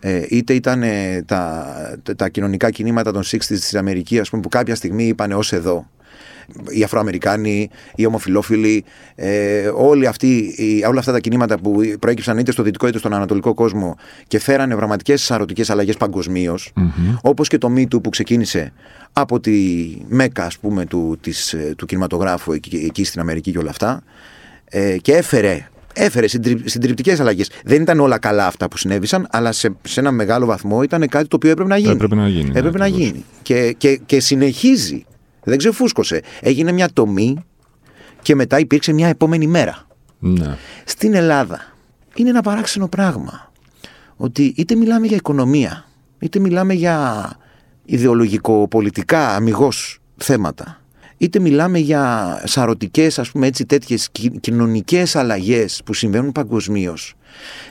ε, 0.00 0.26
είτε 0.28 0.54
ήταν 0.54 0.82
τα, 1.26 1.66
τα, 2.16 2.28
κοινωνικά 2.28 2.70
κινήματα 2.70 3.12
των 3.12 3.22
60 3.22 3.38
της 3.38 3.74
Αμερικής, 3.74 4.20
ας 4.20 4.30
πούμε, 4.30 4.42
που 4.42 4.48
κάποια 4.48 4.74
στιγμή 4.74 5.04
είπαν 5.04 5.32
ως 5.32 5.52
εδώ 5.52 5.86
οι 6.68 6.82
Αφροαμερικάνοι, 6.82 7.70
οι 7.94 8.06
ομοφιλόφιλοι, 8.06 8.84
ε, 9.14 9.66
όλοι 9.74 10.06
αυτοί, 10.06 10.54
όλα 10.88 10.98
αυτά 10.98 11.12
τα 11.12 11.20
κινήματα 11.20 11.58
που 11.58 11.80
προέκυψαν 12.00 12.38
είτε 12.38 12.52
στο 12.52 12.62
δυτικό 12.62 12.86
είτε 12.86 12.98
στον 12.98 13.14
ανατολικό 13.14 13.54
κόσμο 13.54 13.96
και 14.26 14.38
φέρανε 14.38 14.76
πραγματικές 14.76 15.22
σαρωτικές 15.22 15.70
αλλαγές 15.70 15.96
παγκοσμίως, 15.96 16.72
mm-hmm. 16.76 17.18
όπως 17.22 17.48
και 17.48 17.58
το 17.58 17.72
MeToo 17.76 18.02
που 18.02 18.10
ξεκίνησε 18.10 18.72
από 19.12 19.40
τη 19.40 19.88
Μέκα, 20.08 20.44
ας 20.44 20.58
πούμε, 20.58 20.86
του, 20.86 21.18
της, 21.20 21.56
του 21.76 21.86
κινηματογράφου 21.86 22.52
εκεί, 22.52 22.76
εκεί 22.76 23.04
στην 23.04 23.20
Αμερική 23.20 23.52
και 23.52 23.58
όλα 23.58 23.70
αυτά, 23.70 24.02
ε, 24.64 24.96
και 24.96 25.12
έφερε 25.12 25.68
έφερε 25.98 26.26
συντριπτικές 26.64 27.20
αλλαγές. 27.20 27.50
Δεν 27.64 27.82
ήταν 27.82 28.00
όλα 28.00 28.18
καλά 28.18 28.46
αυτά 28.46 28.68
που 28.68 28.76
συνέβησαν, 28.76 29.26
αλλά 29.30 29.52
σε, 29.52 29.76
σε 29.82 30.00
ένα 30.00 30.10
μεγάλο 30.10 30.46
βαθμό 30.46 30.82
ήταν 30.82 31.08
κάτι 31.08 31.28
το 31.28 31.36
οποίο 31.36 31.50
έπρεπε 31.50 31.68
να 31.68 31.76
γίνει. 31.76 31.92
Έπρεπε 31.92 32.14
να 32.14 32.28
γίνει. 32.28 32.50
Έπρεπε 32.54 32.78
ναι, 32.78 32.84
να 32.84 32.86
γίνει. 32.86 33.24
Και, 33.42 33.74
και, 33.78 34.00
και 34.06 34.20
συνεχίζει 34.20 35.04
δεν 35.48 35.58
ξεφούσκωσε. 35.58 36.22
Έγινε 36.40 36.72
μια 36.72 36.88
τομή 36.92 37.44
και 38.22 38.34
μετά 38.34 38.58
υπήρξε 38.58 38.92
μια 38.92 39.08
επόμενη 39.08 39.46
μέρα. 39.46 39.86
Ναι. 40.18 40.56
Στην 40.84 41.14
Ελλάδα 41.14 41.72
είναι 42.14 42.28
ένα 42.28 42.42
παράξενο 42.42 42.88
πράγμα. 42.88 43.52
Ότι 44.16 44.52
είτε 44.56 44.74
μιλάμε 44.74 45.06
για 45.06 45.16
οικονομία, 45.16 45.86
είτε 46.18 46.38
μιλάμε 46.38 46.74
για 46.74 47.30
ιδεολογικο-πολιτικά 47.84 49.28
αμυγός 49.28 50.00
θέματα, 50.16 50.82
είτε 51.16 51.38
μιλάμε 51.38 51.78
για 51.78 52.42
σαρωτικές 52.44 53.18
ας 53.18 53.30
πούμε 53.30 53.46
έτσι 53.46 53.66
τέτοιες 53.66 54.08
κοινωνικές 54.40 55.16
αλλαγές 55.16 55.80
που 55.84 55.94
συμβαίνουν 55.94 56.32
παγκοσμίως. 56.32 57.14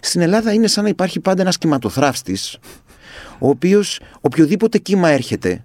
Στην 0.01 0.21
Ελλάδα 0.21 0.53
είναι 0.53 0.67
σαν 0.67 0.83
να 0.83 0.89
υπάρχει 0.89 1.19
πάντα 1.19 1.41
ένας 1.41 1.57
κυματοθράφστης 1.57 2.57
ο 3.39 3.49
οποίος 3.49 3.99
οποιοδήποτε 4.21 4.77
κύμα 4.77 5.09
έρχεται 5.09 5.63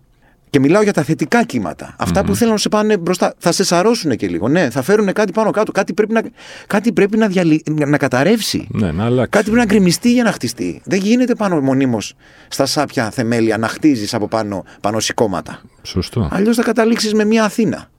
και 0.52 0.60
μιλάω 0.60 0.82
για 0.82 0.92
τα 0.92 1.02
θετικά 1.02 1.44
κύματα. 1.44 1.96
που 2.26 2.34
θέλουν 2.34 2.52
να 2.52 2.58
σε 2.58 2.68
πάνε 2.68 2.96
μπροστά. 2.96 3.34
Θα 3.38 3.52
σε 3.52 3.64
σαρώσουν 3.64 4.16
και 4.16 4.28
λίγο. 4.28 4.48
Ναι, 4.48 4.70
θα 4.70 4.82
φέρουν 4.82 5.12
κάτι 5.12 5.32
πάνω 5.32 5.50
κάτω. 5.50 5.72
Κάτι 5.72 5.92
πρέπει 5.92 6.12
να, 6.12 6.22
κάτι 6.66 6.92
πρέπει 6.92 7.16
να, 7.16 7.26
διαλυ... 7.26 7.62
να 7.70 7.98
καταρρεύσει. 7.98 8.66
Ναι, 8.70 8.90
να 8.90 9.04
αλλάξει. 9.04 9.30
Κάτι 9.30 9.44
πρέπει 9.44 9.58
να 9.58 9.64
γκρεμιστεί 9.64 10.12
για 10.12 10.22
να 10.22 10.32
χτιστεί. 10.32 10.80
Δεν 10.84 10.98
γίνεται 10.98 11.34
πάνω 11.34 11.60
μονίμως 11.60 12.14
στα 12.48 12.66
σάπια 12.66 13.10
θεμέλια 13.10 13.58
να 13.58 13.68
χτίζεις 13.68 14.14
από 14.14 14.28
πάνω, 14.28 14.64
πάνω 14.80 15.00
σηκώματα. 15.00 15.60
Σωστό. 15.82 16.28
Αλλιώς 16.32 16.56
θα 16.56 16.62
καταλήξεις 16.62 17.14
με 17.14 17.24
μια 17.24 17.44
Αθήνα. 17.44 17.90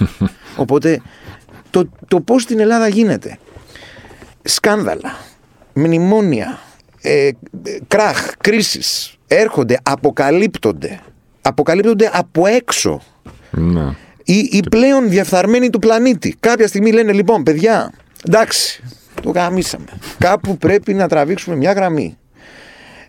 Οπότε 0.56 1.00
το, 1.70 1.88
το 2.08 2.20
πώς 2.20 2.42
στην 2.42 2.60
Ελλάδα 2.60 2.88
γίνεται. 2.88 3.38
Σκάνδαλα, 4.42 5.16
μνημόνια, 5.72 6.58
ε, 7.00 7.26
ε 7.26 7.32
κράχ, 7.88 8.32
κρίσεις, 8.38 9.18
έρχονται, 9.26 9.78
αποκαλύπτονται. 9.82 11.00
Αποκαλύπτονται 11.48 12.10
από 12.12 12.46
έξω. 12.46 13.02
Ναι. 13.50 13.94
Οι, 14.24 14.48
οι 14.50 14.62
πλέον 14.70 15.08
διαφθαρμένοι 15.08 15.70
του 15.70 15.78
πλανήτη. 15.78 16.36
Κάποια 16.40 16.66
στιγμή 16.66 16.92
λένε 16.92 17.12
λοιπόν, 17.12 17.42
παιδιά, 17.42 17.92
εντάξει, 18.26 18.82
το 19.22 19.30
γαμίσαμε. 19.30 19.86
Κάπου 20.18 20.56
πρέπει 20.56 20.94
να 20.94 21.08
τραβήξουμε 21.08 21.56
μια 21.56 21.72
γραμμή. 21.72 22.18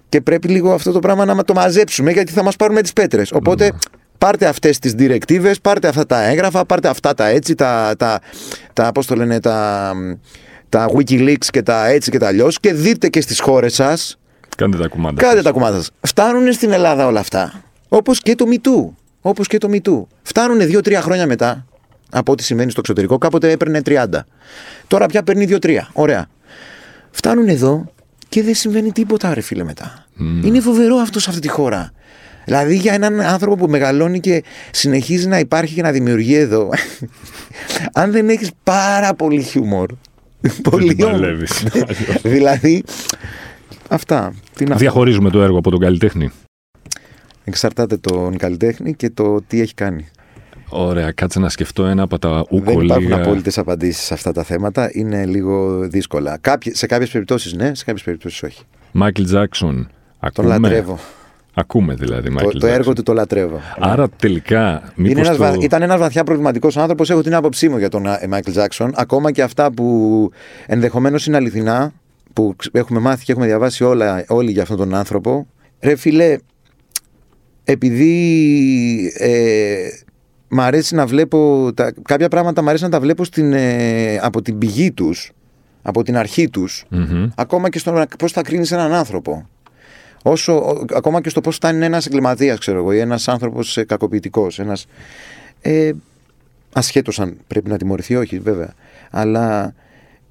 Και 0.10 0.22
πρέπει 0.22 0.48
λίγο 0.48 0.74
αυτό 0.74 0.92
το 0.92 1.00
πράγμα 1.00 1.26
να 1.26 1.44
το 1.44 1.54
μαζέψουμε 1.54 2.12
γιατί 2.12 2.32
θα 2.32 2.44
μας 2.44 2.56
πάρουμε 2.56 2.82
τις 2.82 2.94
πέτρες. 2.94 3.32
Οπότε 3.32 3.72
πάρτε 4.18 4.46
αυτές 4.46 4.80
τις 4.80 4.94
διρεκτίβες, 4.94 5.60
πάρτε 5.62 5.88
αυτά 5.88 6.06
τα 6.06 6.24
έγγραφα, 6.24 6.66
πάρτε 6.66 6.88
αυτά 6.88 7.14
τα 7.14 7.28
έτσι, 7.28 7.56
τα, 7.56 7.94
τα, 7.98 8.20
τα 8.74 8.92
πώς 8.92 9.06
το 9.06 9.16
λένε, 9.16 9.40
τα, 9.40 9.94
τα 10.70 10.90
Wikileaks 10.96 11.46
και 11.46 11.62
τα 11.62 11.88
έτσι 11.88 12.12
και 12.12 12.18
τα 12.18 12.28
αλλιώς 12.28 12.60
και 12.60 12.74
δείτε 12.74 13.08
και 13.08 13.22
στις 13.22 13.40
χώρες 13.40 13.74
σας. 13.74 14.20
Κάντε 14.58 14.78
τα 14.78 14.88
κουμάντα. 14.88 15.22
Κάντε 15.22 15.42
τα 15.42 15.52
κουμάντα 15.52 15.76
σας. 15.76 15.92
Φτάνουν 16.02 16.54
στην 16.54 16.72
Ελλάδα 16.72 17.06
όλα 17.08 17.20
αυτά. 17.20 17.64
Όπως 17.90 18.20
και 18.20 18.36
το 18.36 18.46
MeToo. 18.50 18.94
Όπως 19.22 19.48
και 19.48 19.58
το 19.58 19.70
MeToo. 19.72 20.04
Φτάνουν 20.22 20.60
δύο-τρία 20.66 21.02
χρόνια 21.02 21.28
μετά 21.28 21.66
από 22.12 22.32
ό,τι 22.32 22.44
σημαίνει 22.44 22.72
στο 22.72 22.80
εξωτερικό. 22.80 23.18
Κάποτε 23.18 23.52
έπαιρνε 23.52 23.82
30. 23.86 24.06
Τώρα 24.88 25.06
πια 25.06 25.24
παίρνει 25.24 25.48
2-3. 25.50 25.78
Ωραία. 25.94 26.28
Φτάνουν 27.12 27.48
εδώ 27.48 27.92
και 28.30 28.44
δεν 28.44 28.56
συμβαίνει 28.56 28.92
τίποτα, 28.92 29.34
ρε 29.34 29.42
φίλε, 29.42 29.64
μετά. 29.64 30.06
Είναι 30.44 30.60
φοβερό 30.60 30.96
αυτό 30.96 31.20
σε 31.20 31.30
αυτή 31.30 31.42
τη 31.42 31.48
χώρα. 31.48 31.92
Δηλαδή 32.46 32.76
για 32.76 32.94
έναν 32.94 33.22
άνθρωπο 33.22 33.56
που 33.56 33.68
μεγαλώνει 33.68 34.20
και 34.20 34.44
συνεχίζει 34.72 35.28
να 35.28 35.40
υπάρχει 35.40 35.74
και 35.76 35.82
να 35.82 35.92
δημιουργεί 35.92 36.36
εδώ. 36.36 36.70
αν 38.02 38.12
δεν 38.12 38.30
έχεις 38.30 38.50
πάρα 38.64 39.14
πολύ 39.14 39.42
χιούμορ. 39.42 39.90
πολύ 40.70 40.94
Δεν 40.94 41.06
όμορφο. 41.06 41.22
παλεύεις. 41.22 41.64
δηλαδή. 42.34 42.84
Αυτά. 43.90 44.34
Τι 44.56 44.66
να... 44.66 44.76
Διαχωρίζουμε 44.76 45.30
το 45.30 45.42
έργο 45.42 45.58
από 45.58 45.70
τον 45.72 45.80
καλλιτέχνη. 45.80 46.32
Εξαρτάται 47.50 47.98
τον 47.98 48.38
καλλιτέχνη 48.38 48.94
και 48.94 49.10
το 49.10 49.42
τι 49.48 49.62
έχει 49.62 49.74
κάνει. 49.74 50.08
Ωραία, 50.70 51.12
κάτσε 51.12 51.40
να 51.40 51.50
σκεφτώ 51.50 51.86
ένα 51.86 52.04
από 52.04 52.20
τα 52.20 52.30
Δεν 52.30 52.82
υπάρχουν 52.82 53.08
λίγα. 53.08 53.16
απόλυτες 53.22 53.58
απαντήσεις 53.58 54.04
σε 54.04 54.14
αυτά 54.14 54.32
τα 54.32 54.44
θέματα. 54.44 54.90
Είναι 54.94 55.26
λίγο 55.26 55.80
δύσκολα. 55.88 56.38
Κάποιοι, 56.42 56.76
σε 56.76 56.86
κάποιες 56.86 57.10
περιπτώσεις 57.10 57.54
ναι, 57.54 57.76
σε 57.76 57.84
κάποιες 57.86 58.04
περιπτώσεις 58.04 58.44
όχι. 58.44 58.64
Μάικλ 58.92 59.24
Τζάξον. 59.24 59.76
Τον 60.34 60.46
Ακούμε. 60.46 60.48
λατρεύω. 60.48 61.00
Ακούμε 61.54 61.94
δηλαδή, 61.94 62.28
Το, 62.28 62.34
Μάικλ 62.34 62.58
το 62.58 62.66
έργο 62.66 62.74
Τζάξον. 62.74 62.96
του 62.96 63.04
το 63.04 63.14
λατρεύω. 63.14 63.60
Άρα 63.80 64.10
τελικά, 64.10 64.70
Είναι 64.96 65.08
μήπως 65.08 65.26
ένας 65.26 65.38
το... 65.38 65.44
βα- 65.44 65.58
Ήταν 65.60 65.82
ένας 65.82 66.00
βαθιά 66.00 66.24
προβληματικός 66.24 66.78
άνθρωπος. 66.78 67.10
Έχω 67.10 67.22
την 67.22 67.36
άποψή 67.36 67.70
μου 67.70 67.78
για 67.78 67.90
τον 67.90 68.06
Μάικλ 68.30 68.52
Τζάξον. 68.52 68.92
Ακόμα 68.96 69.32
και 69.32 69.42
αυτά 69.42 69.72
που 69.72 70.30
ενδεχομένως 70.66 71.26
είναι 71.26 71.38
αληθινά, 71.38 71.92
που 72.34 72.54
ξ- 72.58 72.76
έχουμε 72.78 73.00
μάθει 73.00 73.24
και 73.26 73.32
έχουμε 73.32 73.48
διαβάσει 73.48 73.84
όλα, 73.84 74.24
όλοι 74.28 74.52
για 74.52 74.62
αυτόν 74.62 74.78
τον 74.78 74.94
άνθρωπο. 74.96 75.48
Ρε 75.80 75.96
φίλε, 75.96 76.38
επειδή 77.74 79.14
ε, 79.18 79.90
μ' 80.48 80.60
αρέσει 80.62 80.96
να 80.96 81.06
βλέπω. 81.06 81.70
Τα, 81.74 81.94
κάποια 82.02 82.28
πράγματα 82.28 82.62
μ' 82.62 82.68
αρέσει 82.70 82.84
να 82.84 82.90
τα 82.90 83.00
βλέπω 83.00 83.24
στην, 83.24 83.54
ε, 83.54 84.18
από 84.22 84.42
την 84.42 84.58
πηγή 84.58 84.92
τους, 84.92 85.32
από 85.82 86.04
την 86.04 86.18
αρχή 86.18 86.50
τους, 86.50 86.86
Μμμ. 86.90 87.30
ακόμα 87.36 87.70
και 87.70 87.80
στο 87.80 88.06
πώς 88.18 88.32
θα 88.32 88.42
κρίνεις 88.42 88.72
έναν 88.72 88.94
άνθρωπο. 88.94 89.48
Όσο, 90.24 90.54
ο- 90.58 90.86
ακόμα 90.96 91.22
και 91.22 91.30
στο 91.30 91.42
πώς 91.42 91.56
φτάνει 91.56 91.86
ένας 91.86 92.06
εγκληματίας, 92.06 92.60
ξέρω 92.60 92.78
εγώ, 92.78 92.92
ή 92.94 93.00
ένας 93.00 93.28
άνθρωπος 93.28 93.78
κακοποιητικός. 93.88 94.60
Ένας, 94.60 94.86
ε, 95.62 95.92
ασχέτως 96.74 97.20
αν 97.20 97.38
πρέπει 97.48 97.70
να 97.70 97.78
τιμωρηθεί, 97.78 98.16
όχι 98.16 98.40
βέβαια. 98.40 98.74
Αλλά 99.12 99.74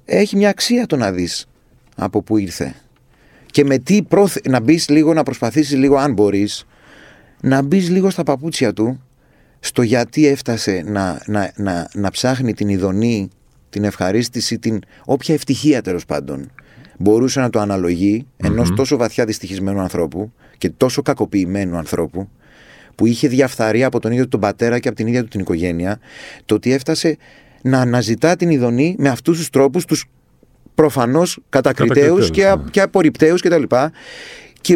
έχει 0.05 0.35
μια 0.35 0.49
αξία 0.49 0.85
το 0.85 0.95
να 0.95 1.11
δεις 1.11 1.47
από 1.95 2.21
πού 2.21 2.37
ήρθε. 2.37 2.73
Και 3.51 3.63
με 3.63 3.77
τι 3.77 4.01
πρόθε... 4.03 4.41
να 4.49 4.59
μπεις 4.59 4.89
λίγο, 4.89 5.13
να 5.13 5.23
προσπαθήσεις 5.23 5.77
λίγο 5.77 5.95
αν 5.97 6.13
μπορείς, 6.13 6.65
να 7.41 7.61
μπεις 7.61 7.89
λίγο 7.89 8.09
στα 8.09 8.23
παπούτσια 8.23 8.73
του, 8.73 9.01
στο 9.59 9.81
γιατί 9.81 10.27
έφτασε 10.27 10.83
να, 10.85 11.21
να, 11.25 11.51
να, 11.55 11.89
να 11.93 12.11
ψάχνει 12.11 12.53
την 12.53 12.69
ειδονή, 12.69 13.29
την 13.69 13.83
ευχαρίστηση, 13.83 14.59
την 14.59 14.79
όποια 15.05 15.33
ευτυχία 15.33 15.81
τέλος 15.81 16.05
πάντων 16.05 16.51
μπορούσε 16.97 17.39
να 17.39 17.49
το 17.49 17.59
αναλογεί 17.59 18.25
ενός 18.37 18.73
τόσο 18.75 18.97
βαθιά 18.97 19.25
δυστυχισμένου 19.25 19.79
ανθρώπου 19.79 20.31
και 20.57 20.69
τόσο 20.69 21.01
κακοποιημένου 21.01 21.77
ανθρώπου 21.77 22.29
που 22.95 23.05
είχε 23.05 23.27
διαφθαρεί 23.27 23.83
από 23.83 23.99
τον 23.99 24.11
ίδιο 24.11 24.23
του 24.23 24.29
τον 24.29 24.39
πατέρα 24.39 24.79
και 24.79 24.87
από 24.87 24.97
την 24.97 25.07
ίδια 25.07 25.21
του 25.21 25.27
την 25.27 25.39
οικογένεια, 25.39 25.99
το 26.45 26.55
ότι 26.55 26.73
έφτασε 26.73 27.17
να 27.61 27.79
αναζητά 27.79 28.35
την 28.35 28.49
ειδονή 28.49 28.95
με 28.97 29.09
αυτούς 29.09 29.37
τους 29.37 29.49
τρόπους, 29.49 29.85
τους 29.85 30.05
προφανώς 30.75 31.39
κατακριτέους 31.49 31.97
Κατακριτέους, 31.97 32.31
και, 32.31 32.47
α- 32.47 32.55
ναι. 32.55 32.69
και 32.69 32.81
απορριπταίους 32.81 33.41
κτλ. 33.41 33.63
Και 33.63 33.75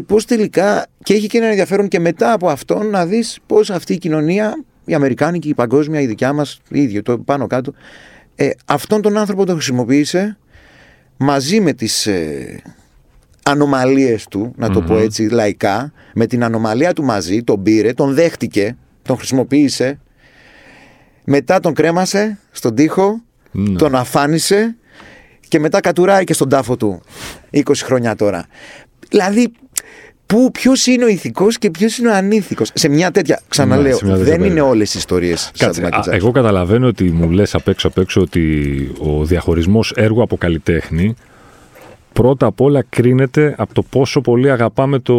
πώς 0.02 0.26
τελικά, 0.26 0.88
και 1.04 1.14
έχει 1.14 1.28
και 1.28 1.38
ένα 1.38 1.48
ενδιαφέρον 1.48 1.88
και 1.88 2.00
μετά 2.00 2.34
από 2.34 2.50
αυτό 2.50 2.84
να 2.84 3.06
δεις 3.06 3.40
πώς 3.46 3.70
αυτή 3.70 3.94
η 3.94 3.98
κοινωνία, 3.98 4.64
η 4.86 4.94
Αμερικάνικη, 4.94 5.50
η 5.50 5.54
παγκόσμια, 5.54 6.02
η 6.02 6.06
δικιά 6.06 6.34
μας, 6.34 6.60
η 6.70 6.82
ίδια, 6.82 7.02
το 7.02 7.18
πάνω 7.18 7.48
κάτω, 7.48 7.74
ε, 8.36 8.50
αυτόν 8.66 9.02
τον 9.02 9.18
άνθρωπο 9.18 9.46
τον 9.46 9.56
χρησιμοποίησε 9.56 10.38
μαζί 11.18 11.62
με 11.62 11.74
τις 11.74 12.08
ε, 12.08 12.62
ανομαλίες 13.44 14.28
του, 14.28 14.54
να 14.56 14.70
το 14.70 14.82
πω 14.82 14.98
έτσι 14.98 15.24
λαϊκά, 15.24 15.92
με 16.14 16.26
την 16.26 16.44
ανομαλία 16.44 16.94
του 16.94 17.04
μαζί, 17.04 17.44
τον 17.44 17.64
πήρε, 17.64 17.94
τον 17.94 18.14
δέχτηκε, 18.14 18.78
τον 19.02 19.18
χρησιμοποίησε, 19.18 20.00
μετά 21.24 21.60
τον 21.60 21.74
κρέμασε 21.74 22.40
στον 22.52 22.76
τοίχο, 22.76 23.22
Ναι. 23.52 23.76
τον 23.78 23.96
αφάνισε 23.96 24.76
και 25.48 25.60
μετά 25.60 25.80
κατουράει 25.80 26.24
και 26.24 26.34
στον 26.34 26.50
τάφο 26.50 26.78
του 26.78 27.02
20 27.52 27.62
χρόνια 27.76 28.16
τώρα. 28.16 28.46
Δηλαδή, 29.10 29.52
πού, 30.26 30.52
ποιος 30.52 30.88
είναι 30.88 31.04
ο 31.04 31.08
ηθικός 31.08 31.58
και 31.58 31.70
ποιος 31.72 31.98
είναι 31.98 32.10
ο 32.10 32.14
ανήθικος. 32.14 32.72
Σε 32.74 32.88
μια 32.90 33.12
τέτοια, 33.12 33.42
ξαναλέω, 33.48 33.92
Ναι, 33.92 33.98
σε 33.98 34.06
μια 34.06 34.14
τέτοια 34.14 34.26
δεν 34.30 34.36
είναι 34.40 34.48
περίπτωση. 34.48 34.70
όλες 34.72 34.94
οι 34.94 34.98
ιστορίες 34.98 35.52
σαν 35.54 35.68
Κάτσε, 35.68 35.82
τη 35.82 35.88
Michael 35.88 35.98
α, 35.98 36.00
Jackson. 36.12 36.14
εγώ 36.16 36.32
καταλαβαίνω 36.32 36.88
ότι 36.88 37.04
μου 37.04 37.30
λες 37.30 37.56
απ' 37.56 37.68
έξω 37.68 37.88
απ' 37.88 37.98
έξω 37.98 38.22
ότι 38.22 38.92
ο 39.00 39.26
διαχωρισμός 39.26 39.92
έργο 39.96 40.24
από 40.24 40.38
καλλιτέχνη 40.38 41.16
πρώτα 42.14 42.46
απ' 42.46 42.62
όλα 42.62 42.86
κρίνεται 42.90 43.56
από 43.58 43.74
το 43.74 43.84
πόσο 43.84 44.22
πολύ 44.22 44.52
αγαπάμε 44.52 45.00
το, 45.00 45.16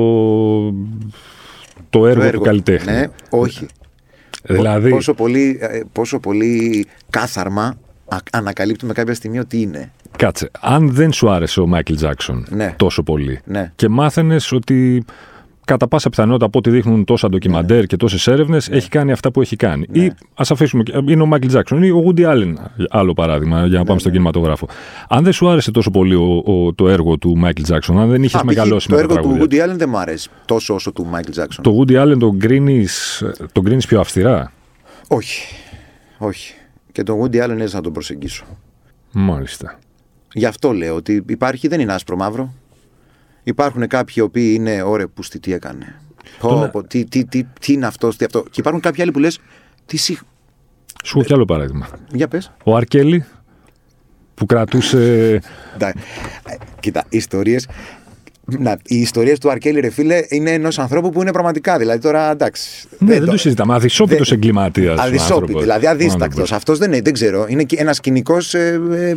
το 1.90 2.06
έργο, 2.06 2.24
Το 2.24 2.30
του 2.30 2.40
καλλιτέχνη. 2.40 2.92
Ναι, 2.92 3.06
όχι. 3.30 3.66
Δηλαδή, 4.46 4.90
Πόσο 4.90 5.14
πολύ, 5.14 5.58
ε, 5.60 5.80
πόσο 5.92 6.18
πολύ 6.18 6.86
κάθαρμα 7.10 7.76
α- 8.08 8.16
ανακαλύπτουμε 8.32 8.92
κάποια 8.92 9.14
στιγμή 9.14 9.38
ότι 9.38 9.60
είναι. 9.60 9.92
Κάτσε, 10.16 10.50
αν 10.60 10.90
δεν 10.92 11.12
σου 11.12 11.30
άρεσε 11.30 11.60
ο 11.60 11.66
Μάικλ 11.66 11.94
Τζάξον 11.94 12.46
Ναι. 12.50 12.74
τόσο 12.78 13.02
πολύ 13.02 13.40
Ναι. 13.44 13.72
και 13.76 13.88
μάθαινες 13.88 14.52
ότι 14.52 15.04
κατά 15.64 15.88
πάσα 15.88 16.08
πιθανότητα 16.10 16.44
από 16.46 16.58
ό,τι 16.58 16.70
δείχνουν 16.70 17.04
τόσα 17.04 17.28
ντοκιμαντέρ 17.28 17.84
και 17.86 17.96
τόσες 17.96 18.26
έρευνες, 18.26 18.68
έχει 18.68 18.88
κάνει 18.88 19.12
αυτά 19.12 19.30
που 19.30 19.40
έχει 19.40 19.56
κάνει. 19.56 19.86
Ή 19.92 20.12
ας 20.34 20.50
αφήσουμε. 20.50 20.82
και- 20.82 20.92
Είναι 21.08 21.22
ο 21.22 21.26
Μάικλ 21.26 21.46
Τζάξον 21.46 21.82
ή 21.82 21.90
ο 21.90 22.04
Woody 22.06 22.20
Allen, 22.24 22.54
άλλο 22.90 23.12
παράδειγμα, 23.12 23.66
για 23.66 23.78
να 23.78 23.84
πάμε 23.84 23.98
στον 24.00 24.12
κινηματογράφο. 24.12 24.68
Αν 25.08 25.24
δεν 25.24 25.32
σου 25.32 25.48
άρεσε 25.48 25.70
τόσο 25.70 25.90
πολύ 25.90 26.14
ο, 26.14 26.42
ο- 26.44 26.72
το 26.74 26.88
έργο 26.88 27.18
του 27.18 27.36
Μάικλ 27.36 27.62
Τζάξον, 27.62 27.98
αν 27.98 28.08
δεν 28.10 28.22
είχες 28.22 28.34
Α, 28.34 28.38
π.χ. 28.38 28.44
μεγαλώσει 28.44 28.88
το 28.88 28.94
με 28.94 29.00
έργο 29.00 29.14
τα 29.14 29.20
του 29.20 29.28
τραγούδια. 29.28 29.66
Woody 29.66 29.70
Allen 29.70 29.76
δεν 29.76 29.88
μου 29.88 29.98
αρέσει 29.98 30.28
τόσο 30.44 30.74
όσο 30.74 30.92
του 30.92 31.06
Michael 31.14 31.40
Jackson. 31.42 31.58
Το 31.62 31.78
Woody 31.80 32.02
Allen 32.02 32.16
τον 32.18 32.38
κρίνεις, 32.38 33.24
τον 33.52 33.64
κρίνεις 33.64 33.86
πιο 33.86 34.00
αυστηρά; 34.00 34.52
Όχι. 35.08 35.54
Όχι. 36.18 36.54
Και 36.92 37.02
τον 37.02 37.20
Woody 37.22 37.44
Allen 37.44 37.58
έτσι 37.60 37.74
να 37.74 37.80
τον 37.80 37.92
προσεγγίσω. 37.92 38.44
Μάλιστα. 39.12 39.78
Γι' 40.34 40.46
αυτό 40.46 40.72
λέω 40.72 40.94
ότι 40.94 41.22
υπάρχει, 41.26 41.68
δεν 41.68 41.80
είναι 41.80 41.92
άσπρο 41.92 42.16
μαύρο. 42.16 42.54
Υπάρχουν 43.42 43.86
κάποιοι 43.86 44.14
οι 44.18 44.20
οποίοι 44.20 44.52
είναι 44.58 44.82
ωρε 44.82 45.06
που 45.06 45.22
τι 45.40 45.52
έκανε. 45.52 46.00
Πω, 46.38 46.68
πω, 46.72 46.82
τι, 46.84 47.04
τι, 47.04 47.24
τι, 47.24 47.44
τι 47.60 47.72
είναι 47.72 47.86
αυτό, 47.86 48.08
τι 48.16 48.24
αυτό. 48.24 48.42
Και 48.42 48.60
υπάρχουν 48.60 48.80
κάποιοι 48.82 49.02
άλλοι 49.02 49.10
που 49.10 49.18
λες. 49.18 49.38
Τι 49.86 49.96
σι... 49.96 50.18
Σου 51.04 51.18
έχω 51.18 51.26
κι 51.26 51.32
άλλο 51.32 51.44
παράδειγμα. 51.44 51.88
Για 52.12 52.28
πες. 52.28 52.52
Ο 52.64 52.76
Αρκέλη 52.76 53.24
που 54.34 54.46
κρατούσε. 54.46 55.40
Κοίτα, 56.80 57.04
οι 57.08 57.16
ιστορίε. 57.16 57.58
Να, 58.58 58.78
οι 58.84 58.96
ιστορίες 58.96 59.38
του 59.38 59.50
Αρκέλη, 59.50 59.80
ρε 59.80 59.90
φίλε, 59.90 60.18
είναι 60.28 60.50
ενός 60.52 60.78
ανθρώπου 60.78 61.10
που 61.10 61.20
είναι 61.20 61.32
πραγματικά. 61.32 61.78
Δηλαδή 61.78 62.00
τώρα 62.00 62.30
εντάξει. 62.30 62.86
ναι, 62.98 63.12
δεν 63.12 63.24
το- 63.24 63.30
το 63.30 63.36
συζητάμε. 63.36 63.74
Αδυσόπιτος 63.74 64.28
δεν- 64.28 64.38
εγκληματίας. 64.38 65.00
Αδυσόπιτη, 65.00 65.60
δηλαδή 65.60 65.86
αδίστακτος. 65.86 66.52
Αυτός 66.52 66.78
δεν 66.78 66.92
είναι, 66.92 67.00
δεν 67.00 67.12
ξέρω. 67.12 67.46
Είναι 67.48 67.66
ένας 67.76 68.00
κοινικό. 68.00 68.36
Ε, 68.52 68.80
ε, 68.92 69.16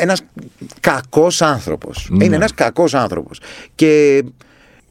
ένας 0.00 0.22
κακός 0.80 1.42
άνθρωπος. 1.42 2.08
Ναι. 2.10 2.24
Είναι 2.24 2.36
ένας 2.36 2.54
κακός 2.54 2.94
άνθρωπος. 2.94 3.40
Και, 3.74 4.22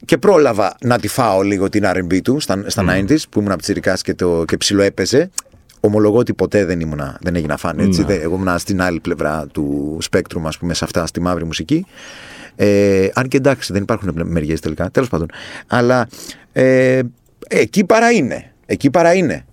και 0.04 0.18
πρόλαβα 0.18 0.74
να 0.80 0.98
τη 0.98 1.08
φάω 1.08 1.42
λίγο 1.42 1.68
την 1.68 1.84
RB 1.86 2.20
του 2.24 2.40
στα, 2.40 2.64
στα 2.66 2.84
90s 2.88 3.16
που 3.30 3.40
ήμουν 3.40 3.56
ψηρικά 3.56 3.94
και, 3.94 4.14
το, 4.14 4.44
και 4.46 4.56
ψιλοέπαιζε. 4.56 5.30
Ομολογώ 5.80 6.18
ότι 6.18 6.34
ποτέ 6.34 6.64
δεν, 6.64 6.80
ήμουνα, 6.80 7.18
δεν 7.20 7.36
έγινα 7.36 7.56
φαν. 7.56 7.78
Έτσι. 7.78 8.00
Ναι. 8.00 8.06
Δεν- 8.06 8.20
εγώ 8.22 8.34
ήμουν 8.34 8.58
στην 8.58 8.82
άλλη 8.82 9.00
πλευρά 9.00 9.46
του 9.52 9.96
σπέκτρουμ, 10.00 10.46
ας 10.46 10.58
πούμε, 10.58 10.74
σε 10.74 10.84
αυτά, 10.84 11.06
στη 11.06 11.20
μαύρη 11.20 11.44
μουσική. 11.44 11.86
Ε, 12.56 13.08
αν 13.14 13.28
και 13.28 13.36
εντάξει, 13.36 13.72
δεν 13.72 13.82
υπάρχουν 13.82 14.20
μεριές 14.24 14.60
τελικά. 14.60 14.90
Τέλος 14.90 15.08
πάντων. 15.08 15.26
Αλλά 15.66 16.08
ε, 16.52 17.00
εκεί 17.48 17.84
παρά 17.84 18.10
είναι. 18.10 18.52
Εκεί 18.66 18.90
παρά 18.90 19.14
είναι. 19.14 19.44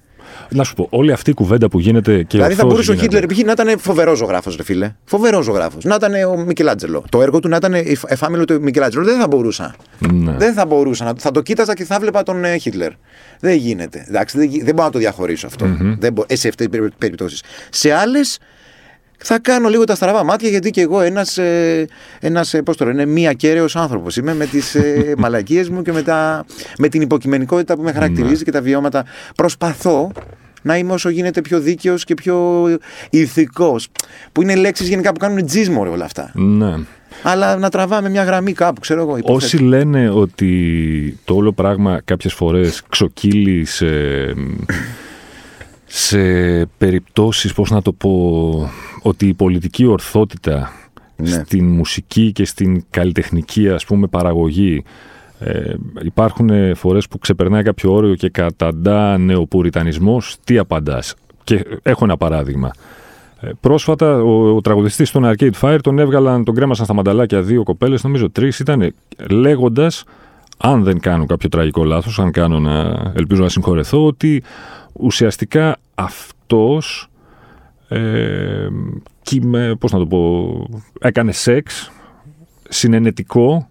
Να 0.52 0.64
σου 0.64 0.74
πω, 0.76 0.88
όλη 0.90 1.12
αυτή 1.12 1.30
η 1.30 1.34
κουβέντα 1.34 1.68
που 1.70 1.80
γίνεται 1.80 2.18
και 2.24 2.38
Δηλαδή 2.38 2.54
θα 2.54 2.64
ορθώς 2.64 2.72
μπορούσε 2.72 2.92
ο 2.92 2.94
γίνεται. 2.94 3.20
Χίτλερ 3.20 3.38
π.χ. 3.38 3.46
να 3.46 3.52
ήταν 3.64 3.80
φοβερός 3.80 4.18
ζωγράφος, 4.18 4.56
ρε 4.56 4.64
φίλε. 4.64 4.92
Φοβερός 5.06 5.46
ζωγράφος. 5.46 5.84
Να 5.84 5.96
ήταν 5.96 6.14
ο 6.24 6.38
Μικελάντζελο. 6.38 7.04
Το 7.10 7.22
έργο 7.22 7.40
του 7.40 7.48
να 7.48 7.56
ήταν 7.56 7.74
εφάμιλο 8.08 8.46
του 8.46 8.62
Μικελάντζελο. 8.62 9.04
Δεν 9.06 9.20
θα 9.20 9.28
μπορούσα. 9.28 9.76
Ναι. 10.12 10.36
Δεν 10.38 10.54
θα 10.54 10.66
μπορούσα. 10.66 11.06
Να, 11.06 11.14
θα 11.18 11.32
το 11.32 11.42
κοίταζα 11.42 11.74
και 11.74 11.84
θα 11.84 12.00
βλέπα 12.00 12.24
τον 12.24 12.44
ε, 12.46 12.58
Χίτλερ. 12.58 12.92
Δεν 13.40 13.56
γίνεται. 13.58 14.06
Εντάξει, 14.08 14.38
δεν, 14.38 14.48
γι- 14.50 14.64
δεν 14.64 14.74
μπορώ 14.74 14.86
να 14.88 14.92
το 14.94 15.00
διαχωρίσω 15.00 15.48
αυτό. 15.48 15.66
Δεν 16.00 16.14
μπο- 16.14 16.24
ε, 16.28 16.36
σε 16.36 16.48
αυτές 16.48 16.68
τις 16.68 16.80
περιπτώσεις. 16.98 17.44
Σε 17.70 17.92
άλλες 17.94 18.40
θα 19.24 19.40
κάνω 19.40 19.70
λίγο 19.70 19.84
τα 19.84 19.96
στραβά 19.96 20.24
μάτια 20.24 20.50
γιατί 20.50 20.70
και 20.70 20.82
εγώ 20.82 21.02
ένας. 21.02 21.38
Ε, 21.38 21.88
ένας, 22.20 22.54
ε, 22.54 22.62
πώς 22.62 22.78
το 22.78 22.86
λένε, 22.86 23.06
μη 23.06 23.28
ακέραιος 23.28 23.76
άνθρωπος 23.76 24.18
είμαι 24.18 24.34
με 24.34 24.46
τις 24.46 24.76
ε, 24.76 25.14
μαλακίες 25.18 25.70
μου 25.70 25.82
και 25.82 25.92
με, 25.92 26.02
τα, 26.02 26.46
με 26.78 26.88
την 26.88 27.02
υποκειμενικότητα 27.02 27.76
που 27.76 27.82
με 27.82 27.92
χαρακτηρίζει 27.92 28.44
και 28.44 28.52
τα 28.52 28.62
βιώματα. 28.62 29.06
Προσπαθώ 29.36 30.12
να 30.62 30.78
είμαι 30.78 30.94
όσο 30.94 31.10
γίνεται 31.10 31.42
πιο 31.42 31.60
δίκαιος 31.60 32.04
και 32.04 32.14
πιο 32.14 32.68
ηθικός. 33.10 33.88
Που 34.32 34.42
είναι 34.42 34.56
λέξεις 34.56 34.88
γενικά 34.88 35.12
που 35.12 35.20
κάνουν 35.20 35.46
τζίσμο 35.46 35.84
ρε, 35.84 35.90
όλα 35.90 36.06
αυτά. 36.06 36.32
ναι. 36.34 36.74
Αλλά 37.24 37.58
να 37.58 37.70
τραβάμε 37.70 38.10
μια 38.10 38.24
γραμμή 38.24 38.54
κάπου, 38.54 38.80
ξέρω 38.80 39.02
εγώ. 39.02 39.18
υποθέτω. 39.18 39.34
Όσοι 39.34 39.58
λένε 39.58 40.10
ότι 40.10 41.20
το 41.26 41.36
όλο 41.36 41.52
πράγμα 41.52 42.02
κάποιες 42.06 42.34
φορές 42.34 42.84
ξοκύλει 42.90 43.66
σε, 43.66 43.86
σε 45.86 46.20
περιπτώσεις, 46.78 47.54
πώς 47.54 47.70
να 47.70 47.82
το 47.82 47.92
πω, 47.92 48.72
ότι 49.02 49.28
η 49.28 49.34
πολιτική 49.34 49.86
ορθότητα 49.86 50.72
Ναι. 51.16 51.28
στην 51.30 51.66
μουσική 51.66 52.32
και 52.32 52.46
στην 52.46 52.84
καλλιτεχνική 52.90 53.70
ας 53.70 53.86
πούμε 53.86 54.08
παραγωγή 54.08 54.84
ε, 55.40 55.74
υπάρχουν 56.04 56.76
φορές 56.76 57.08
που 57.08 57.20
ξεπερνάει 57.20 57.64
κάποιο 57.64 57.94
όριο 57.94 58.16
και 58.16 58.30
καταντά 58.30 59.18
νεοπουριτανισμός, 59.18 60.38
τι 60.44 60.58
απαντάς; 60.58 61.16
Και 61.44 61.66
έχω 61.84 62.04
ένα 62.04 62.18
παράδειγμα. 62.18 62.72
Ε, 63.42 63.50
Πρόσφατα 63.62 64.22
ο, 64.22 64.56
ο 64.56 64.62
τραγουδιστής 64.62 65.12
των 65.12 65.24
Arcade 65.26 65.52
Fire 65.62 65.78
τον 65.82 66.00
έβγαλαν, 66.00 66.44
τον 66.44 66.56
κρέμασαν 66.56 66.86
στα 66.86 66.94
μανταλάκια 66.94 67.42
δύο 67.42 67.64
κοπέλες, 67.64 68.04
νομίζω 68.04 68.30
τρεις 68.30 68.60
ήταν, 68.60 68.94
λέγοντας, 69.30 70.04
αν 70.58 70.84
δεν 70.84 71.00
κάνω 71.00 71.26
κάποιο 71.26 71.50
τραγικό 71.50 71.84
λάθος, 71.84 72.20
αν 72.20 72.32
κάνω 72.32 72.60
να, 72.60 73.02
ελπίζω 73.16 73.42
να 73.42 73.50
συγχωρεθώ, 73.50 74.06
ότι 74.06 74.44
ουσιαστικά 74.94 75.78
αυτός 75.96 77.10
ε, 77.90 78.68
κυμε- 79.22 79.76
πώς 79.76 79.92
να 79.92 80.00
το 80.00 80.06
πω, 80.08 80.54
έκανε 81.00 81.32
σεξ 81.32 81.92
συνενετικό 82.70 83.70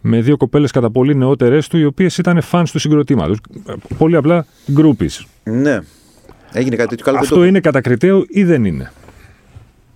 με 0.00 0.20
δύο 0.20 0.36
κοπέλες 0.36 0.70
κατά 0.70 0.90
πολύ 0.90 1.14
νεότερες 1.14 1.68
του, 1.68 1.78
οι 1.78 1.84
οποίες 1.84 2.18
ήταν 2.18 2.40
φανς 2.40 2.70
του 2.70 2.78
συγκροτήματος. 2.78 3.38
Ε, 3.68 3.72
Πολύ 3.98 4.16
απλά 4.16 4.46
groupies. 4.76 5.24
Ναι. 5.44 5.78
Έγινε 6.52 6.76
κάτι 6.76 6.88
τέτοιο. 6.88 7.04
Καλά, 7.04 7.16
δεν 7.18 7.26
Αυτό 7.26 7.34
το... 7.40 7.44
είναι 7.44 7.60
κατακριτέο 7.60 8.24
ή 8.28 8.44
δεν 8.44 8.64
είναι; 8.64 8.92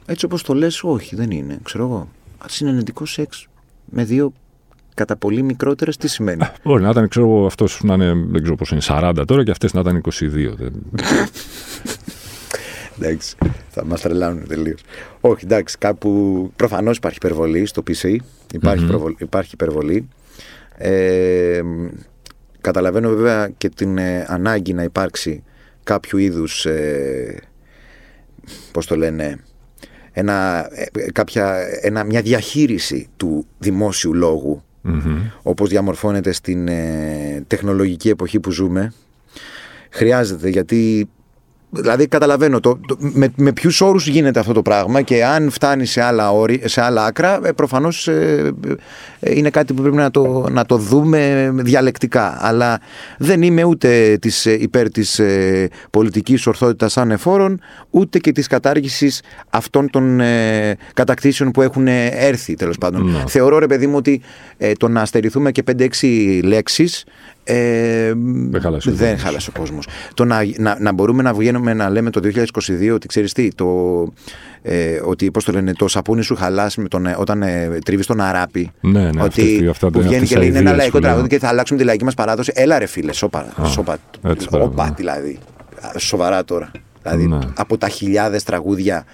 Έτσι 0.07 0.25
όπως 0.25 0.43
το 0.43 0.55
λες, 0.55 0.83
όχι, 0.83 1.17
δεν 1.17 1.31
είναι. 1.31 1.59
Ξέρω 1.63 1.85
εγώ. 1.85 2.09
Συνενετικό 2.49 3.05
σεξ 3.07 3.47
με 3.85 4.05
δύο 4.05 4.33
κατά 4.95 5.17
πολύ 5.17 5.43
μικρότερες, 5.43 5.97
τι 5.97 6.09
σημαίνει; 6.09 6.43
Μπορεί 6.65 6.83
να 6.83 6.91
ήταν, 6.91 7.09
ξέρω 7.09 7.27
εγώ, 7.27 7.47
αυτός 7.47 7.81
να 7.83 7.95
είναι, 7.95 8.13
δεν 8.31 8.43
ξέρω 8.43 8.57
πώ 8.57 8.65
είναι, 8.73 8.81
40 8.87 9.23
τώρα 9.27 9.45
και 9.45 9.51
αυτές 9.51 9.73
να 9.73 9.81
ήταν 9.81 10.01
22. 10.01 10.13
Δεν- 13.03 13.11
εντάξει. 13.11 13.37
Θα 13.69 13.85
μας 13.85 14.01
τρελάνουν 14.01 14.47
τελείως. 14.49 14.81
Όχι, 15.21 15.45
εντάξει. 15.45 15.79
Κάπου 15.79 16.53
προφανώς 16.57 16.97
υπάρχει 16.97 17.17
υπερβολή 17.23 17.67
στο 17.67 17.83
PC. 17.91 18.17
Υπάρχει, 18.53 18.87
προβολ- 18.87 19.21
υπάρχει 19.21 19.51
υπερβολή. 19.55 20.09
Ε, 20.77 21.61
καταλαβαίνω 22.61 23.09
βέβαια 23.09 23.49
και 23.59 23.69
την 23.69 23.99
ε, 23.99 24.25
ανάγκη 24.29 24.73
να 24.73 24.83
υπάρξει 24.83 25.43
κάποιο 25.85 26.19
είδους 26.19 26.67
ε, 26.67 27.37
πώς 28.73 28.87
το 28.87 28.97
λένε 28.97 29.39
ένα, 30.13 30.69
ε, 30.73 31.11
κάποια, 31.13 31.57
ένα, 31.81 32.05
μια 32.05 32.23
διαχείριση 32.23 33.09
του 33.17 33.47
δημόσιου 33.59 34.15
λόγου 34.15 34.63
όπως 35.43 35.69
διαμορφώνεται 35.69 36.33
στην 36.33 36.69
ε, 36.69 37.45
τεχνολογική 37.47 38.09
εποχή 38.09 38.41
που 38.41 38.51
ζούμε 38.51 38.93
χρειάζεται 39.91 40.49
γιατί 40.49 41.09
δηλαδή 41.75 42.07
καταλαβαίνω 42.07 42.61
το, 42.61 42.79
το- 42.87 42.97
με, 42.99 43.33
με 43.37 43.53
ποιους 43.53 43.81
όρους 43.81 44.07
γίνεται 44.07 44.39
αυτό 44.41 44.53
το 44.53 44.63
πράγμα 44.63 45.03
και 45.03 45.25
αν 45.25 45.51
φτάνει 45.51 45.87
σε 45.87 46.03
άλλα, 46.03 46.33
όρη, 46.33 46.63
σε 46.65 46.81
άλλα 46.83 47.05
άκρα 47.05 47.41
ε, 47.45 47.53
προφανώς 47.53 48.09
ε, 48.09 48.53
ε, 49.21 49.37
είναι 49.37 49.51
κάτι 49.51 49.73
που 49.73 49.83
πρέπει 49.83 49.97
να 49.97 50.11
το, 50.11 50.47
να 50.51 50.65
το 50.67 50.77
δούμε 50.77 51.51
διαλεκτικά 51.55 52.39
αλλά 52.41 52.81
δεν 53.19 53.43
είμαι 53.43 53.65
ούτε 53.65 54.19
της, 54.21 54.47
ε, 54.47 54.53
υπέρ 54.61 54.91
της 54.91 55.19
ε, 55.19 55.69
πολιτικής 55.91 56.47
ορθότητας 56.47 56.97
ανεφόρων 56.97 57.61
ούτε 57.91 58.19
και 58.19 58.33
της 58.33 58.47
κατάργησης 58.47 59.23
αυτών 59.51 59.91
των 59.91 60.21
ε, 60.21 60.77
κατακτήσεων 60.95 61.51
που 61.51 61.63
έχουν 61.63 61.87
ε, 61.87 62.07
έρθει 62.07 62.55
τέλος 62.55 62.79
πάντων. 62.79 63.11
Ναι. 63.11 63.23
Θεωρώ 63.27 63.59
ρε 63.59 63.67
παιδί 63.67 63.87
μου 63.87 63.97
ότι 63.97 64.21
ε, 64.59 64.73
το 64.73 64.89
να 64.89 65.01
αστερηθούμε 65.01 65.53
και 65.53 65.63
5-6 66.01 66.41
λέξεις 66.45 67.05
ε, 67.45 68.13
Δεν 68.51 68.61
χάλασε 68.61 68.89
ο 68.91 68.93
δεν 68.93 69.07
κόσμος. 69.09 69.23
χάλασε 69.23 69.51
ο 69.55 69.59
κόσμος. 69.59 69.87
Το 70.15 70.25
να, 70.25 70.39
να, 70.59 70.77
να 70.81 70.93
μπορούμε 70.93 71.23
να 71.23 71.35
βγαίνουμε 71.35 71.75
να 71.75 71.91
λέμε 71.91 72.11
το 72.11 72.21
2022 72.25 72.93
ότι 72.95 73.07
ξέρεις 73.07 73.33
τι, 73.33 73.49
το, 73.55 73.67
ε, 74.63 75.01
ότι 75.05 75.31
πώς 75.31 75.45
το 75.45 75.53
λένε, 75.53 75.73
το 75.73 75.89
σαπούνι 75.89 76.23
σου 76.23 76.35
χαλάσει 76.37 76.81
με 76.81 76.89
τον, 76.89 77.07
ε, 77.07 77.15
όταν 77.19 77.43
ε, 77.43 77.79
τρίβεις 77.85 78.07
τον 78.07 78.21
αράπη. 78.21 78.71
Ναι, 78.81 79.01
ναι, 79.11 79.23
ότι 79.23 79.43
αυτές- 79.43 79.69
αυτά- 79.71 79.91
που 79.91 79.99
βγαίνει 79.99 80.15
αυτές 80.15 80.29
και 80.29 80.37
λέει 80.37 80.47
είναι 80.49 80.57
αηδίες 80.57 80.73
ένα 80.73 80.77
λαϊκό 80.81 80.91
που 80.97 81.03
λέμε. 81.03 81.13
τραγούδι 81.13 81.35
και 81.35 81.39
θα 81.43 81.49
αλλάξουμε 81.49 81.79
τη 81.79 81.85
λαϊκή 81.85 82.05
μας 82.05 82.15
παράδοση. 82.15 82.53
Έλα 82.55 82.79
ρε 82.79 82.87
φίλε, 82.87 83.13
σώπα. 83.13 83.47
σώπα 83.65 83.97
έτσι 84.27 84.47
όπα 84.51 84.69
πράγμα. 84.69 84.95
δηλαδή. 84.97 85.39
Σοβαρά 85.99 86.45
τώρα. 86.45 86.71
Δηλαδή 87.03 87.27
Ναι. 87.27 87.39
από 87.57 87.79
τα 87.79 87.89
χιλιάδες 87.89 88.43
τραγούδια 88.43 89.05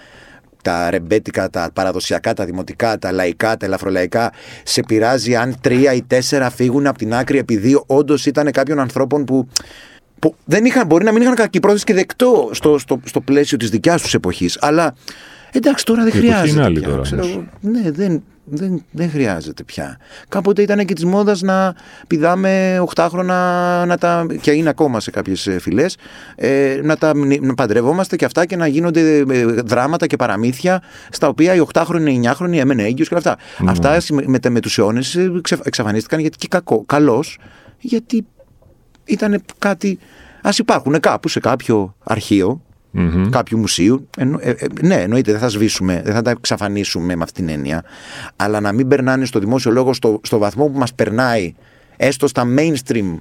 τα 0.68 0.90
ρεμπέτικα, 0.90 1.50
τα 1.50 1.70
παραδοσιακά, 1.72 2.34
τα 2.34 2.44
δημοτικά, 2.44 2.98
τα 2.98 3.12
λαϊκά, 3.12 3.56
τα 3.56 3.66
ελαφρολαϊκά, 3.66 4.32
σε 4.62 4.80
πειράζει 4.82 5.36
αν 5.36 5.54
τρία 5.60 5.92
ή 5.92 6.02
τέσσερα 6.02 6.50
φύγουν 6.50 6.86
από 6.86 6.98
την 6.98 7.14
άκρη 7.14 7.38
επειδή 7.38 7.82
όντως 7.86 8.26
ήταν 8.26 8.50
κάποιων 8.50 8.78
ανθρώπων 8.80 9.24
που, 9.24 9.48
που 10.18 10.34
δεν 10.44 10.64
είχαν, 10.64 10.86
μπορεί 10.86 11.04
να 11.04 11.12
μην 11.12 11.22
είχαν 11.22 11.34
κακή 11.34 11.60
πρόθεση 11.60 11.84
και 11.84 11.94
δεκτό 11.94 12.50
στο, 12.52 12.78
στο, 12.78 13.00
στο 13.04 13.20
πλαίσιο 13.20 13.56
της 13.56 13.70
δικιάς 13.70 14.02
τους 14.02 14.14
εποχής. 14.14 14.58
Αλλά 14.60 14.94
εντάξει, 15.52 15.84
τώρα 15.84 16.02
δεν 16.04 16.12
Η 16.14 16.16
εποχή 16.16 16.26
χρειάζεται. 16.32 16.50
είναι 16.50 16.64
άλλη 16.64 16.78
πια, 16.80 16.88
τώρα 16.88 17.02
ξέρω 17.02 17.22
όμως. 17.22 17.34
εγώ. 17.34 17.46
ναι, 17.60 17.90
δεν, 17.90 18.22
δεν, 18.50 18.84
δεν 18.90 19.10
χρειάζεται 19.10 19.62
πια. 19.62 19.98
Κάποτε 20.28 20.62
ήταν 20.62 20.84
και 20.84 20.94
της 20.94 21.04
μόδας 21.04 21.40
να 21.40 21.74
πηδάμε 22.06 22.82
8 22.94 23.08
να 23.86 23.96
τα, 23.98 24.26
και 24.40 24.50
είναι 24.50 24.68
ακόμα 24.68 25.00
σε 25.00 25.10
κάποιες 25.10 25.48
φυλές, 25.60 25.96
ε, 26.36 26.80
να 26.82 26.96
τα 26.96 27.16
μνη- 27.16 27.42
να 27.42 27.54
παντρευόμαστε 27.54 28.16
και 28.16 28.24
αυτά 28.24 28.46
και 28.46 28.56
να 28.56 28.66
γίνονται 28.66 29.16
ε, 29.30 29.44
δράματα 29.44 30.06
και 30.06 30.16
παραμύθια 30.16 30.82
στα 31.10 31.28
οποία 31.28 31.54
οι 31.54 31.60
8χρονοι, 31.72 32.08
οι 32.08 32.20
9χρονοι 32.24 32.56
έμενε 32.58 32.82
έγκυος 32.82 33.08
και 33.08 33.14
αυτά. 33.14 33.36
Ναι. 33.58 33.70
Αυτά 33.70 34.00
συμ- 34.00 34.26
με, 34.26 34.38
με 34.50 34.60
τους 34.60 34.78
αιώνες 34.78 35.18
εξαφανίστηκαν 35.64 36.20
γιατί 36.20 36.36
και 36.36 36.46
κακό, 36.50 36.84
καλώς, 36.86 37.38
γιατί 37.78 38.26
ήταν 39.04 39.42
κάτι. 39.58 39.98
Α 40.42 40.50
υπάρχουν 40.58 41.00
κάπου 41.00 41.28
σε 41.28 41.40
κάποιο 41.40 41.94
αρχείο, 42.04 42.62
Μμμ. 42.90 43.28
κάποιου 43.28 43.58
μουσείου. 43.58 44.08
Εννο- 44.16 44.38
ε, 44.42 44.50
ε, 44.50 44.66
ναι, 44.82 44.94
εννοείται, 44.94 45.30
δεν 45.32 45.40
θα 45.40 45.48
σβήσουμε, 45.48 46.02
δεν 46.04 46.14
θα 46.14 46.22
τα 46.22 46.30
εξαφανίσουμε 46.30 47.16
με 47.16 47.22
αυτήν 47.22 47.46
την 47.46 47.54
έννοια. 47.54 47.84
Αλλά 48.36 48.60
να 48.60 48.72
μην 48.72 48.88
περνάνε 48.88 49.24
στο 49.24 49.38
δημόσιο 49.38 49.70
λόγο 49.70 49.92
στο, 49.92 50.20
στο 50.22 50.38
βαθμό 50.38 50.66
που 50.66 50.78
μας 50.78 50.94
περνάει, 50.94 51.54
έστω 51.96 52.26
στα 52.28 52.44
mainstream. 52.56 53.14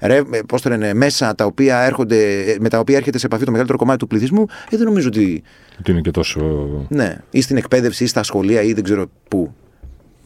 Ρε, 0.00 0.16
ε, 0.16 0.22
πώς 0.48 0.62
το 0.62 0.68
λένε, 0.68 0.94
μέσα 0.94 1.34
τα 1.34 1.44
οποία 1.44 1.78
έρχονται, 1.80 2.42
ε, 2.42 2.56
με 2.60 2.68
τα 2.68 2.78
οποία 2.78 2.96
έρχεται 2.96 3.18
σε 3.18 3.26
επαφή 3.26 3.44
το 3.44 3.50
μεγαλύτερο 3.50 3.78
κομμάτι 3.78 3.98
του 3.98 4.06
πληθυσμού, 4.06 4.44
ε, 4.70 4.76
δεν 4.76 4.86
νομίζω 4.86 5.08
ότι. 5.08 5.42
Ότι 5.78 5.90
είναι 5.90 6.00
και 6.00 6.10
τόσο. 6.10 6.40
Ναι, 6.88 7.18
ή 7.30 7.40
στην 7.40 7.56
εκπαίδευση 7.56 8.04
ή 8.04 8.06
στα 8.06 8.22
σχολεία 8.22 8.62
ή 8.62 8.72
δεν 8.72 8.84
ξέρω 8.84 9.06
πού. 9.28 9.54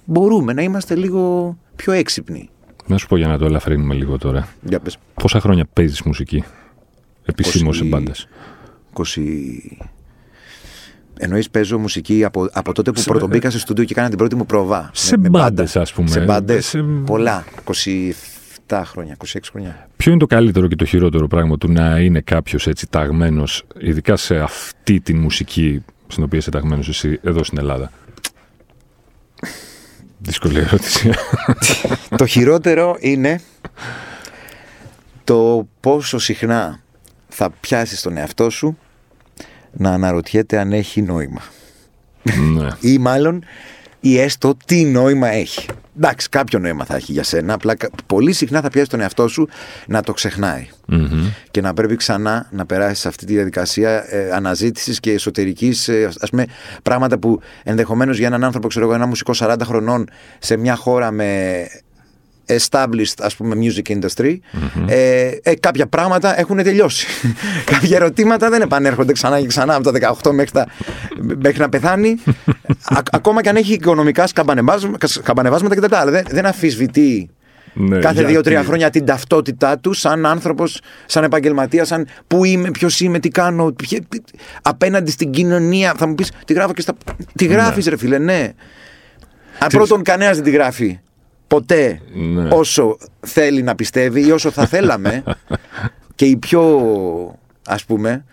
Μπορούμε 0.04 0.52
να 0.52 0.62
είμαστε 0.62 0.94
λίγο 0.94 1.56
πιο 1.76 1.92
έξυπνοι. 1.92 2.48
Να 2.86 2.96
σου 2.98 3.06
πω 3.06 3.16
για 3.16 3.26
να 3.28 3.38
το 3.38 3.44
ελαφρύνουμε 3.44 3.94
λίγο 3.94 4.18
τώρα. 4.18 4.48
Για 4.62 4.80
πες. 4.80 4.98
Πόσα 5.14 5.40
χρόνια 5.40 5.66
παίζεις 5.72 6.02
μουσική; 6.02 6.44
Επισήμως 7.24 7.76
σε 7.76 7.84
20. 7.84 7.88
μπάντε. 7.88 8.12
20... 8.94 9.02
Εννοείς 11.18 11.50
παίζω 11.50 11.78
μουσική 11.78 12.24
από, 12.24 12.48
από 12.52 12.72
τότε 12.72 12.92
που 12.92 13.02
πρωτομπήκα 13.02 13.50
σε 13.50 13.58
στούντιο 13.58 13.84
και 13.84 13.92
έκανα 13.92 14.08
την 14.08 14.18
πρώτη 14.18 14.34
μου 14.34 14.46
προβά. 14.46 14.90
Σε 14.92 15.16
με 15.18 15.28
μπάντες, 15.28 15.64
μπάντα. 15.72 15.80
ας 15.80 15.92
πούμε. 15.92 16.08
Σε 16.08 16.20
μπάντες. 16.20 16.66
Σε- 16.66 16.82
Πολλά. 16.82 17.44
27 18.68 18.82
χρόνια, 18.84 19.16
26 19.26 19.38
χρόνια. 19.50 19.88
Ποιο 19.96 20.10
είναι 20.10 20.20
το 20.20 20.26
καλύτερο 20.26 20.66
και 20.68 20.76
το 20.76 20.84
χειρότερο 20.84 21.26
πράγμα 21.28 21.58
του 21.58 21.72
να 21.72 21.98
είναι 22.00 22.20
κάποιος 22.20 22.66
έτσι 22.66 22.86
ταγμένος, 22.90 23.64
ειδικά 23.80 24.16
σε 24.16 24.36
αυτή 24.38 25.00
τη 25.00 25.14
μουσική 25.14 25.84
στην 26.06 26.22
οποία 26.24 26.38
είσαι 26.38 26.50
ταγμένος 26.50 26.88
εσύ 26.88 27.18
εδώ 27.22 27.44
στην 27.44 27.58
Ελλάδα; 27.58 27.90
Δύσκολη 30.18 30.58
ερώτηση. 30.58 31.10
το 32.16 32.26
χειρότερο 32.26 32.96
είναι 33.00 33.40
το 35.24 35.68
πόσο 35.80 36.18
συχνά 36.18 36.81
θα 37.34 37.50
πιάσεις 37.60 38.02
τον 38.02 38.16
εαυτό 38.16 38.50
σου 38.50 38.78
να 39.72 39.90
αναρωτιέται 39.90 40.58
αν 40.58 40.72
έχει 40.72 41.02
νόημα. 41.02 41.42
ναι. 42.54 42.68
Ή 42.92 42.98
μάλλον 42.98 43.44
ή 44.00 44.18
έστω 44.18 44.56
τι 44.66 44.84
νόημα 44.84 45.28
έχει. 45.28 45.66
εντάξει, 45.96 46.28
κάποιο 46.28 46.58
νόημα 46.58 46.84
θα 46.84 46.96
έχει 46.96 47.12
για 47.12 47.22
σένα. 47.22 47.54
Απλά 47.54 47.76
πολύ 48.06 48.32
συχνά 48.32 48.60
θα 48.60 48.68
πιάσει 48.68 48.88
τον 48.88 49.00
εαυτό 49.00 49.28
σου 49.28 49.48
να 49.86 50.02
το 50.02 50.12
ξεχνάει. 50.12 50.68
Και 51.50 51.60
να 51.60 51.74
πρέπει 51.74 51.96
ξανά 51.96 52.48
να 52.50 52.66
περάσει 52.66 53.00
σε 53.00 53.08
αυτή 53.08 53.26
τη 53.26 53.34
διαδικασία 53.34 54.14
ε, 54.14 54.30
αναζήτησης 54.32 55.00
και 55.00 55.12
εσωτερικής, 55.12 55.88
ε, 55.88 56.08
ας 56.20 56.30
πούμε, 56.30 56.46
πράγματα 56.82 57.18
που 57.18 57.40
ενδεχομένως 57.62 58.18
για 58.18 58.26
έναν 58.26 58.44
άνθρωπο, 58.44 58.68
ξέρω 58.68 58.84
εγώ, 58.84 58.94
ένα 58.94 59.06
μουσικό 59.06 59.32
40 59.36 59.56
χρονών 59.64 60.08
σε 60.38 60.56
μια 60.56 60.76
χώρα 60.76 61.10
με 61.10 61.66
established 62.46 63.14
ας 63.20 63.36
πούμε 63.36 63.56
music 63.60 63.92
industry 63.92 64.36
ε, 64.86 65.30
ε, 65.42 65.54
κάποια 65.54 65.86
πράγματα 65.86 66.38
έχουν 66.38 66.56
τελειώσει 66.62 67.06
κάποια 67.72 67.96
ερωτήματα 67.96 68.50
δεν 68.50 68.62
επανέρχονται 68.62 69.12
ξανά 69.12 69.40
και 69.40 69.46
ξανά 69.46 69.74
από 69.74 69.92
τα 69.92 70.16
18 70.22 70.30
μέχρι, 70.32 70.50
τα, 70.50 70.66
μέχρι 71.38 71.58
να 71.58 71.68
πεθάνει 71.68 72.16
ακόμα 73.10 73.42
και 73.42 73.48
αν 73.48 73.56
έχει 73.56 73.72
οικονομικά 73.72 74.26
σκαμπανεβάσματα 74.26 75.74
κτλ 75.74 75.94
αλλά 75.94 76.10
δεν, 76.10 76.24
δεν 76.30 76.46
αφισβητεί 76.46 77.30
ναι, 77.74 77.98
κάθε 77.98 78.24
δύο-τρία 78.24 78.62
χρόνια 78.62 78.90
την 78.90 79.04
ταυτότητά 79.04 79.78
του 79.78 79.92
σαν 79.92 80.26
άνθρωπος, 80.26 80.80
σαν 81.06 81.24
επαγγελματία, 81.24 81.84
σαν 81.84 82.06
πού 82.26 82.44
είμαι, 82.44 82.70
ποιος 82.70 83.00
είμαι, 83.00 83.18
τι 83.18 83.28
κάνω. 83.28 83.74
απέναντι 84.62 85.10
στην 85.10 85.30
κοινωνία. 85.30 85.94
Θα 85.96 86.06
μου 86.06 86.14
πεις, 86.14 86.32
τι 86.44 86.52
γράφω 86.52 86.72
και 86.72 86.80
στα. 86.80 86.92
Τι 87.34 87.46
ναι. 87.46 87.52
γράφεις, 87.52 87.86
ρε 87.86 87.96
φίλε, 87.96 88.18
ναι. 88.18 88.52
Αν 89.58 89.68
πρώτον, 89.68 90.02
κανένας 90.02 90.34
δεν 90.36 90.44
τη 90.44 90.50
γράφει 90.50 90.98
ποτέ 91.52 92.00
ναι. 92.14 92.48
όσο 92.52 92.96
θέλει 93.20 93.62
να 93.62 93.74
πιστεύει 93.74 94.26
ή 94.26 94.30
όσο 94.30 94.50
θα 94.50 94.66
θέλαμε 94.66 95.22
και 96.14 96.24
η 96.24 96.36
πιο 96.36 96.62
ας 97.66 97.84
πούμε 97.84 98.24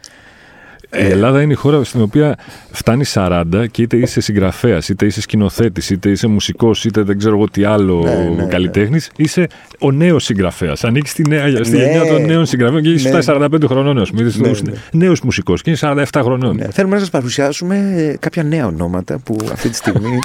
η 0.92 1.06
Ελλάδα 1.06 1.42
είναι 1.42 1.54
η 1.54 1.56
χώρα 1.56 1.84
στην 1.84 2.02
οποία 2.02 2.38
φτάνει 2.72 3.04
40 3.14 3.44
και 3.72 3.82
είτε 3.82 3.98
είσαι 3.98 4.22
συγγραφέας, 4.22 4.90
είτε 4.90 5.06
είσαι 5.06 5.22
σκηνοθέτης, 5.22 5.90
είτε 5.90 6.10
είσαι 6.10 6.28
μουσικός, 6.28 6.86
είτε 6.86 7.02
δεν 7.02 7.18
ξέρω 7.18 7.36
εγώ 7.36 7.50
τι 7.50 7.64
άλλο 7.64 8.02
ναι, 8.04 8.14
ναι, 8.14 8.30
ναι. 8.30 8.46
καλλιτέχνης. 8.46 9.10
Είσαι 9.16 9.48
ο 9.80 9.92
νέος 9.92 10.24
συγγραφέας. 10.24 10.84
Ανοίξεις 10.84 11.12
στη, 11.12 11.28
νέα, 11.28 11.64
στη 11.64 11.78
ναι. 11.78 11.84
γενιά 11.84 12.06
των 12.06 12.26
νέων 12.26 12.46
συγγραφέων 12.46 12.82
και 12.82 12.90
είσαι 12.90 13.10
ναι. 13.10 13.20
45 13.26 13.64
χρονών 13.66 13.96
νέο. 13.96 14.06
Ναι, 14.14 14.50
ναι. 14.50 14.72
Νέος 14.92 15.22
μουσικός 15.22 15.62
και 15.62 15.70
είναι 15.70 16.06
47 16.12 16.22
χρονών. 16.24 16.56
Ναι. 16.56 16.68
Θέλουμε 16.72 16.94
να 16.94 17.00
σας 17.00 17.10
παρουσιάσουμε 17.10 18.16
κάποια 18.20 18.44
νέα 18.44 18.66
ονόματα 18.66 19.20
που 19.20 19.36
αυτή 19.52 19.70
τη 19.70 19.76
στιγμή. 19.76 20.20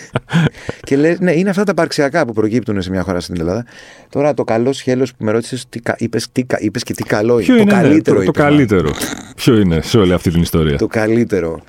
και 0.86 0.96
λες, 0.96 1.20
ναι, 1.20 1.32
είναι 1.32 1.50
αυτά 1.50 1.64
τα 1.64 1.74
παρξιακά 1.74 2.26
που 2.26 2.32
προκύπτουν 2.32 2.82
σε 2.82 2.90
μια 2.90 3.02
χώρα 3.02 3.20
στην 3.20 3.34
Ελλάδα. 3.38 3.64
Τώρα 4.08 4.34
το 4.34 4.44
καλό 4.44 4.72
σχέλος 4.72 5.14
που 5.14 5.24
με 5.24 5.30
ρώτησες, 5.30 5.66
είπες 6.58 6.82
και 6.82 6.92
τι 6.94 7.02
καλό 7.02 7.38
είναι. 7.38 7.54
Ποιο 7.54 7.64
το 7.64 7.64
καλύτερο. 7.64 8.18
Το, 8.18 8.24
το 8.24 8.30
καλύτερο. 8.30 8.90
Ποιο 9.36 9.56
είναι 9.58 9.75
σε 9.80 9.98
όλη 9.98 10.12
αυτή 10.12 10.30
την 10.30 10.42
ιστορία. 10.42 10.76
Το 10.76 10.86
καλύτερο 10.86 11.60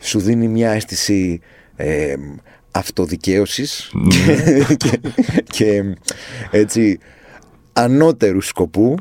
σου 0.00 0.18
δίνει 0.18 0.48
μια 0.48 0.70
αίσθηση 0.70 1.40
ε, 1.76 2.14
αυτοδικαίωσης 2.70 3.90
ναι. 3.92 4.64
και, 4.76 5.00
και, 5.44 5.82
έτσι 6.50 6.98
ανώτερου 7.72 8.40
σκοπού, 8.40 8.94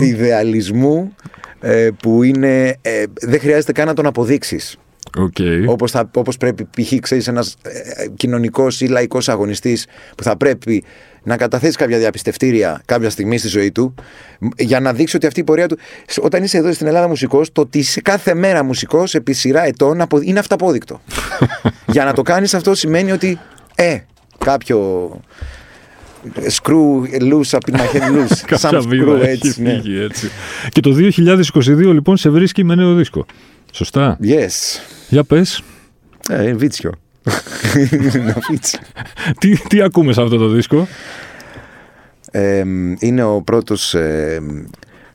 ιδεαλισμού 0.00 1.14
ε, 1.60 1.88
που 2.02 2.22
είναι, 2.22 2.76
ε, 2.80 3.04
δεν 3.20 3.40
χρειάζεται 3.40 3.72
καν 3.72 3.86
να 3.86 3.94
τον 3.94 4.06
αποδείξεις. 4.06 4.76
Okay. 5.18 5.64
Όπως, 5.66 5.90
θα, 5.90 6.10
όπως 6.14 6.36
πρέπει 6.36 6.64
π.χ. 6.64 6.92
ξέρεις 7.00 7.28
ένας 7.28 7.56
ε, 7.62 8.08
κοινωνικός 8.16 8.80
ή 8.80 8.86
λαϊκός 8.86 9.28
αγωνιστής 9.28 9.86
που 10.16 10.22
θα 10.22 10.36
πρέπει 10.36 10.84
να 11.22 11.36
καταθέσει 11.36 11.76
κάποια 11.76 11.98
διαπιστευτήρια 11.98 12.82
κάποια 12.84 13.10
στιγμή 13.10 13.38
στη 13.38 13.48
ζωή 13.48 13.70
του 13.72 13.94
για 14.56 14.80
να 14.80 14.92
δείξει 14.92 15.16
ότι 15.16 15.26
αυτή 15.26 15.40
η 15.40 15.44
πορεία 15.44 15.68
του. 15.68 15.78
Όταν 16.20 16.42
είσαι 16.42 16.58
εδώ 16.58 16.72
στην 16.72 16.86
Ελλάδα 16.86 17.08
μουσικός, 17.08 17.52
το 17.52 17.60
ότι 17.60 17.78
είσαι 17.78 18.00
κάθε 18.00 18.34
μέρα 18.34 18.64
μουσικός 18.64 19.14
επί 19.14 19.32
σειρά 19.32 19.66
ετών 19.66 20.06
είναι 20.22 20.38
αυταπόδεικτο. 20.38 21.00
για 21.92 22.04
να 22.04 22.12
το 22.12 22.22
κάνεις 22.22 22.54
αυτό 22.54 22.74
σημαίνει 22.74 23.12
ότι 23.12 23.38
ε, 23.74 23.98
κάποιο 24.38 25.10
screw 26.34 27.04
loose 27.20 27.50
up 27.50 27.64
in 27.70 27.74
my 27.74 27.86
head 27.92 28.08
loose. 28.08 28.36
Κάποια 28.46 28.80
screw 28.80 29.20
έτσι, 29.22 29.62
ναι. 29.62 29.80
έτσι. 30.02 30.30
Και 30.68 30.80
το 30.80 30.90
2022 31.54 31.76
λοιπόν 31.76 32.16
σε 32.16 32.30
βρίσκει 32.30 32.64
με 32.64 32.74
νέο 32.74 32.94
δίσκο. 32.94 33.26
Σωστά. 33.72 34.18
Yes. 34.22 34.80
Για 35.08 35.24
πες. 35.24 35.62
Ε, 36.28 36.52
βίτσιο. 36.54 36.92
τι, 39.38 39.58
τι 39.68 39.82
ακούμε 39.82 40.12
σε 40.12 40.22
αυτό 40.22 40.36
το 40.36 40.48
δίσκο; 40.48 40.86
είναι 42.98 43.22
ο 43.22 43.42
πρώτος 43.42 43.94
ε, 43.94 44.40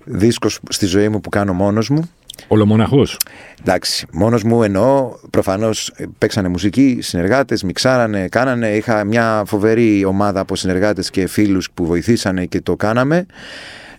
δίσκος 0.04 0.60
στη 0.70 0.86
ζωή 0.86 1.10
μου 1.10 1.22
που 1.22 1.30
κάνω 1.30 1.54
μόνος 1.54 1.90
μου. 1.90 2.10
Ολομοναχός. 2.48 3.20
Εντάξει, 3.62 4.06
μόνος 4.12 4.44
μου 4.44 4.64
εννοώ, 4.64 5.14
προφανώς 5.30 5.94
παίξανε 6.18 6.48
μουσική, 6.48 6.98
συνεργάτες, 7.02 7.64
μιξάρανε, 7.64 8.28
κάνανε, 8.28 8.76
είχα 8.76 9.04
μια 9.04 9.44
φοβερή 9.46 10.06
ομάδα 10.06 10.40
από 10.40 10.56
συνεργάτες 10.56 11.10
και 11.10 11.28
φίλους 11.28 11.72
που 11.74 11.86
βοηθήσανε 11.86 12.46
και 12.46 12.62
το 12.62 12.76
κάναμε. 12.76 13.26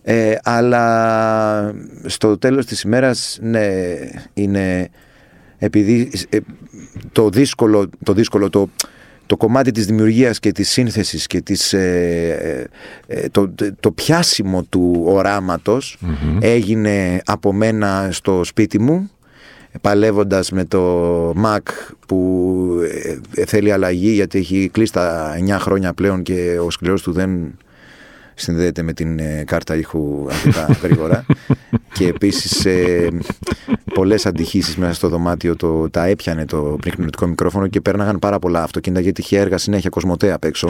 Ε, 0.03 0.35
αλλά 0.43 1.75
στο 2.05 2.39
τέλος 2.39 2.67
της 2.67 2.83
ημέρας, 2.83 3.39
ναι, 3.43 3.63
είναι 4.35 4.91
επειδή 5.59 6.11
ε, 6.29 6.39
το 7.13 7.29
δύσκολο, 7.31 7.91
το, 8.03 8.13
δύσκολο 8.13 8.51
το, 8.51 8.69
το 9.27 9.37
κομμάτι 9.37 9.71
της 9.71 9.87
δημιουργίας 9.87 10.39
και 10.39 10.53
της 10.53 10.71
σύνθεσης 10.71 11.27
και 11.27 11.41
της, 11.41 11.73
ε, 11.73 12.69
ε, 13.07 13.29
το, 13.29 13.55
το 13.81 13.91
πιάσιμο 13.91 14.63
του 14.63 15.03
οραματος 15.07 15.99
έγινε 16.41 17.21
από 17.25 17.53
μένα 17.53 18.09
στο 18.13 18.45
σπίτι 18.45 18.81
μου 18.81 19.11
παλεύοντας 19.81 20.51
με 20.51 20.65
το 20.65 21.31
Mac 21.31 21.61
που 22.07 22.81
θέλει 23.47 23.73
αλλαγή 23.73 24.11
γιατί 24.11 24.39
έχει 24.39 24.69
κλείσει 24.73 24.93
τα 24.93 25.35
9 25.49 25.57
χρόνια 25.59 25.93
πλέον 25.93 26.23
και 26.23 26.59
ο 26.67 26.71
σκληρός 26.71 27.03
του 27.03 27.13
δεν 27.13 27.55
συνδέεται 28.35 28.83
με 28.83 28.93
την 28.93 29.19
ε, 29.19 29.45
κάρτα 29.47 29.77
ήχου 29.77 30.27
αρκετά 30.31 30.69
γρήγορα. 30.83 31.27
Και 31.93 32.07
επίσης 32.07 32.65
ε, 32.65 33.09
πολλές 33.95 34.27
αντιχήσει 34.27 34.81
μέσα 34.81 34.93
στο 34.93 35.09
δωμάτιο 35.09 35.57
το, 35.57 35.91
τα 35.91 36.05
έπιανε 36.05 36.45
το 36.45 36.77
πνευματικό 36.81 37.27
μικρόφωνο 37.27 37.67
και 37.67 37.81
πέρναγαν 37.81 38.19
πάρα 38.19 38.39
πολλά 38.39 38.63
αυτοκίνητα 38.63 39.01
γιατί 39.01 39.21
είχε 39.21 39.39
έργα 39.39 39.59
συνέχεια 39.59 39.91
Κοσμοτέ 39.91 40.33
απ' 40.33 40.45
έξω. 40.45 40.69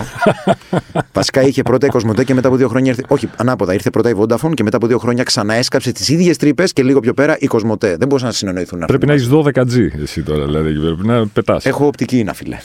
Βασικά 1.13 1.43
είχε 1.43 1.63
πρώτα 1.63 1.87
η 1.87 1.89
Κοσμοτέ 1.89 2.25
και 2.25 2.35
μετά 2.35 2.49
από 2.49 2.57
δύο 2.57 2.69
χρόνια 2.69 2.91
ήρθε. 2.91 3.03
Όχι, 3.09 3.29
ανάποδα. 3.37 3.75
Ήρθε 3.75 3.91
πρώτα 3.91 4.11
η 4.11 4.13
Vodafone 4.17 4.55
και 4.55 4.63
μετά 4.63 4.77
από 4.77 4.87
δύο 4.87 4.99
χρόνια 4.99 5.23
ξανά 5.23 5.55
έσκαψε 5.55 5.93
τις 5.93 6.09
ίδιες 6.09 6.37
τρύπες 6.37 6.73
και 6.73 6.83
λίγο 6.83 7.01
πιο 7.01 7.15
πέρα 7.15 7.37
η 7.39 7.47
Κοσμοτέ. 7.47 7.97
Δεν 7.97 8.09
μπορούσαν 8.09 8.29
να 8.29 8.35
συνεννοηθούν. 8.35 8.85
Πρέπει 8.87 9.07
να 9.07 9.13
έχεις 9.13 9.29
12G 9.33 10.01
εσύ 10.03 10.23
τώρα, 10.23 10.45
δηλαδή. 10.45 10.73
Πρέπει 10.73 11.07
να 11.07 11.27
πετάς. 11.27 11.67
Έχω 11.67 11.87
οπτική 11.87 12.25
να 12.25 12.33
φίλε. 12.33 12.57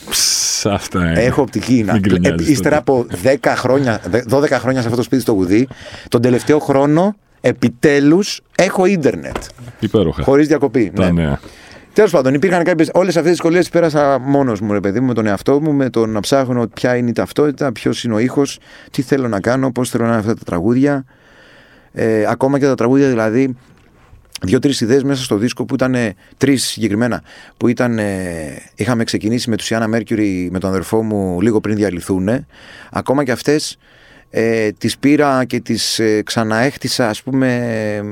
αυτά 0.64 0.98
είναι. 1.10 1.22
Έχω 1.22 1.42
οπτική 1.42 1.84
να. 1.86 2.00
Ύστερα 2.46 2.76
από 2.76 3.06
10 3.22 3.36
χρόνια, 3.56 4.00
12 4.30 4.48
χρόνια 4.50 4.80
σε 4.80 4.86
αυτό 4.86 4.96
το 4.96 5.02
σπίτι 5.02 5.22
στο 5.22 5.32
Γουδί, 5.32 5.68
τον 6.08 6.20
τελευταίο 6.20 6.58
χρόνο 6.58 7.14
επιτέλους 7.42 8.40
έχω 8.56 8.84
ίντερνετ. 8.84 9.36
Υπέροχα. 9.80 10.22
Χωρίς 10.22 10.46
διακοπή. 10.46 10.92
Τα 10.94 11.12
ναι. 11.12 11.38
Τέλος 11.92 12.10
πάντων, 12.10 12.34
υπήρχαν 12.34 12.64
κάποιες. 12.64 12.90
Όλες 12.92 13.16
αυτές 13.16 13.22
τις 13.22 13.40
δυσκολίες 13.40 13.68
πέρασα 13.68 14.18
μόνος 14.18 14.60
μου, 14.60 14.72
ρε 14.72 14.80
παιδί 14.80 15.00
μου, 15.00 15.06
με 15.06 15.14
τον 15.14 15.26
εαυτό 15.26 15.60
μου, 15.60 15.72
με 15.72 15.90
το 15.90 16.06
να 16.06 16.20
ψάχνω 16.20 16.66
ποια 16.66 16.96
είναι 16.96 17.08
η 17.08 17.12
ταυτότητα, 17.12 17.72
ποιος 17.72 18.04
είναι 18.04 18.14
ο 18.14 18.18
ήχος, 18.18 18.58
τι 18.90 19.02
θέλω 19.02 19.28
να 19.28 19.40
κάνω, 19.40 19.72
πώς 19.72 19.90
θέλω 19.90 20.04
να 20.04 20.10
είναι 20.10 20.18
αυτά 20.18 20.34
τα 20.34 20.44
τραγούδια. 20.44 21.04
Ε, 21.92 22.24
ακόμα 22.28 22.58
και 22.58 22.64
τα 22.64 22.74
τραγούδια 22.74 23.08
δηλαδή. 23.08 23.56
Δύο-τρεις 24.44 24.80
ιδέες 24.80 25.02
μέσα 25.02 25.22
στο 25.22 25.36
δίσκο 25.36 25.64
που 25.64 25.74
ήταν 25.74 25.96
τρεις 26.36 26.64
συγκεκριμένα. 26.64 27.22
Που 27.56 27.68
ήταν. 27.68 27.98
είχαμε 28.74 29.04
ξεκινήσει 29.04 29.50
με 29.50 29.56
τους 29.56 29.70
Ιάννα 29.70 29.88
Μέρκιουρι 29.88 30.48
με 30.52 30.58
τον 30.58 30.70
αδερφό 30.70 31.02
μου 31.02 31.40
λίγο 31.40 31.60
πριν 31.60 31.76
διαλυθούν. 31.76 32.46
Ακόμα 32.90 33.24
και 33.24 33.32
αυτές 33.32 33.78
ε, 34.34 34.70
τις 34.72 34.98
πήρα 34.98 35.44
και 35.44 35.60
τις 35.60 35.98
ε, 35.98 36.22
ξαναέχτισα 36.22 37.08
ας 37.08 37.22
πούμε 37.22 37.56
ε, 37.96 38.02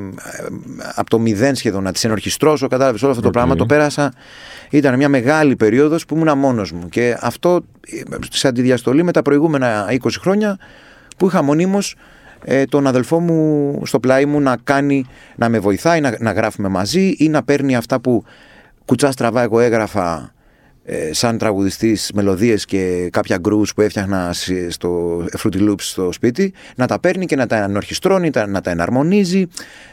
από 0.94 1.10
το 1.10 1.18
μηδέν 1.18 1.54
σχεδόν 1.54 1.82
να 1.82 1.92
τις 1.92 2.04
ενορχιστρώσω 2.04 2.68
κατάλαβες 2.68 3.02
όλο 3.02 3.10
αυτό 3.10 3.22
το 3.22 3.30
πράγμα 3.30 3.56
το 3.56 3.66
πέρασα. 3.66 4.12
Ήταν 4.70 4.96
μια 4.96 5.08
μεγάλη 5.08 5.56
περίοδος 5.56 6.06
που 6.06 6.14
ήμουν 6.16 6.38
μόνος 6.38 6.72
μου. 6.72 6.88
Και 6.88 7.16
αυτό 7.20 7.60
ε, 7.90 8.00
σε 8.30 8.48
αντιδιαστολή 8.48 9.02
με 9.02 9.12
τα 9.12 9.22
προηγούμενα 9.22 9.86
20 9.90 10.08
χρόνια 10.20 10.58
που 11.16 11.26
είχα 11.26 11.42
μονίμως 11.42 11.96
ε, 12.44 12.64
τον 12.64 12.86
αδελφό 12.86 13.20
μου 13.20 13.80
στο 13.84 14.00
πλάι 14.00 14.24
μου 14.24 14.40
να 14.40 14.56
κάνει 14.64 15.04
να 15.36 15.48
με 15.48 15.58
βοηθάει 15.58 16.00
να, 16.00 16.16
να 16.18 16.32
γράφουμε 16.32 16.68
μαζί 16.68 17.14
ή 17.18 17.28
να 17.28 17.42
παίρνει 17.42 17.76
αυτά 17.76 18.00
που 18.00 18.24
κουτσά 18.84 19.12
στραβά 19.12 19.42
εγώ 19.42 19.60
έγραφα 19.60 20.14
ε, 20.16 20.39
σαν 21.10 21.38
τραγουδιστής 21.38 22.10
μελωδίες 22.14 22.64
και 22.64 23.08
κάποια 23.12 23.38
grooves 23.48 23.74
που 23.74 23.80
έφτιαχνα 23.80 24.34
στο 24.68 25.18
Fruity 25.38 25.68
Loops 25.68 25.80
στο 25.80 26.12
σπίτι 26.12 26.52
να 26.76 26.86
τα 26.86 27.00
παίρνει 27.00 27.26
και 27.26 27.36
να 27.36 27.46
τα 27.46 27.56
ανορχιστρώνει, 27.56 28.30
να 28.48 28.60
τα 28.60 28.70
εναρμονίζει, 28.70 29.46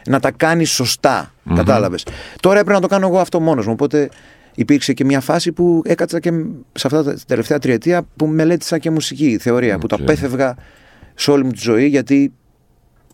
να 0.05 0.19
τα 0.19 0.31
κάνει 0.31 0.65
σωστά. 0.65 1.31
Mm-hmm. 1.31 1.55
Κατάλαβες. 1.55 2.05
Τώρα 2.39 2.59
έπρεπε 2.59 2.75
να 2.75 2.81
το 2.81 2.87
κάνω 2.87 3.07
εγώ 3.07 3.19
αυτό 3.19 3.39
μόνος 3.39 3.65
μου. 3.65 3.71
Οπότε 3.73 4.09
υπήρξε 4.55 4.93
και 4.93 5.05
μια 5.05 5.19
φάση 5.19 5.51
που 5.51 5.81
έκατσα 5.85 6.19
και 6.19 6.31
σε 6.73 6.87
αυτά 6.87 7.03
τα 7.03 7.17
τελευταία 7.27 7.59
τριετία 7.59 8.07
που 8.15 8.27
μελέτησα 8.27 8.77
και 8.77 8.89
μουσική 8.89 9.37
θεωρία, 9.41 9.75
okay. 9.75 9.79
που 9.79 9.87
τα 9.87 9.95
απέφευγα 9.95 10.55
σε 11.15 11.31
όλη 11.31 11.43
μου 11.43 11.51
τη 11.51 11.59
ζωή 11.61 11.87
γιατί 11.87 12.33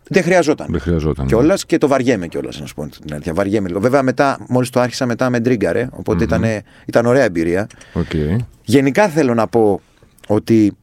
δεν 0.08 0.24
χρειαζόταν. 0.24 0.68
Δεν 0.70 0.80
χρειαζόταν. 0.80 1.26
Κιόλας 1.26 1.66
και 1.66 1.78
το 1.78 1.88
βαριέμαι 1.88 2.28
κιόλας, 2.28 2.60
να 2.60 2.66
σου 2.66 2.74
πω 2.74 2.88
την 2.88 3.14
αλήθεια. 3.14 3.34
Βαριέμαι 3.34 3.68
λίγο. 3.68 3.80
Βέβαια, 3.80 4.04
μετά, 4.04 4.46
μόλις 4.50 4.70
το 4.70 4.80
άρχισα, 4.80 5.06
μετά 5.06 5.30
με 5.30 5.40
τρίγκαρε. 5.40 5.88
Οπότε 5.92 6.24
ήταν, 6.24 6.44
ήταν 6.86 7.06
ωραία 7.06 7.24
εμπειρία. 7.24 7.68
Okay. 7.94 8.36
Γενικά 8.64 9.08
θέλω 9.08 9.34
να 9.34 9.48
πω 9.48 9.82
ότι 10.28 10.78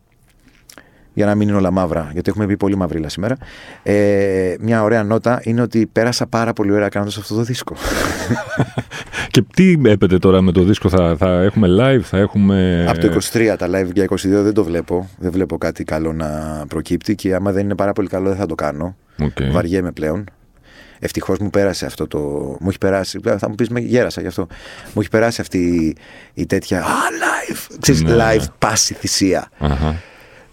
για 1.13 1.27
να 1.27 1.35
μην 1.35 1.49
είναι 1.49 1.57
όλα 1.57 1.71
μαύρα, 1.71 2.09
γιατί 2.13 2.31
έχουμε 2.31 2.47
πει 2.47 2.57
πολύ 2.57 2.77
μαυρίλα 2.77 3.09
σήμερα. 3.09 3.37
Ε, 3.83 4.55
μια 4.61 4.83
ωραία 4.83 5.03
νότα 5.03 5.41
είναι 5.45 5.63
ότι 5.63 5.87
πέρασα 5.93 6.27
πάρα 6.27 6.53
πολύ 6.53 6.73
ωραία 6.73 6.89
κάνοντας 6.89 7.17
αυτό 7.17 7.35
το 7.35 7.43
δίσκο. 7.43 7.75
και 9.31 9.43
τι 9.55 9.77
έπεται 9.85 10.19
τώρα 10.19 10.41
με 10.41 10.53
το 10.53 10.63
δίσκο, 10.63 10.89
θα, 10.89 11.17
θα 11.19 11.43
έχουμε 11.43 11.69
live, 11.81 12.01
θα 12.03 12.19
έχουμε. 12.19 12.87
Από 12.89 12.99
το 13.01 13.19
23 13.33 13.55
τα 13.59 13.67
live 13.69 13.93
για 13.95 14.05
22 14.05 14.17
δεν 14.23 14.55
το 14.55 14.65
βλέπω. 14.65 15.09
Δεν 15.19 15.31
βλέπω 15.31 15.59
κάτι 15.59 15.85
καλό 15.85 16.13
να 16.13 16.63
προκύπτει 16.69 17.15
και 17.15 17.35
άμα 17.35 17.53
δεν 17.53 17.65
είναι 17.65 17.75
πάρα 17.75 17.93
πολύ 17.93 18.09
καλό 18.09 18.29
δεν 18.29 18.39
θα 18.39 18.47
το 18.47 18.55
κάνω. 18.55 18.97
Okay. 19.23 19.51
Βαριέμαι 19.51 19.93
πλέον. 19.93 20.25
Ευτυχώς 21.03 21.39
μου 21.39 21.51
πέρασε 21.51 21.87
αυτό 21.87 22.07
το. 22.07 22.19
Μου 22.61 22.69
έχει 22.69 22.79
περάσει. 22.79 23.21
Θα 23.39 23.49
μου 23.49 23.55
πεις, 23.55 23.69
με 23.69 23.81
γέρασα 23.81 24.21
γι' 24.21 24.27
αυτό. 24.27 24.47
Μου 24.93 25.01
έχει 25.01 25.09
περάσει 25.09 25.41
αυτή 25.41 25.97
η 26.35 26.47
τέτοια. 26.47 26.81
Α, 26.81 26.85
live! 26.85 27.77
Ξέρεις, 27.81 28.03
Ναι. 28.03 28.17
live 28.17 28.45
πάση 28.59 28.95
θυσία. 28.95 29.49
Αχα. 29.59 29.97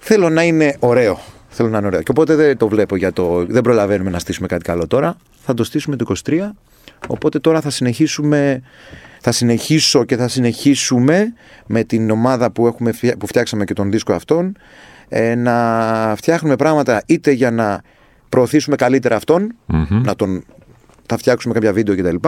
Θέλω 0.09 0.29
να 0.29 0.43
είναι 0.43 0.75
ωραίο. 0.79 1.19
Θέλω 1.49 1.69
να 1.69 1.77
είναι 1.77 1.87
ωραίο. 1.87 2.01
Και 2.01 2.11
οπότε 2.11 2.35
δεν 2.35 2.57
το 2.57 2.67
βλέπω 2.67 2.95
για 2.95 3.13
το. 3.13 3.45
Δεν 3.45 3.61
προλαβαίνουμε 3.61 4.09
να 4.09 4.19
στήσουμε 4.19 4.47
κάτι 4.47 4.63
καλό 4.63 4.87
τώρα. 4.87 5.17
Θα 5.45 5.53
το 5.53 5.63
στήσουμε 5.63 5.95
το 5.95 6.13
23. 6.25 6.39
Οπότε 7.07 7.39
τώρα 7.39 7.61
θα 7.61 7.69
συνεχίσουμε. 7.69 8.61
Θα 9.21 9.31
συνεχίσω 9.31 10.03
και 10.03 10.15
θα 10.15 10.27
συνεχίσουμε 10.27 11.33
με 11.65 11.83
την 11.83 12.09
ομάδα 12.11 12.51
που, 12.51 12.67
έχουμε, 12.67 12.91
φτια- 12.91 13.17
που 13.17 13.27
φτιάξαμε 13.27 13.65
και 13.65 13.73
τον 13.73 13.91
δίσκο 13.91 14.13
αυτόν 14.13 14.57
ε, 15.09 15.35
να 15.35 16.13
φτιάχνουμε 16.17 16.55
πράγματα 16.55 17.03
είτε 17.05 17.31
για 17.31 17.51
να 17.51 17.81
προωθήσουμε 18.29 18.75
καλύτερα 18.75 19.15
αυτόν, 19.15 19.55
Μμμ. 19.65 20.01
να 20.03 20.15
τον 20.15 20.43
θα 21.05 21.17
φτιάξουμε 21.17 21.53
κάποια 21.53 21.73
βίντεο 21.73 21.95
κτλ. 21.95 22.27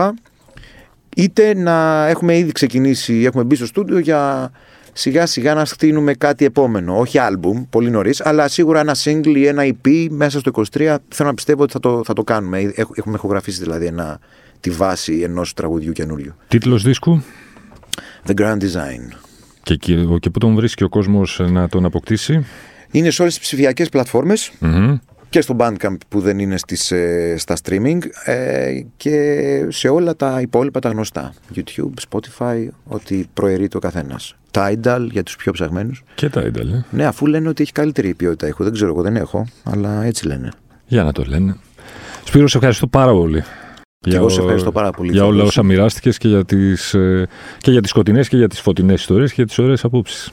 Είτε 1.16 1.54
να 1.54 2.06
έχουμε 2.06 2.36
ήδη 2.36 2.52
ξεκινήσει, 2.52 3.22
έχουμε 3.24 3.44
μπει 3.44 3.54
στο 3.54 3.66
στούντιο 3.66 3.98
για 3.98 4.50
σιγά 4.92 5.26
σιγά 5.26 5.54
να 5.54 5.64
στείλουμε 5.64 6.14
κάτι 6.14 6.44
επόμενο. 6.44 6.98
Όχι 6.98 7.18
άλμπουμ, 7.18 7.64
πολύ 7.70 7.90
νωρίς, 7.90 8.20
αλλά 8.24 8.48
σίγουρα 8.48 8.80
ένα 8.80 8.96
single 9.04 9.34
ή 9.36 9.46
ένα 9.46 9.62
EP 9.66 10.06
μέσα 10.10 10.38
στο 10.38 10.50
23. 10.54 10.62
Θέλω 11.08 11.28
να 11.28 11.34
πιστεύω 11.34 11.62
ότι 11.62 11.72
θα 11.72 11.80
το, 11.80 12.02
θα 12.04 12.12
το 12.12 12.22
κάνουμε. 12.24 12.58
Έχ- 12.58 12.90
Έχουμε 12.98 13.14
ηχογραφήσει 13.14 13.62
δηλαδή 13.62 13.86
ένα, 13.86 14.18
τη 14.60 14.70
βάση 14.70 15.20
ενός 15.20 15.54
τραγουδιού 15.54 15.92
καινούριου. 15.92 16.34
Τίτλος 16.48 16.82
δίσκου; 16.82 17.22
The 18.26 18.34
Grand 18.40 18.56
Design. 18.62 19.16
και, 19.62 19.74
και, 19.76 19.94
και 20.20 20.30
πού 20.30 20.38
τον 20.38 20.54
βρίσκει 20.54 20.84
ο 20.84 20.88
κόσμος 20.88 21.40
να 21.50 21.68
τον 21.68 21.84
αποκτήσει; 21.84 22.46
Είναι 22.90 23.10
σε 23.10 23.22
όλες 23.22 23.34
τις 23.34 23.42
ψηφιακές 23.42 23.88
πλατφόρμες 23.88 24.52
Μμμ. 24.58 24.96
Και 25.30 25.40
στο 25.40 25.56
Bandcamp 25.58 25.96
που 26.08 26.20
δεν 26.20 26.38
είναι 26.38 26.58
στις, 26.58 26.90
ε, 26.90 27.34
στα 27.38 27.56
streaming 27.64 27.98
ε, 28.24 28.80
και 28.96 29.66
σε 29.68 29.88
όλα 29.88 30.16
τα 30.16 30.40
υπόλοιπα 30.40 30.80
τα 30.80 30.88
γνωστά. 30.88 31.32
YouTube, 31.54 31.92
Spotify, 32.10 32.68
ό,τι 32.84 33.24
προαιρεί 33.34 33.68
το 33.68 33.78
καθένας. 33.78 34.34
Tidal 34.50 35.06
για 35.10 35.22
τους 35.22 35.36
πιο 35.36 35.52
ψαγμένους. 35.52 36.02
Και 36.14 36.28
τα 36.28 36.40
ένταλε. 36.40 36.84
Ναι, 36.90 37.06
αφού 37.06 37.26
λένε 37.26 37.48
ότι 37.48 37.62
έχει 37.62 37.72
καλύτερη 37.72 38.14
ποιότητα 38.14 38.46
έχω. 38.46 38.64
Δεν 38.64 38.72
ξέρω, 38.72 38.90
εγώ 38.90 39.02
δεν 39.02 39.16
έχω, 39.16 39.46
αλλά 39.62 40.04
έτσι 40.04 40.26
λένε. 40.26 40.50
Για 40.86 41.02
να 41.02 41.12
το 41.12 41.24
λένε. 41.26 41.56
Σπύρο, 42.24 42.48
σε 42.48 42.56
ευχαριστώ 42.56 42.86
πάρα 42.86 43.12
πολύ. 43.12 43.44
Και 44.00 44.16
εγώ 44.16 44.28
σε 44.28 44.40
ευχαριστώ 44.40 44.72
πάρα 44.72 44.90
πολύ. 44.90 45.10
Για 45.10 45.22
όλα 45.22 45.30
Θεοδόση. 45.30 45.58
όσα 45.58 45.62
μοιράστηκες 45.62 46.18
και 46.18 46.28
για 46.28 46.44
τις, 46.44 46.94
ε, 46.94 47.28
και 47.58 47.70
για 47.70 47.80
τις 47.80 47.90
σκοτεινές 47.90 48.28
και 48.28 48.36
για 48.36 48.48
τις 48.48 48.60
φωτεινές 48.60 49.00
ιστορίες 49.00 49.28
και 49.28 49.34
για 49.36 49.46
τις 49.46 49.58
ωραίες 49.58 49.84
απόψεις. 49.84 50.32